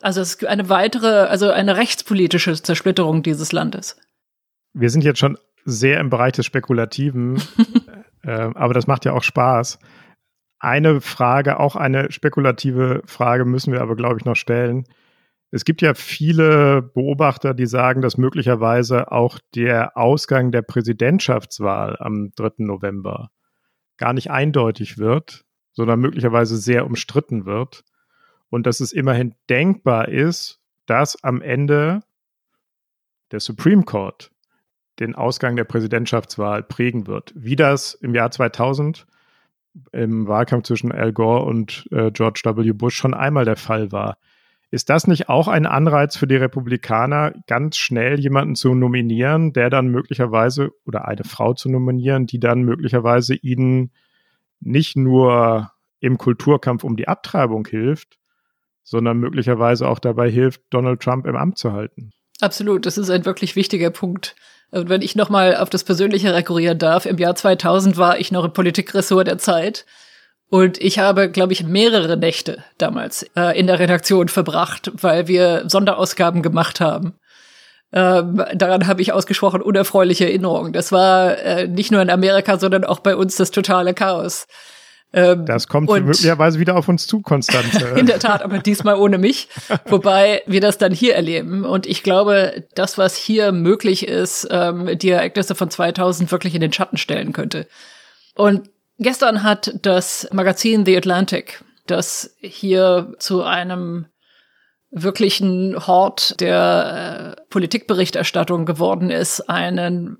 Also 0.01 0.21
es 0.21 0.35
ist 0.35 0.45
eine 0.45 0.69
weitere, 0.69 1.07
also 1.07 1.49
eine 1.49 1.77
rechtspolitische 1.77 2.53
Zersplitterung 2.53 3.23
dieses 3.23 3.51
Landes. 3.51 3.97
Wir 4.73 4.91
sind 4.91 5.03
jetzt 5.03 5.17
schon 5.17 5.35
sehr 5.65 5.99
im 5.99 6.11
Bereich 6.11 6.33
des 6.33 6.45
Spekulativen, 6.45 7.41
äh, 8.23 8.49
aber 8.53 8.75
das 8.75 8.85
macht 8.85 9.05
ja 9.05 9.13
auch 9.13 9.23
Spaß. 9.23 9.79
Eine 10.59 10.99
Frage, 10.99 11.59
auch 11.59 11.75
eine 11.75 12.11
spekulative 12.11 13.01
Frage 13.05 13.45
müssen 13.45 13.71
wir 13.71 13.81
aber, 13.81 13.95
glaube 13.95 14.17
ich, 14.17 14.25
noch 14.25 14.35
stellen. 14.35 14.85
Es 15.51 15.65
gibt 15.65 15.81
ja 15.81 15.93
viele 15.93 16.81
Beobachter, 16.81 17.53
die 17.53 17.65
sagen, 17.65 18.01
dass 18.01 18.17
möglicherweise 18.17 19.11
auch 19.11 19.39
der 19.55 19.97
Ausgang 19.97 20.51
der 20.51 20.61
Präsidentschaftswahl 20.61 21.97
am 21.99 22.31
3. 22.35 22.51
November 22.57 23.31
gar 23.97 24.13
nicht 24.13 24.29
eindeutig 24.29 24.97
wird, 24.97 25.45
sondern 25.71 25.99
möglicherweise 25.99 26.57
sehr 26.57 26.85
umstritten 26.85 27.45
wird. 27.45 27.83
Und 28.49 28.67
dass 28.67 28.79
es 28.79 28.91
immerhin 28.91 29.35
denkbar 29.49 30.09
ist, 30.09 30.59
dass 30.85 31.23
am 31.23 31.41
Ende 31.41 32.01
der 33.31 33.39
Supreme 33.39 33.83
Court 33.83 34.31
den 34.99 35.15
Ausgang 35.15 35.55
der 35.55 35.63
Präsidentschaftswahl 35.63 36.63
prägen 36.63 37.07
wird. 37.07 37.31
Wie 37.35 37.55
das 37.55 37.93
im 37.93 38.13
Jahr 38.13 38.31
2000 38.31 39.07
im 39.91 40.27
Wahlkampf 40.27 40.65
zwischen 40.67 40.91
Al 40.91 41.13
Gore 41.13 41.45
und 41.45 41.87
äh, 41.91 42.11
George 42.11 42.41
W. 42.43 42.71
Bush 42.73 42.95
schon 42.95 43.13
einmal 43.13 43.45
der 43.45 43.55
Fall 43.55 43.91
war. 43.91 44.17
Ist 44.71 44.89
das 44.89 45.07
nicht 45.07 45.29
auch 45.29 45.47
ein 45.47 45.65
Anreiz 45.65 46.15
für 46.15 46.27
die 46.27 46.35
Republikaner, 46.35 47.33
ganz 47.47 47.77
schnell 47.77 48.19
jemanden 48.19 48.55
zu 48.55 48.75
nominieren, 48.75 49.51
der 49.51 49.71
dann 49.71 49.87
möglicherweise 49.87 50.71
oder 50.85 51.07
eine 51.07 51.23
Frau 51.23 51.53
zu 51.53 51.69
nominieren, 51.69 52.27
die 52.27 52.39
dann 52.39 52.61
möglicherweise 52.61 53.33
ihnen 53.33 53.91
nicht 54.59 54.95
nur 54.95 55.71
im 55.99 56.17
Kulturkampf 56.17 56.83
um 56.83 56.97
die 56.97 57.07
Abtreibung 57.07 57.65
hilft, 57.65 58.19
sondern 58.83 59.17
möglicherweise 59.17 59.87
auch 59.87 59.99
dabei 59.99 60.29
hilft, 60.29 60.61
Donald 60.69 61.01
Trump 61.01 61.25
im 61.25 61.35
Amt 61.35 61.57
zu 61.57 61.73
halten? 61.73 62.11
Absolut, 62.39 62.85
das 62.85 62.97
ist 62.97 63.09
ein 63.09 63.25
wirklich 63.25 63.55
wichtiger 63.55 63.89
Punkt. 63.89 64.35
Und 64.71 64.89
wenn 64.89 65.01
ich 65.01 65.15
nochmal 65.15 65.55
auf 65.55 65.69
das 65.69 65.83
Persönliche 65.83 66.33
rekurrieren 66.33 66.77
darf, 66.77 67.05
im 67.05 67.17
Jahr 67.17 67.35
2000 67.35 67.97
war 67.97 68.19
ich 68.19 68.31
noch 68.31 68.45
im 68.45 68.53
Politikressort 68.53 69.27
der 69.27 69.37
Zeit. 69.37 69.85
Und 70.49 70.81
ich 70.81 70.99
habe, 70.99 71.29
glaube 71.29 71.53
ich, 71.53 71.63
mehrere 71.63 72.17
Nächte 72.17 72.63
damals 72.77 73.23
äh, 73.35 73.57
in 73.59 73.67
der 73.67 73.79
Redaktion 73.79 74.29
verbracht, 74.29 74.91
weil 74.95 75.27
wir 75.27 75.63
Sonderausgaben 75.67 76.41
gemacht 76.41 76.81
haben. 76.81 77.13
Ähm, 77.91 78.43
daran 78.53 78.87
habe 78.87 79.01
ich 79.01 79.13
ausgesprochen 79.13 79.61
unerfreuliche 79.61 80.25
Erinnerungen. 80.25 80.73
Das 80.73 80.91
war 80.91 81.37
äh, 81.37 81.67
nicht 81.67 81.91
nur 81.91 82.01
in 82.01 82.09
Amerika, 82.09 82.59
sondern 82.59 82.83
auch 82.83 82.99
bei 82.99 83.15
uns 83.15 83.35
das 83.35 83.51
totale 83.51 83.93
Chaos. 83.93 84.47
Ähm, 85.11 85.45
das 85.45 85.67
kommt 85.67 85.89
möglicherweise 85.89 86.59
wieder 86.59 86.75
auf 86.75 86.87
uns 86.87 87.07
zu, 87.07 87.21
Konstanze. 87.21 87.87
in 87.97 88.05
der 88.05 88.19
Tat, 88.19 88.43
aber 88.43 88.59
diesmal 88.59 88.95
ohne 88.95 89.17
mich. 89.17 89.47
Wobei 89.85 90.43
wir 90.45 90.61
das 90.61 90.77
dann 90.77 90.91
hier 90.91 91.15
erleben. 91.15 91.65
Und 91.65 91.87
ich 91.87 92.03
glaube, 92.03 92.67
das, 92.75 92.97
was 92.97 93.15
hier 93.15 93.51
möglich 93.51 94.07
ist, 94.07 94.47
ähm, 94.51 94.97
die 94.97 95.09
Ereignisse 95.09 95.55
von 95.55 95.69
2000 95.69 96.31
wirklich 96.31 96.53
in 96.53 96.61
den 96.61 96.73
Schatten 96.73 96.97
stellen 96.97 97.33
könnte. 97.33 97.67
Und 98.35 98.69
gestern 98.99 99.43
hat 99.43 99.73
das 99.81 100.27
Magazin 100.31 100.85
The 100.85 100.97
Atlantic, 100.97 101.63
das 101.87 102.35
hier 102.39 103.13
zu 103.17 103.43
einem 103.43 104.05
wirklichen 104.91 105.87
Hort 105.87 106.39
der 106.39 107.35
äh, 107.37 107.41
Politikberichterstattung 107.49 108.65
geworden 108.65 109.09
ist, 109.09 109.49
einen 109.49 110.17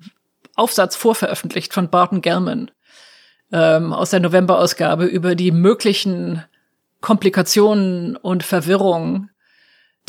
Aufsatz 0.56 0.96
vorveröffentlicht 0.96 1.74
von 1.74 1.90
Barton 1.90 2.22
Gellman 2.22 2.72
ähm, 3.52 3.94
aus 3.94 4.12
der 4.12 4.20
Novemberausgabe 4.20 5.06
über 5.06 5.36
die 5.36 5.52
möglichen 5.52 6.44
Komplikationen 7.02 8.16
und 8.16 8.44
Verwirrung, 8.44 9.30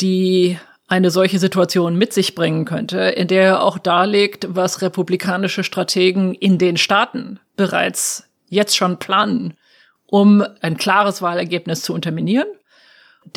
die 0.01 0.57
eine 0.87 1.09
solche 1.09 1.39
Situation 1.39 1.95
mit 1.95 2.11
sich 2.11 2.35
bringen 2.35 2.65
könnte, 2.65 2.99
in 2.99 3.29
der 3.29 3.43
er 3.43 3.63
auch 3.63 3.77
darlegt, 3.77 4.47
was 4.49 4.81
republikanische 4.81 5.63
Strategen 5.63 6.33
in 6.33 6.57
den 6.57 6.75
Staaten 6.75 7.39
bereits 7.55 8.25
jetzt 8.47 8.75
schon 8.75 8.99
planen, 8.99 9.53
um 10.05 10.43
ein 10.59 10.75
klares 10.75 11.21
Wahlergebnis 11.21 11.81
zu 11.81 11.93
unterminieren, 11.93 12.49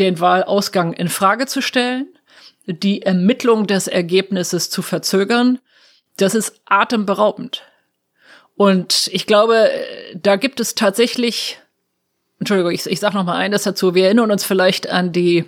den 0.00 0.18
Wahlausgang 0.18 0.94
in 0.94 1.08
Frage 1.08 1.46
zu 1.46 1.62
stellen, 1.62 2.08
die 2.66 3.02
Ermittlung 3.02 3.66
des 3.68 3.86
Ergebnisses 3.86 4.70
zu 4.70 4.82
verzögern. 4.82 5.60
Das 6.16 6.34
ist 6.34 6.60
atemberaubend. 6.64 7.62
Und 8.56 9.08
ich 9.12 9.26
glaube, 9.26 9.70
da 10.14 10.36
gibt 10.36 10.60
es 10.60 10.74
tatsächlich, 10.74 11.58
Entschuldigung, 12.38 12.72
ich, 12.72 12.86
ich 12.86 13.00
sage 13.00 13.16
noch 13.16 13.24
mal 13.24 13.36
eines 13.36 13.64
dazu. 13.64 13.94
Wir 13.94 14.06
erinnern 14.06 14.30
uns 14.30 14.44
vielleicht 14.44 14.88
an 14.88 15.12
die 15.12 15.44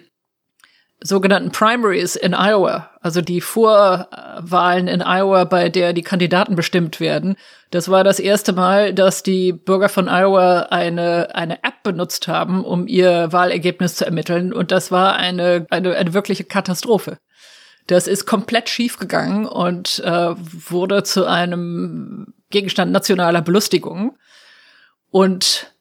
sogenannten 1.00 1.52
Primaries 1.52 2.16
in 2.16 2.32
Iowa, 2.32 2.90
also 3.00 3.20
die 3.20 3.40
Vorwahlen 3.40 4.88
in 4.88 5.02
Iowa, 5.02 5.44
bei 5.44 5.68
der 5.68 5.92
die 5.92 6.02
Kandidaten 6.02 6.56
bestimmt 6.56 7.00
werden. 7.00 7.36
Das 7.70 7.90
war 7.90 8.02
das 8.02 8.18
erste 8.18 8.52
Mal, 8.52 8.94
dass 8.94 9.22
die 9.22 9.52
Bürger 9.52 9.88
von 9.90 10.08
Iowa 10.08 10.68
eine, 10.70 11.34
eine 11.34 11.62
App 11.62 11.82
benutzt 11.82 12.28
haben, 12.28 12.64
um 12.64 12.88
ihr 12.88 13.30
Wahlergebnis 13.30 13.96
zu 13.96 14.06
ermitteln. 14.06 14.52
Und 14.52 14.72
das 14.72 14.90
war 14.90 15.16
eine, 15.16 15.66
eine, 15.70 15.94
eine 15.96 16.14
wirkliche 16.14 16.44
Katastrophe. 16.44 17.18
Das 17.86 18.08
ist 18.08 18.26
komplett 18.26 18.68
schiefgegangen 18.68 19.46
und 19.46 20.00
äh, 20.00 20.34
wurde 20.34 21.02
zu 21.02 21.26
einem 21.26 22.34
Gegenstand 22.50 22.92
nationaler 22.92 23.42
Belustigung. 23.42 24.16
Und 25.10 25.72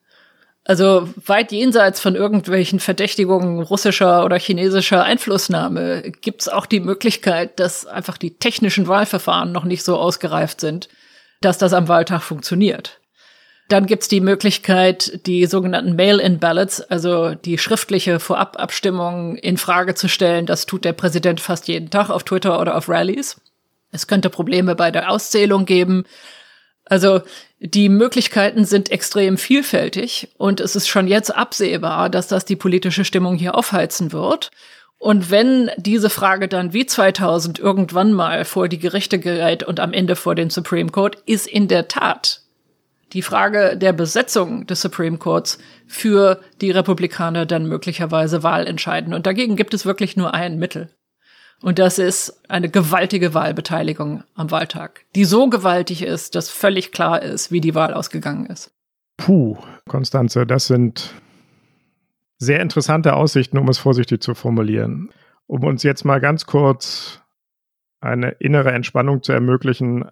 also 0.64 1.08
weit 1.26 1.52
jenseits 1.52 2.00
von 2.00 2.16
irgendwelchen 2.16 2.80
Verdächtigungen 2.80 3.62
russischer 3.62 4.24
oder 4.24 4.36
chinesischer 4.36 5.04
Einflussnahme 5.04 6.10
gibt's 6.20 6.48
auch 6.48 6.66
die 6.66 6.80
Möglichkeit, 6.80 7.60
dass 7.60 7.86
einfach 7.86 8.18
die 8.18 8.36
technischen 8.38 8.88
Wahlverfahren 8.88 9.52
noch 9.52 9.64
nicht 9.64 9.84
so 9.84 9.96
ausgereift 9.96 10.60
sind, 10.60 10.88
dass 11.40 11.58
das 11.58 11.72
am 11.72 11.86
Wahltag 11.86 12.22
funktioniert. 12.22 12.98
Dann 13.68 13.86
gibt's 13.86 14.08
die 14.08 14.20
Möglichkeit, 14.20 15.26
die 15.26 15.46
sogenannten 15.46 15.96
Mail-in-Ballots, 15.96 16.80
also 16.82 17.34
die 17.34 17.58
schriftliche 17.58 18.20
Vorababstimmung 18.20 19.36
in 19.36 19.56
Frage 19.56 19.94
zu 19.94 20.08
stellen. 20.08 20.46
Das 20.46 20.66
tut 20.66 20.84
der 20.84 20.92
Präsident 20.92 21.40
fast 21.40 21.66
jeden 21.66 21.90
Tag 21.90 22.10
auf 22.10 22.22
Twitter 22.24 22.60
oder 22.60 22.76
auf 22.76 22.88
Rallies. 22.88 23.40
Es 23.90 24.06
könnte 24.06 24.30
Probleme 24.30 24.74
bei 24.74 24.90
der 24.90 25.10
Auszählung 25.10 25.64
geben. 25.64 26.04
Also 26.86 27.20
die 27.58 27.88
Möglichkeiten 27.88 28.64
sind 28.64 28.90
extrem 28.90 29.36
vielfältig 29.38 30.28
und 30.38 30.60
es 30.60 30.76
ist 30.76 30.88
schon 30.88 31.08
jetzt 31.08 31.34
absehbar, 31.34 32.08
dass 32.08 32.28
das 32.28 32.44
die 32.44 32.56
politische 32.56 33.04
Stimmung 33.04 33.36
hier 33.36 33.56
aufheizen 33.56 34.12
wird. 34.12 34.50
Und 34.98 35.30
wenn 35.30 35.70
diese 35.76 36.08
Frage 36.10 36.48
dann 36.48 36.72
wie 36.72 36.86
2000 36.86 37.58
irgendwann 37.58 38.12
mal 38.12 38.44
vor 38.44 38.68
die 38.68 38.78
Gerichte 38.78 39.18
gerät 39.18 39.62
und 39.62 39.80
am 39.80 39.92
Ende 39.92 40.16
vor 40.16 40.34
den 40.34 40.48
Supreme 40.48 40.90
Court, 40.90 41.18
ist 41.26 41.46
in 41.46 41.68
der 41.68 41.88
Tat 41.88 42.42
die 43.12 43.22
Frage 43.22 43.76
der 43.76 43.92
Besetzung 43.92 44.66
des 44.66 44.80
Supreme 44.80 45.18
Courts 45.18 45.58
für 45.86 46.40
die 46.60 46.70
Republikaner 46.70 47.46
dann 47.46 47.66
möglicherweise 47.66 48.42
wahlentscheidend. 48.42 49.14
Und 49.14 49.26
dagegen 49.26 49.56
gibt 49.56 49.74
es 49.74 49.86
wirklich 49.86 50.16
nur 50.16 50.34
ein 50.34 50.58
Mittel. 50.58 50.90
Und 51.62 51.78
das 51.78 51.98
ist 51.98 52.42
eine 52.48 52.68
gewaltige 52.68 53.34
Wahlbeteiligung 53.34 54.24
am 54.34 54.50
Wahltag, 54.50 55.04
die 55.14 55.24
so 55.24 55.48
gewaltig 55.48 56.02
ist, 56.02 56.34
dass 56.34 56.50
völlig 56.50 56.92
klar 56.92 57.22
ist, 57.22 57.50
wie 57.50 57.60
die 57.60 57.74
Wahl 57.74 57.94
ausgegangen 57.94 58.46
ist. 58.46 58.72
Puh, 59.16 59.56
Konstanze, 59.88 60.46
das 60.46 60.66
sind 60.66 61.14
sehr 62.38 62.60
interessante 62.60 63.14
Aussichten, 63.14 63.58
um 63.58 63.68
es 63.68 63.78
vorsichtig 63.78 64.22
zu 64.22 64.34
formulieren. 64.34 65.10
Um 65.46 65.64
uns 65.64 65.82
jetzt 65.82 66.04
mal 66.04 66.20
ganz 66.20 66.44
kurz 66.44 67.22
eine 68.00 68.30
innere 68.32 68.72
Entspannung 68.72 69.22
zu 69.22 69.32
ermöglichen, 69.32 70.04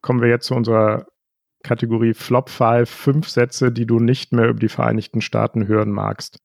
kommen 0.00 0.20
wir 0.20 0.28
jetzt 0.28 0.46
zu 0.46 0.54
unserer 0.54 1.06
Kategorie 1.64 2.14
Flop 2.14 2.48
5, 2.48 2.88
fünf 2.88 3.28
Sätze, 3.28 3.72
die 3.72 3.86
du 3.86 3.98
nicht 3.98 4.32
mehr 4.32 4.48
über 4.48 4.60
die 4.60 4.68
Vereinigten 4.68 5.20
Staaten 5.20 5.66
hören 5.66 5.90
magst. 5.90 6.38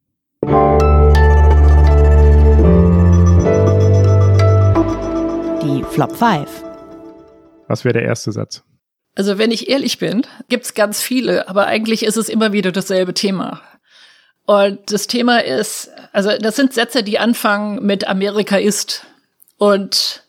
Die 5.72 5.84
Flop 5.86 6.14
5. 6.18 6.50
Was 7.70 7.86
wäre 7.86 7.94
der 7.94 8.04
erste 8.04 8.34
Satz? 8.34 8.62
Also 9.16 9.38
wenn 9.38 9.52
ich 9.52 9.70
ehrlich 9.70 10.00
bin, 10.00 10.28
gibt's 10.50 10.74
ganz 10.74 11.02
viele, 11.02 11.48
aber 11.48 11.66
eigentlich 11.66 12.04
ist 12.04 12.18
es 12.18 12.28
immer 12.28 12.52
wieder 12.52 12.74
dasselbe 12.74 13.14
Thema. 13.14 13.62
Und 14.46 14.92
das 14.92 15.08
Thema 15.08 15.42
ist, 15.42 15.90
also 16.12 16.32
das 16.38 16.58
sind 16.58 16.74
Sätze, 16.74 17.04
die 17.04 17.20
anfangen 17.20 17.86
mit 17.86 18.06
Amerika 18.06 18.58
ist 18.58 19.06
und 19.58 20.24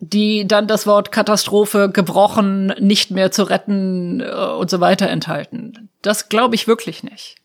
die 0.00 0.48
dann 0.48 0.66
das 0.66 0.88
Wort 0.88 1.12
Katastrophe 1.12 1.88
gebrochen, 1.92 2.74
nicht 2.80 3.12
mehr 3.12 3.30
zu 3.30 3.44
retten 3.44 4.20
äh, 4.20 4.32
und 4.32 4.70
so 4.70 4.80
weiter 4.80 5.08
enthalten. 5.08 5.88
Das 6.02 6.28
glaube 6.28 6.56
ich 6.56 6.66
wirklich 6.66 7.04
nicht. 7.04 7.36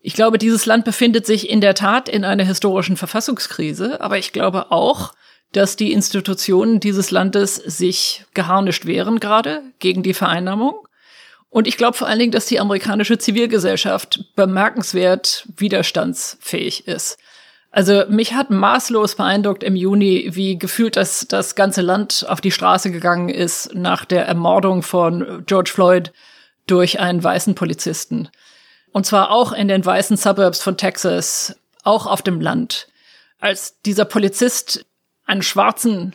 Ich 0.00 0.14
glaube, 0.14 0.38
dieses 0.38 0.64
Land 0.64 0.84
befindet 0.84 1.26
sich 1.26 1.50
in 1.50 1.60
der 1.60 1.74
Tat 1.74 2.08
in 2.08 2.24
einer 2.24 2.44
historischen 2.44 2.96
Verfassungskrise, 2.96 4.00
aber 4.00 4.18
ich 4.18 4.32
glaube 4.32 4.70
auch, 4.70 5.12
dass 5.52 5.76
die 5.76 5.92
Institutionen 5.92 6.80
dieses 6.80 7.10
Landes 7.10 7.56
sich 7.56 8.24
geharnischt 8.34 8.86
wehren 8.86 9.20
gerade 9.20 9.62
gegen 9.78 10.02
die 10.02 10.14
Vereinnahmung. 10.14 10.86
Und 11.48 11.66
ich 11.66 11.76
glaube 11.76 11.96
vor 11.96 12.08
allen 12.08 12.18
Dingen, 12.18 12.32
dass 12.32 12.46
die 12.46 12.60
amerikanische 12.60 13.18
Zivilgesellschaft 13.18 14.24
bemerkenswert 14.34 15.48
widerstandsfähig 15.56 16.86
ist. 16.86 17.18
Also 17.70 18.04
mich 18.08 18.34
hat 18.34 18.50
maßlos 18.50 19.16
beeindruckt 19.16 19.62
im 19.62 19.76
Juni, 19.76 20.30
wie 20.32 20.58
gefühlt 20.58 20.96
das, 20.96 21.26
das 21.28 21.54
ganze 21.54 21.82
Land 21.82 22.24
auf 22.28 22.40
die 22.40 22.50
Straße 22.50 22.90
gegangen 22.90 23.28
ist 23.28 23.74
nach 23.74 24.04
der 24.04 24.26
Ermordung 24.26 24.82
von 24.82 25.44
George 25.46 25.70
Floyd 25.72 26.12
durch 26.66 27.00
einen 27.00 27.22
weißen 27.22 27.54
Polizisten. 27.54 28.28
Und 28.92 29.04
zwar 29.04 29.30
auch 29.30 29.52
in 29.52 29.68
den 29.68 29.84
weißen 29.84 30.16
Suburbs 30.16 30.62
von 30.62 30.78
Texas, 30.78 31.54
auch 31.84 32.06
auf 32.06 32.22
dem 32.22 32.40
Land. 32.40 32.88
Als 33.40 33.80
dieser 33.82 34.06
Polizist 34.06 34.86
einen 35.26 35.42
Schwarzen 35.42 36.14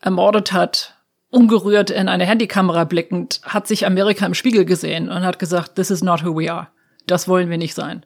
ermordet 0.00 0.52
hat, 0.52 0.96
ungerührt 1.30 1.90
in 1.90 2.08
eine 2.08 2.26
Handykamera 2.26 2.84
blickend, 2.84 3.40
hat 3.44 3.66
sich 3.66 3.86
Amerika 3.86 4.26
im 4.26 4.34
Spiegel 4.34 4.64
gesehen 4.64 5.08
und 5.08 5.24
hat 5.24 5.38
gesagt, 5.38 5.76
this 5.76 5.90
is 5.90 6.02
not 6.02 6.24
who 6.24 6.36
we 6.36 6.52
are. 6.52 6.68
Das 7.06 7.28
wollen 7.28 7.48
wir 7.48 7.58
nicht 7.58 7.74
sein. 7.74 8.04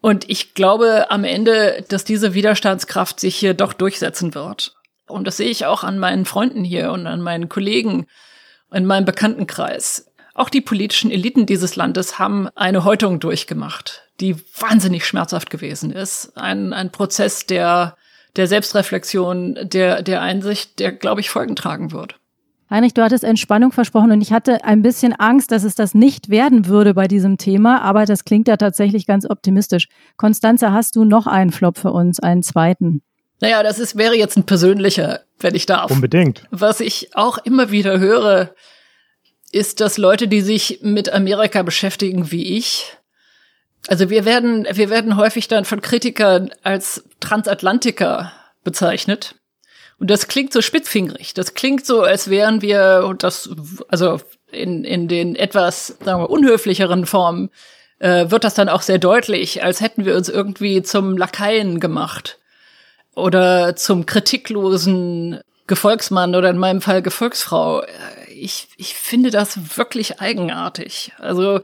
Und 0.00 0.28
ich 0.28 0.54
glaube 0.54 1.10
am 1.10 1.24
Ende, 1.24 1.84
dass 1.88 2.04
diese 2.04 2.34
Widerstandskraft 2.34 3.20
sich 3.20 3.36
hier 3.36 3.54
doch 3.54 3.72
durchsetzen 3.72 4.34
wird. 4.34 4.74
Und 5.06 5.26
das 5.26 5.36
sehe 5.36 5.48
ich 5.48 5.66
auch 5.66 5.84
an 5.84 5.98
meinen 5.98 6.24
Freunden 6.24 6.64
hier 6.64 6.92
und 6.92 7.06
an 7.06 7.20
meinen 7.20 7.48
Kollegen 7.48 8.06
in 8.72 8.86
meinem 8.86 9.04
Bekanntenkreis. 9.04 10.10
Auch 10.34 10.48
die 10.48 10.60
politischen 10.60 11.10
Eliten 11.10 11.46
dieses 11.46 11.76
Landes 11.76 12.18
haben 12.18 12.48
eine 12.54 12.84
Häutung 12.84 13.20
durchgemacht, 13.20 14.02
die 14.20 14.36
wahnsinnig 14.58 15.06
schmerzhaft 15.06 15.48
gewesen 15.48 15.92
ist. 15.92 16.36
Ein, 16.36 16.72
ein 16.72 16.90
Prozess, 16.90 17.46
der 17.46 17.96
der 18.36 18.46
Selbstreflexion, 18.46 19.58
der, 19.62 20.02
der 20.02 20.22
Einsicht, 20.22 20.78
der, 20.78 20.92
glaube 20.92 21.20
ich, 21.20 21.30
Folgen 21.30 21.56
tragen 21.56 21.92
wird. 21.92 22.16
Heinrich, 22.70 22.94
du 22.94 23.02
hattest 23.02 23.24
Entspannung 23.24 23.72
versprochen 23.72 24.10
und 24.10 24.20
ich 24.20 24.32
hatte 24.32 24.64
ein 24.64 24.82
bisschen 24.82 25.12
Angst, 25.12 25.52
dass 25.52 25.64
es 25.64 25.74
das 25.74 25.94
nicht 25.94 26.30
werden 26.30 26.66
würde 26.66 26.94
bei 26.94 27.06
diesem 27.06 27.38
Thema, 27.38 27.82
aber 27.82 28.06
das 28.06 28.24
klingt 28.24 28.48
ja 28.48 28.56
tatsächlich 28.56 29.06
ganz 29.06 29.28
optimistisch. 29.28 29.88
Konstanze, 30.16 30.72
hast 30.72 30.96
du 30.96 31.04
noch 31.04 31.26
einen 31.26 31.52
Flop 31.52 31.78
für 31.78 31.92
uns, 31.92 32.20
einen 32.20 32.42
zweiten? 32.42 33.02
Naja, 33.40 33.62
das 33.62 33.78
ist, 33.78 33.96
wäre 33.96 34.16
jetzt 34.16 34.36
ein 34.36 34.44
persönlicher, 34.44 35.20
wenn 35.38 35.54
ich 35.54 35.66
darf. 35.66 35.90
Unbedingt. 35.90 36.44
Was 36.50 36.80
ich 36.80 37.14
auch 37.14 37.38
immer 37.38 37.70
wieder 37.70 37.98
höre, 37.98 38.54
ist, 39.52 39.80
dass 39.80 39.98
Leute, 39.98 40.26
die 40.26 40.40
sich 40.40 40.80
mit 40.82 41.12
Amerika 41.12 41.62
beschäftigen 41.62 42.32
wie 42.32 42.56
ich, 42.56 42.96
also 43.88 44.10
wir 44.10 44.24
werden, 44.24 44.66
wir 44.70 44.90
werden 44.90 45.16
häufig 45.16 45.48
dann 45.48 45.64
von 45.64 45.82
Kritikern 45.82 46.50
als 46.62 47.04
Transatlantiker 47.20 48.32
bezeichnet. 48.62 49.36
Und 49.98 50.10
das 50.10 50.26
klingt 50.26 50.52
so 50.52 50.60
spitzfingerig. 50.60 51.34
Das 51.34 51.54
klingt 51.54 51.86
so, 51.86 52.02
als 52.02 52.28
wären 52.28 52.62
wir, 52.62 53.04
und 53.06 53.22
das, 53.22 53.50
also 53.88 54.20
in, 54.50 54.84
in 54.84 55.08
den 55.08 55.36
etwas, 55.36 55.98
sagen 56.04 56.22
wir, 56.22 56.30
unhöflicheren 56.30 57.06
Formen, 57.06 57.50
äh, 57.98 58.30
wird 58.30 58.44
das 58.44 58.54
dann 58.54 58.68
auch 58.68 58.82
sehr 58.82 58.98
deutlich, 58.98 59.62
als 59.62 59.80
hätten 59.80 60.04
wir 60.04 60.16
uns 60.16 60.28
irgendwie 60.28 60.82
zum 60.82 61.16
Lakaien 61.16 61.80
gemacht. 61.80 62.38
Oder 63.14 63.76
zum 63.76 64.06
kritiklosen 64.06 65.40
Gefolgsmann 65.66 66.34
oder 66.34 66.50
in 66.50 66.58
meinem 66.58 66.80
Fall 66.80 67.00
Gefolgsfrau. 67.00 67.84
Ich, 68.28 68.68
ich 68.76 68.94
finde 68.94 69.30
das 69.30 69.76
wirklich 69.76 70.20
eigenartig. 70.20 71.12
Also, 71.18 71.60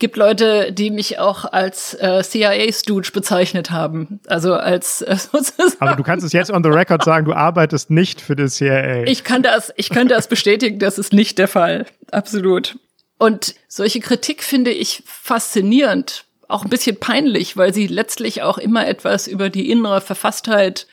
gibt 0.00 0.16
Leute, 0.16 0.72
die 0.72 0.90
mich 0.90 1.20
auch 1.20 1.44
als 1.44 1.94
äh, 1.94 2.22
CIA-Stooge 2.22 3.12
bezeichnet 3.12 3.70
haben. 3.70 4.20
Also 4.26 4.54
als 4.54 5.02
äh, 5.02 5.16
sozusagen. 5.32 5.76
Aber 5.78 5.94
du 5.94 6.02
kannst 6.02 6.26
es 6.26 6.32
jetzt 6.32 6.50
on 6.50 6.64
the 6.64 6.70
record 6.70 7.04
sagen, 7.04 7.26
du 7.26 7.32
arbeitest 7.32 7.90
nicht 7.90 8.20
für 8.20 8.34
die 8.34 8.48
CIA. 8.48 9.04
Ich 9.04 9.22
kann 9.22 9.42
das, 9.42 9.72
ich 9.76 9.90
kann 9.90 10.08
das 10.08 10.26
bestätigen, 10.26 10.80
das 10.80 10.98
ist 10.98 11.12
nicht 11.12 11.38
der 11.38 11.48
Fall. 11.48 11.86
Absolut. 12.10 12.76
Und 13.18 13.54
solche 13.68 14.00
Kritik 14.00 14.42
finde 14.42 14.72
ich 14.72 15.02
faszinierend, 15.06 16.24
auch 16.48 16.64
ein 16.64 16.70
bisschen 16.70 16.98
peinlich, 16.98 17.56
weil 17.56 17.72
sie 17.72 17.86
letztlich 17.86 18.42
auch 18.42 18.58
immer 18.58 18.88
etwas 18.88 19.28
über 19.28 19.50
die 19.50 19.70
innere 19.70 20.00
Verfasstheit 20.00 20.86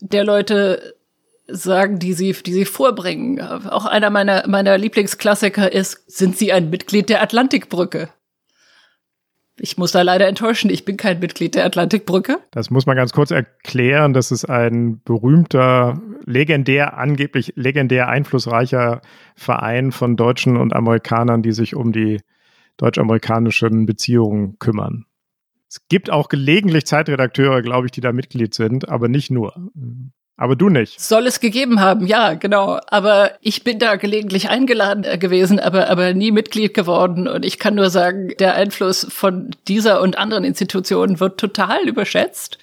der 0.00 0.24
Leute 0.24 0.94
sagen, 1.46 1.98
die 1.98 2.12
sie, 2.12 2.32
die 2.32 2.52
sie 2.52 2.64
vorbringen. 2.64 3.40
Auch 3.40 3.86
einer 3.86 4.10
meiner, 4.10 4.46
meiner 4.46 4.78
Lieblingsklassiker 4.78 5.72
ist, 5.72 6.04
sind 6.06 6.36
Sie 6.36 6.52
ein 6.52 6.70
Mitglied 6.70 7.08
der 7.08 7.22
Atlantikbrücke? 7.22 8.08
Ich 9.62 9.76
muss 9.76 9.92
da 9.92 10.00
leider 10.00 10.26
enttäuschen, 10.26 10.70
ich 10.70 10.86
bin 10.86 10.96
kein 10.96 11.18
Mitglied 11.20 11.54
der 11.54 11.66
Atlantikbrücke. 11.66 12.38
Das 12.50 12.70
muss 12.70 12.86
man 12.86 12.96
ganz 12.96 13.12
kurz 13.12 13.30
erklären. 13.30 14.14
Das 14.14 14.32
ist 14.32 14.46
ein 14.46 15.02
berühmter, 15.02 16.00
legendär, 16.24 16.96
angeblich 16.96 17.52
legendär 17.56 18.08
einflussreicher 18.08 19.02
Verein 19.36 19.92
von 19.92 20.16
Deutschen 20.16 20.56
und 20.56 20.74
Amerikanern, 20.74 21.42
die 21.42 21.52
sich 21.52 21.76
um 21.76 21.92
die 21.92 22.22
deutsch-amerikanischen 22.78 23.84
Beziehungen 23.84 24.58
kümmern. 24.58 25.04
Es 25.68 25.86
gibt 25.88 26.10
auch 26.10 26.30
gelegentlich 26.30 26.86
Zeitredakteure, 26.86 27.60
glaube 27.60 27.86
ich, 27.86 27.92
die 27.92 28.00
da 28.00 28.12
Mitglied 28.12 28.54
sind, 28.54 28.88
aber 28.88 29.08
nicht 29.08 29.30
nur. 29.30 29.52
Aber 30.40 30.56
du 30.56 30.70
nicht. 30.70 30.98
Soll 30.98 31.26
es 31.26 31.40
gegeben 31.40 31.80
haben, 31.80 32.06
ja, 32.06 32.32
genau. 32.32 32.80
Aber 32.86 33.32
ich 33.42 33.62
bin 33.62 33.78
da 33.78 33.96
gelegentlich 33.96 34.48
eingeladen 34.48 35.04
äh, 35.04 35.18
gewesen, 35.18 35.60
aber, 35.60 35.90
aber 35.90 36.14
nie 36.14 36.32
Mitglied 36.32 36.72
geworden. 36.72 37.28
Und 37.28 37.44
ich 37.44 37.58
kann 37.58 37.74
nur 37.74 37.90
sagen, 37.90 38.32
der 38.38 38.54
Einfluss 38.54 39.06
von 39.10 39.54
dieser 39.68 40.00
und 40.00 40.16
anderen 40.16 40.44
Institutionen 40.44 41.20
wird 41.20 41.38
total 41.38 41.86
überschätzt. 41.86 42.56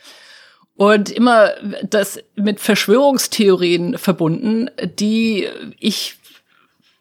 Und 0.75 1.11
immer 1.11 1.51
das 1.87 2.19
mit 2.35 2.59
Verschwörungstheorien 2.59 3.99
verbunden, 3.99 4.71
die 4.83 5.47
ich 5.77 6.15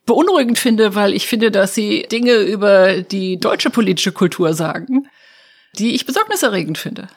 beunruhigend 0.04 0.58
finde, 0.58 0.94
weil 0.94 1.14
ich 1.14 1.26
finde, 1.26 1.50
dass 1.50 1.74
sie 1.74 2.02
Dinge 2.12 2.34
über 2.34 3.00
die 3.00 3.40
deutsche 3.40 3.70
politische 3.70 4.12
Kultur 4.12 4.52
sagen, 4.52 5.08
die 5.78 5.94
ich 5.94 6.04
besorgniserregend 6.04 6.76
finde. 6.76 7.08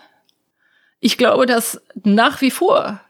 Ich 1.01 1.17
glaube, 1.17 1.45
dass 1.45 1.81
nach 2.05 2.39
wie 2.39 2.51
vor 2.51 3.01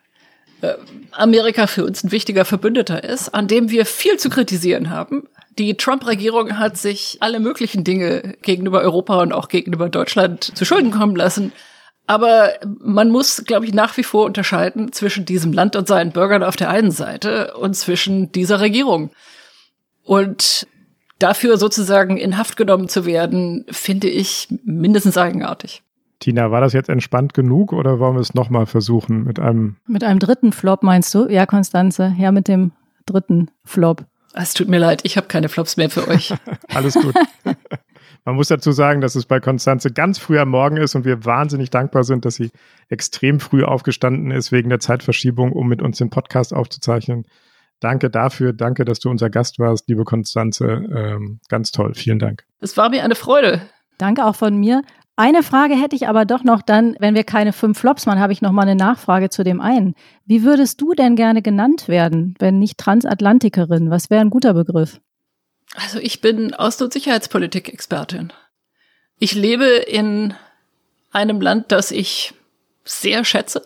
Amerika 1.12 1.68
für 1.68 1.86
uns 1.86 2.04
ein 2.04 2.12
wichtiger 2.12 2.46
Verbündeter 2.46 3.04
ist, 3.04 3.30
an 3.30 3.48
dem 3.48 3.70
wir 3.70 3.86
viel 3.86 4.18
zu 4.18 4.30
kritisieren 4.30 4.90
haben. 4.90 5.28
Die 5.58 5.76
Trump-Regierung 5.76 6.58
hat 6.58 6.78
sich 6.78 7.18
alle 7.20 7.40
möglichen 7.40 7.84
Dinge 7.84 8.36
gegenüber 8.42 8.82
Europa 8.82 9.22
und 9.22 9.34
auch 9.34 9.48
gegenüber 9.48 9.90
Deutschland 9.90 10.58
zu 10.58 10.66
Schulden 10.66 10.92
kommen 10.92 11.16
lassen. 11.16 11.52
Aber 12.08 12.54
man 12.80 13.12
muss, 13.12 13.44
glaube 13.46 13.66
ich, 13.66 13.74
nach 13.74 13.96
wie 13.98 14.04
vor 14.04 14.26
unterscheiden 14.26 14.92
zwischen 14.94 15.26
diesem 15.26 15.54
Land 15.54 15.76
und 15.76 15.88
seinen 15.88 16.12
Bürgern 16.12 16.44
auf 16.44 16.56
der 16.56 16.70
einen 16.70 16.92
Seite 16.92 17.56
und 17.56 17.76
zwischen 17.76 18.32
dieser 18.32 18.60
Regierung. 18.60 19.12
Und 20.04 20.66
dafür 21.20 21.58
sozusagen 21.58 22.18
in 22.18 22.38
Haft 22.38 22.58
genommen 22.58 22.90
zu 22.90 23.06
werden, 23.06 23.66
finde 23.70 24.10
ich 24.10 24.48
mindestens 24.64 25.18
eigenartig. 25.18 25.84
Tina, 26.20 26.52
war 26.52 26.62
das 26.62 26.74
jetzt 26.74 26.90
entspannt 26.90 27.34
genug 27.34 27.72
oder 27.72 28.00
wollen 28.00 28.16
wir 28.16 28.22
es 28.22 28.34
nochmal 28.34 28.66
versuchen 28.66 29.24
mit 29.24 29.40
einem? 29.40 29.78
Mit 29.88 30.04
einem 30.04 30.20
dritten 30.20 30.52
Flop 30.52 30.84
meinst 30.84 31.14
du? 31.14 31.28
Ja, 31.30 31.46
Konstanze, 31.46 32.14
ja, 32.18 32.32
mit 32.32 32.48
dem 32.48 32.72
dritten 33.06 33.50
Flop. 33.64 34.06
Es 34.34 34.54
tut 34.54 34.68
mir 34.68 34.80
leid, 34.80 35.02
ich 35.04 35.18
habe 35.18 35.28
keine 35.28 35.50
Flops 35.50 35.78
mehr 35.78 35.90
für 35.90 36.08
euch. 36.08 36.34
Alles 36.74 36.94
gut. 36.94 37.16
Man 38.26 38.36
muss 38.36 38.50
dazu 38.50 38.72
sagen, 38.72 39.02
dass 39.02 39.16
es 39.16 39.26
bei 39.26 39.40
Konstanze 39.40 39.92
ganz 39.92 40.20
früh 40.20 40.38
am 40.40 40.50
Morgen 40.50 40.78
ist 40.78 40.94
und 40.94 41.06
wir 41.06 41.26
wahnsinnig 41.26 41.70
dankbar 41.70 42.04
sind, 42.04 42.26
dass 42.26 42.36
sie 42.36 42.52
extrem 42.90 43.40
früh 43.40 43.64
aufgestanden 43.64 44.32
ist 44.32 44.52
wegen 44.52 44.70
der 44.70 44.80
Zeitverschiebung, 44.80 45.54
um 45.54 45.68
mit 45.68 45.82
uns 45.82 45.98
den 45.98 46.10
Podcast 46.10 46.54
aufzuzeichnen. 46.54 47.26
Danke 47.80 48.10
dafür, 48.10 48.52
danke, 48.52 48.84
dass 48.84 49.00
du 49.00 49.10
unser 49.10 49.30
Gast 49.30 49.58
warst, 49.58 49.88
liebe 49.88 50.04
Konstanze. 50.04 50.66
Ähm, 50.94 51.40
ganz 51.48 51.72
toll, 51.72 51.94
vielen 51.96 52.20
Dank. 52.20 52.44
Es 52.60 52.76
war 52.76 52.90
mir 52.90 53.04
eine 53.04 53.16
Freude. 53.16 53.62
Danke 53.98 54.26
auch 54.26 54.36
von 54.36 54.58
mir. 54.58 54.82
Eine 55.20 55.44
Frage 55.44 55.76
hätte 55.76 55.98
ich 55.98 56.08
aber 56.08 56.24
doch 56.24 56.46
noch 56.46 56.62
dann, 56.62 56.96
wenn 57.00 57.14
wir 57.14 57.26
keine 57.26 57.52
fünf 57.52 57.78
Flops 57.78 58.06
machen, 58.06 58.22
habe 58.22 58.32
ich 58.32 58.42
noch 58.42 58.54
mal 58.54 58.62
eine 58.62 58.78
Nachfrage 58.78 59.30
zu 59.30 59.44
dem 59.44 59.60
einen. 59.60 59.94
Wie 60.26 60.44
würdest 60.44 60.80
du 60.80 60.94
denn 60.94 61.18
gerne 61.18 61.42
genannt 61.42 61.90
werden, 61.90 62.36
wenn 62.40 62.58
nicht 62.58 62.78
Transatlantikerin? 62.78 63.90
Was 63.90 64.10
wäre 64.10 64.22
ein 64.22 64.30
guter 64.30 64.54
Begriff? 64.54 65.02
Also 65.76 66.00
ich 66.00 66.22
bin 66.22 66.56
Außen- 66.56 66.86
und 66.86 66.94
Sicherheitspolitik-Expertin. 66.94 68.32
Ich 69.20 69.34
lebe 69.34 69.66
in 69.66 70.36
einem 71.12 71.42
Land, 71.42 71.74
das 71.74 71.92
ich 71.92 72.34
sehr 72.86 73.26
schätze, 73.26 73.62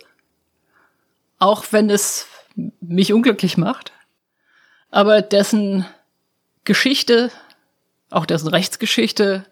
auch 1.38 1.66
wenn 1.70 1.92
es 1.92 2.26
mich 2.82 3.14
unglücklich 3.14 3.58
macht, 3.58 3.92
aber 4.90 5.22
dessen 5.22 5.86
Geschichte, 6.64 7.30
auch 8.10 8.26
dessen 8.26 8.48
Rechtsgeschichte 8.48 9.46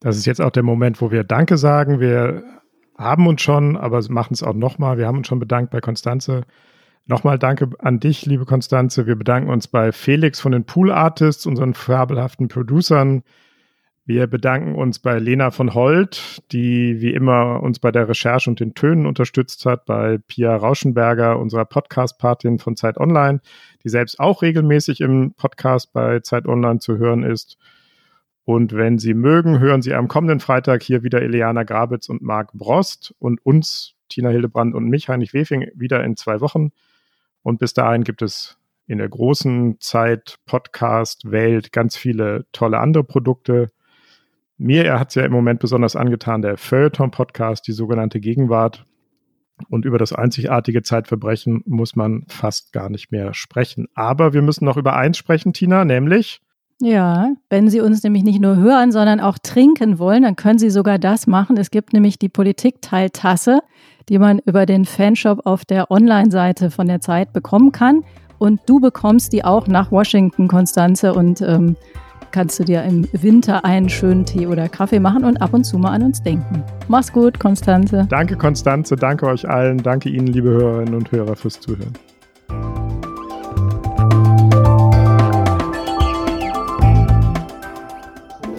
Das 0.00 0.18
ist 0.18 0.26
jetzt 0.26 0.42
auch 0.42 0.50
der 0.50 0.64
Moment, 0.64 1.00
wo 1.00 1.10
wir 1.10 1.24
Danke 1.24 1.56
sagen. 1.56 2.00
Wir 2.00 2.61
haben 3.02 3.26
uns 3.26 3.42
schon, 3.42 3.76
aber 3.76 4.00
machen 4.08 4.34
es 4.34 4.42
auch 4.42 4.54
nochmal. 4.54 4.98
Wir 4.98 5.06
haben 5.06 5.18
uns 5.18 5.26
schon 5.26 5.38
bedankt 5.38 5.70
bei 5.70 5.80
Konstanze. 5.80 6.42
Nochmal 7.06 7.38
danke 7.38 7.70
an 7.80 7.98
dich, 7.98 8.26
liebe 8.26 8.46
Konstanze. 8.46 9.06
Wir 9.06 9.16
bedanken 9.16 9.50
uns 9.50 9.66
bei 9.66 9.90
Felix 9.92 10.40
von 10.40 10.52
den 10.52 10.64
Pool 10.64 10.92
Artists, 10.92 11.46
unseren 11.46 11.74
fabelhaften 11.74 12.48
Producern. 12.48 13.22
Wir 14.04 14.26
bedanken 14.26 14.74
uns 14.74 14.98
bei 14.98 15.18
Lena 15.18 15.52
von 15.52 15.74
Holt, 15.74 16.42
die 16.52 17.00
wie 17.00 17.12
immer 17.12 17.62
uns 17.62 17.78
bei 17.78 17.92
der 17.92 18.08
Recherche 18.08 18.50
und 18.50 18.58
den 18.58 18.74
Tönen 18.74 19.06
unterstützt 19.06 19.64
hat, 19.64 19.84
bei 19.84 20.18
Pia 20.18 20.56
Rauschenberger, 20.56 21.38
unserer 21.38 21.64
Podcast-Patin 21.64 22.58
von 22.58 22.76
Zeit 22.76 22.98
Online, 22.98 23.40
die 23.84 23.88
selbst 23.88 24.18
auch 24.18 24.42
regelmäßig 24.42 25.00
im 25.00 25.34
Podcast 25.34 25.92
bei 25.92 26.20
Zeit 26.20 26.46
Online 26.46 26.80
zu 26.80 26.98
hören 26.98 27.22
ist. 27.22 27.58
Und 28.44 28.72
wenn 28.74 28.98
Sie 28.98 29.14
mögen, 29.14 29.60
hören 29.60 29.82
Sie 29.82 29.94
am 29.94 30.08
kommenden 30.08 30.40
Freitag 30.40 30.82
hier 30.82 31.02
wieder 31.02 31.22
Eliana 31.22 31.62
Grabitz 31.62 32.08
und 32.08 32.22
Marc 32.22 32.52
Brost 32.52 33.14
und 33.18 33.44
uns, 33.46 33.94
Tina 34.08 34.30
Hildebrand 34.30 34.74
und 34.74 34.88
mich, 34.88 35.08
Heinrich 35.08 35.32
Wefing, 35.32 35.68
wieder 35.74 36.02
in 36.04 36.16
zwei 36.16 36.40
Wochen. 36.40 36.70
Und 37.42 37.58
bis 37.58 37.72
dahin 37.72 38.04
gibt 38.04 38.22
es 38.22 38.58
in 38.86 38.98
der 38.98 39.08
großen 39.08 39.78
Zeit 39.80 40.38
Podcast 40.44 41.30
Welt 41.30 41.72
ganz 41.72 41.96
viele 41.96 42.46
tolle 42.52 42.78
andere 42.78 43.04
Produkte. 43.04 43.70
Mir 44.58 44.98
hat 44.98 45.10
es 45.10 45.14
ja 45.14 45.24
im 45.24 45.32
Moment 45.32 45.60
besonders 45.60 45.96
angetan, 45.96 46.42
der 46.42 46.56
Feuilleton-Podcast, 46.56 47.66
die 47.66 47.72
sogenannte 47.72 48.20
Gegenwart. 48.20 48.84
Und 49.68 49.84
über 49.84 49.98
das 49.98 50.12
einzigartige 50.12 50.82
Zeitverbrechen 50.82 51.62
muss 51.64 51.94
man 51.94 52.24
fast 52.28 52.72
gar 52.72 52.90
nicht 52.90 53.12
mehr 53.12 53.34
sprechen. 53.34 53.86
Aber 53.94 54.32
wir 54.32 54.42
müssen 54.42 54.64
noch 54.64 54.76
über 54.76 54.96
eins 54.96 55.16
sprechen, 55.16 55.52
Tina, 55.52 55.84
nämlich. 55.84 56.40
Ja, 56.84 57.30
wenn 57.48 57.70
Sie 57.70 57.80
uns 57.80 58.02
nämlich 58.02 58.24
nicht 58.24 58.40
nur 58.40 58.56
hören, 58.56 58.90
sondern 58.90 59.20
auch 59.20 59.38
trinken 59.38 60.00
wollen, 60.00 60.24
dann 60.24 60.34
können 60.34 60.58
Sie 60.58 60.68
sogar 60.68 60.98
das 60.98 61.28
machen. 61.28 61.56
Es 61.56 61.70
gibt 61.70 61.92
nämlich 61.92 62.18
die 62.18 62.28
Politikteiltasse, 62.28 63.60
die 64.08 64.18
man 64.18 64.40
über 64.40 64.66
den 64.66 64.84
Fanshop 64.84 65.46
auf 65.46 65.64
der 65.64 65.92
Online-Seite 65.92 66.72
von 66.72 66.88
der 66.88 67.00
Zeit 67.00 67.32
bekommen 67.32 67.70
kann. 67.70 68.02
Und 68.38 68.62
du 68.66 68.80
bekommst 68.80 69.32
die 69.32 69.44
auch 69.44 69.68
nach 69.68 69.92
Washington, 69.92 70.48
Konstanze, 70.48 71.14
und 71.14 71.40
ähm, 71.40 71.76
kannst 72.32 72.58
du 72.58 72.64
dir 72.64 72.82
im 72.82 73.06
Winter 73.12 73.64
einen 73.64 73.88
schönen 73.88 74.26
Tee 74.26 74.48
oder 74.48 74.68
Kaffee 74.68 74.98
machen 74.98 75.24
und 75.24 75.36
ab 75.36 75.54
und 75.54 75.62
zu 75.62 75.78
mal 75.78 75.92
an 75.92 76.02
uns 76.02 76.20
denken. 76.20 76.64
Mach's 76.88 77.12
gut, 77.12 77.38
Konstanze. 77.38 78.08
Danke, 78.10 78.34
Konstanze. 78.34 78.96
Danke 78.96 79.26
euch 79.26 79.48
allen. 79.48 79.78
Danke 79.78 80.08
Ihnen, 80.08 80.26
liebe 80.26 80.48
Hörerinnen 80.48 80.94
und 80.94 81.12
Hörer, 81.12 81.36
fürs 81.36 81.60
Zuhören. 81.60 81.92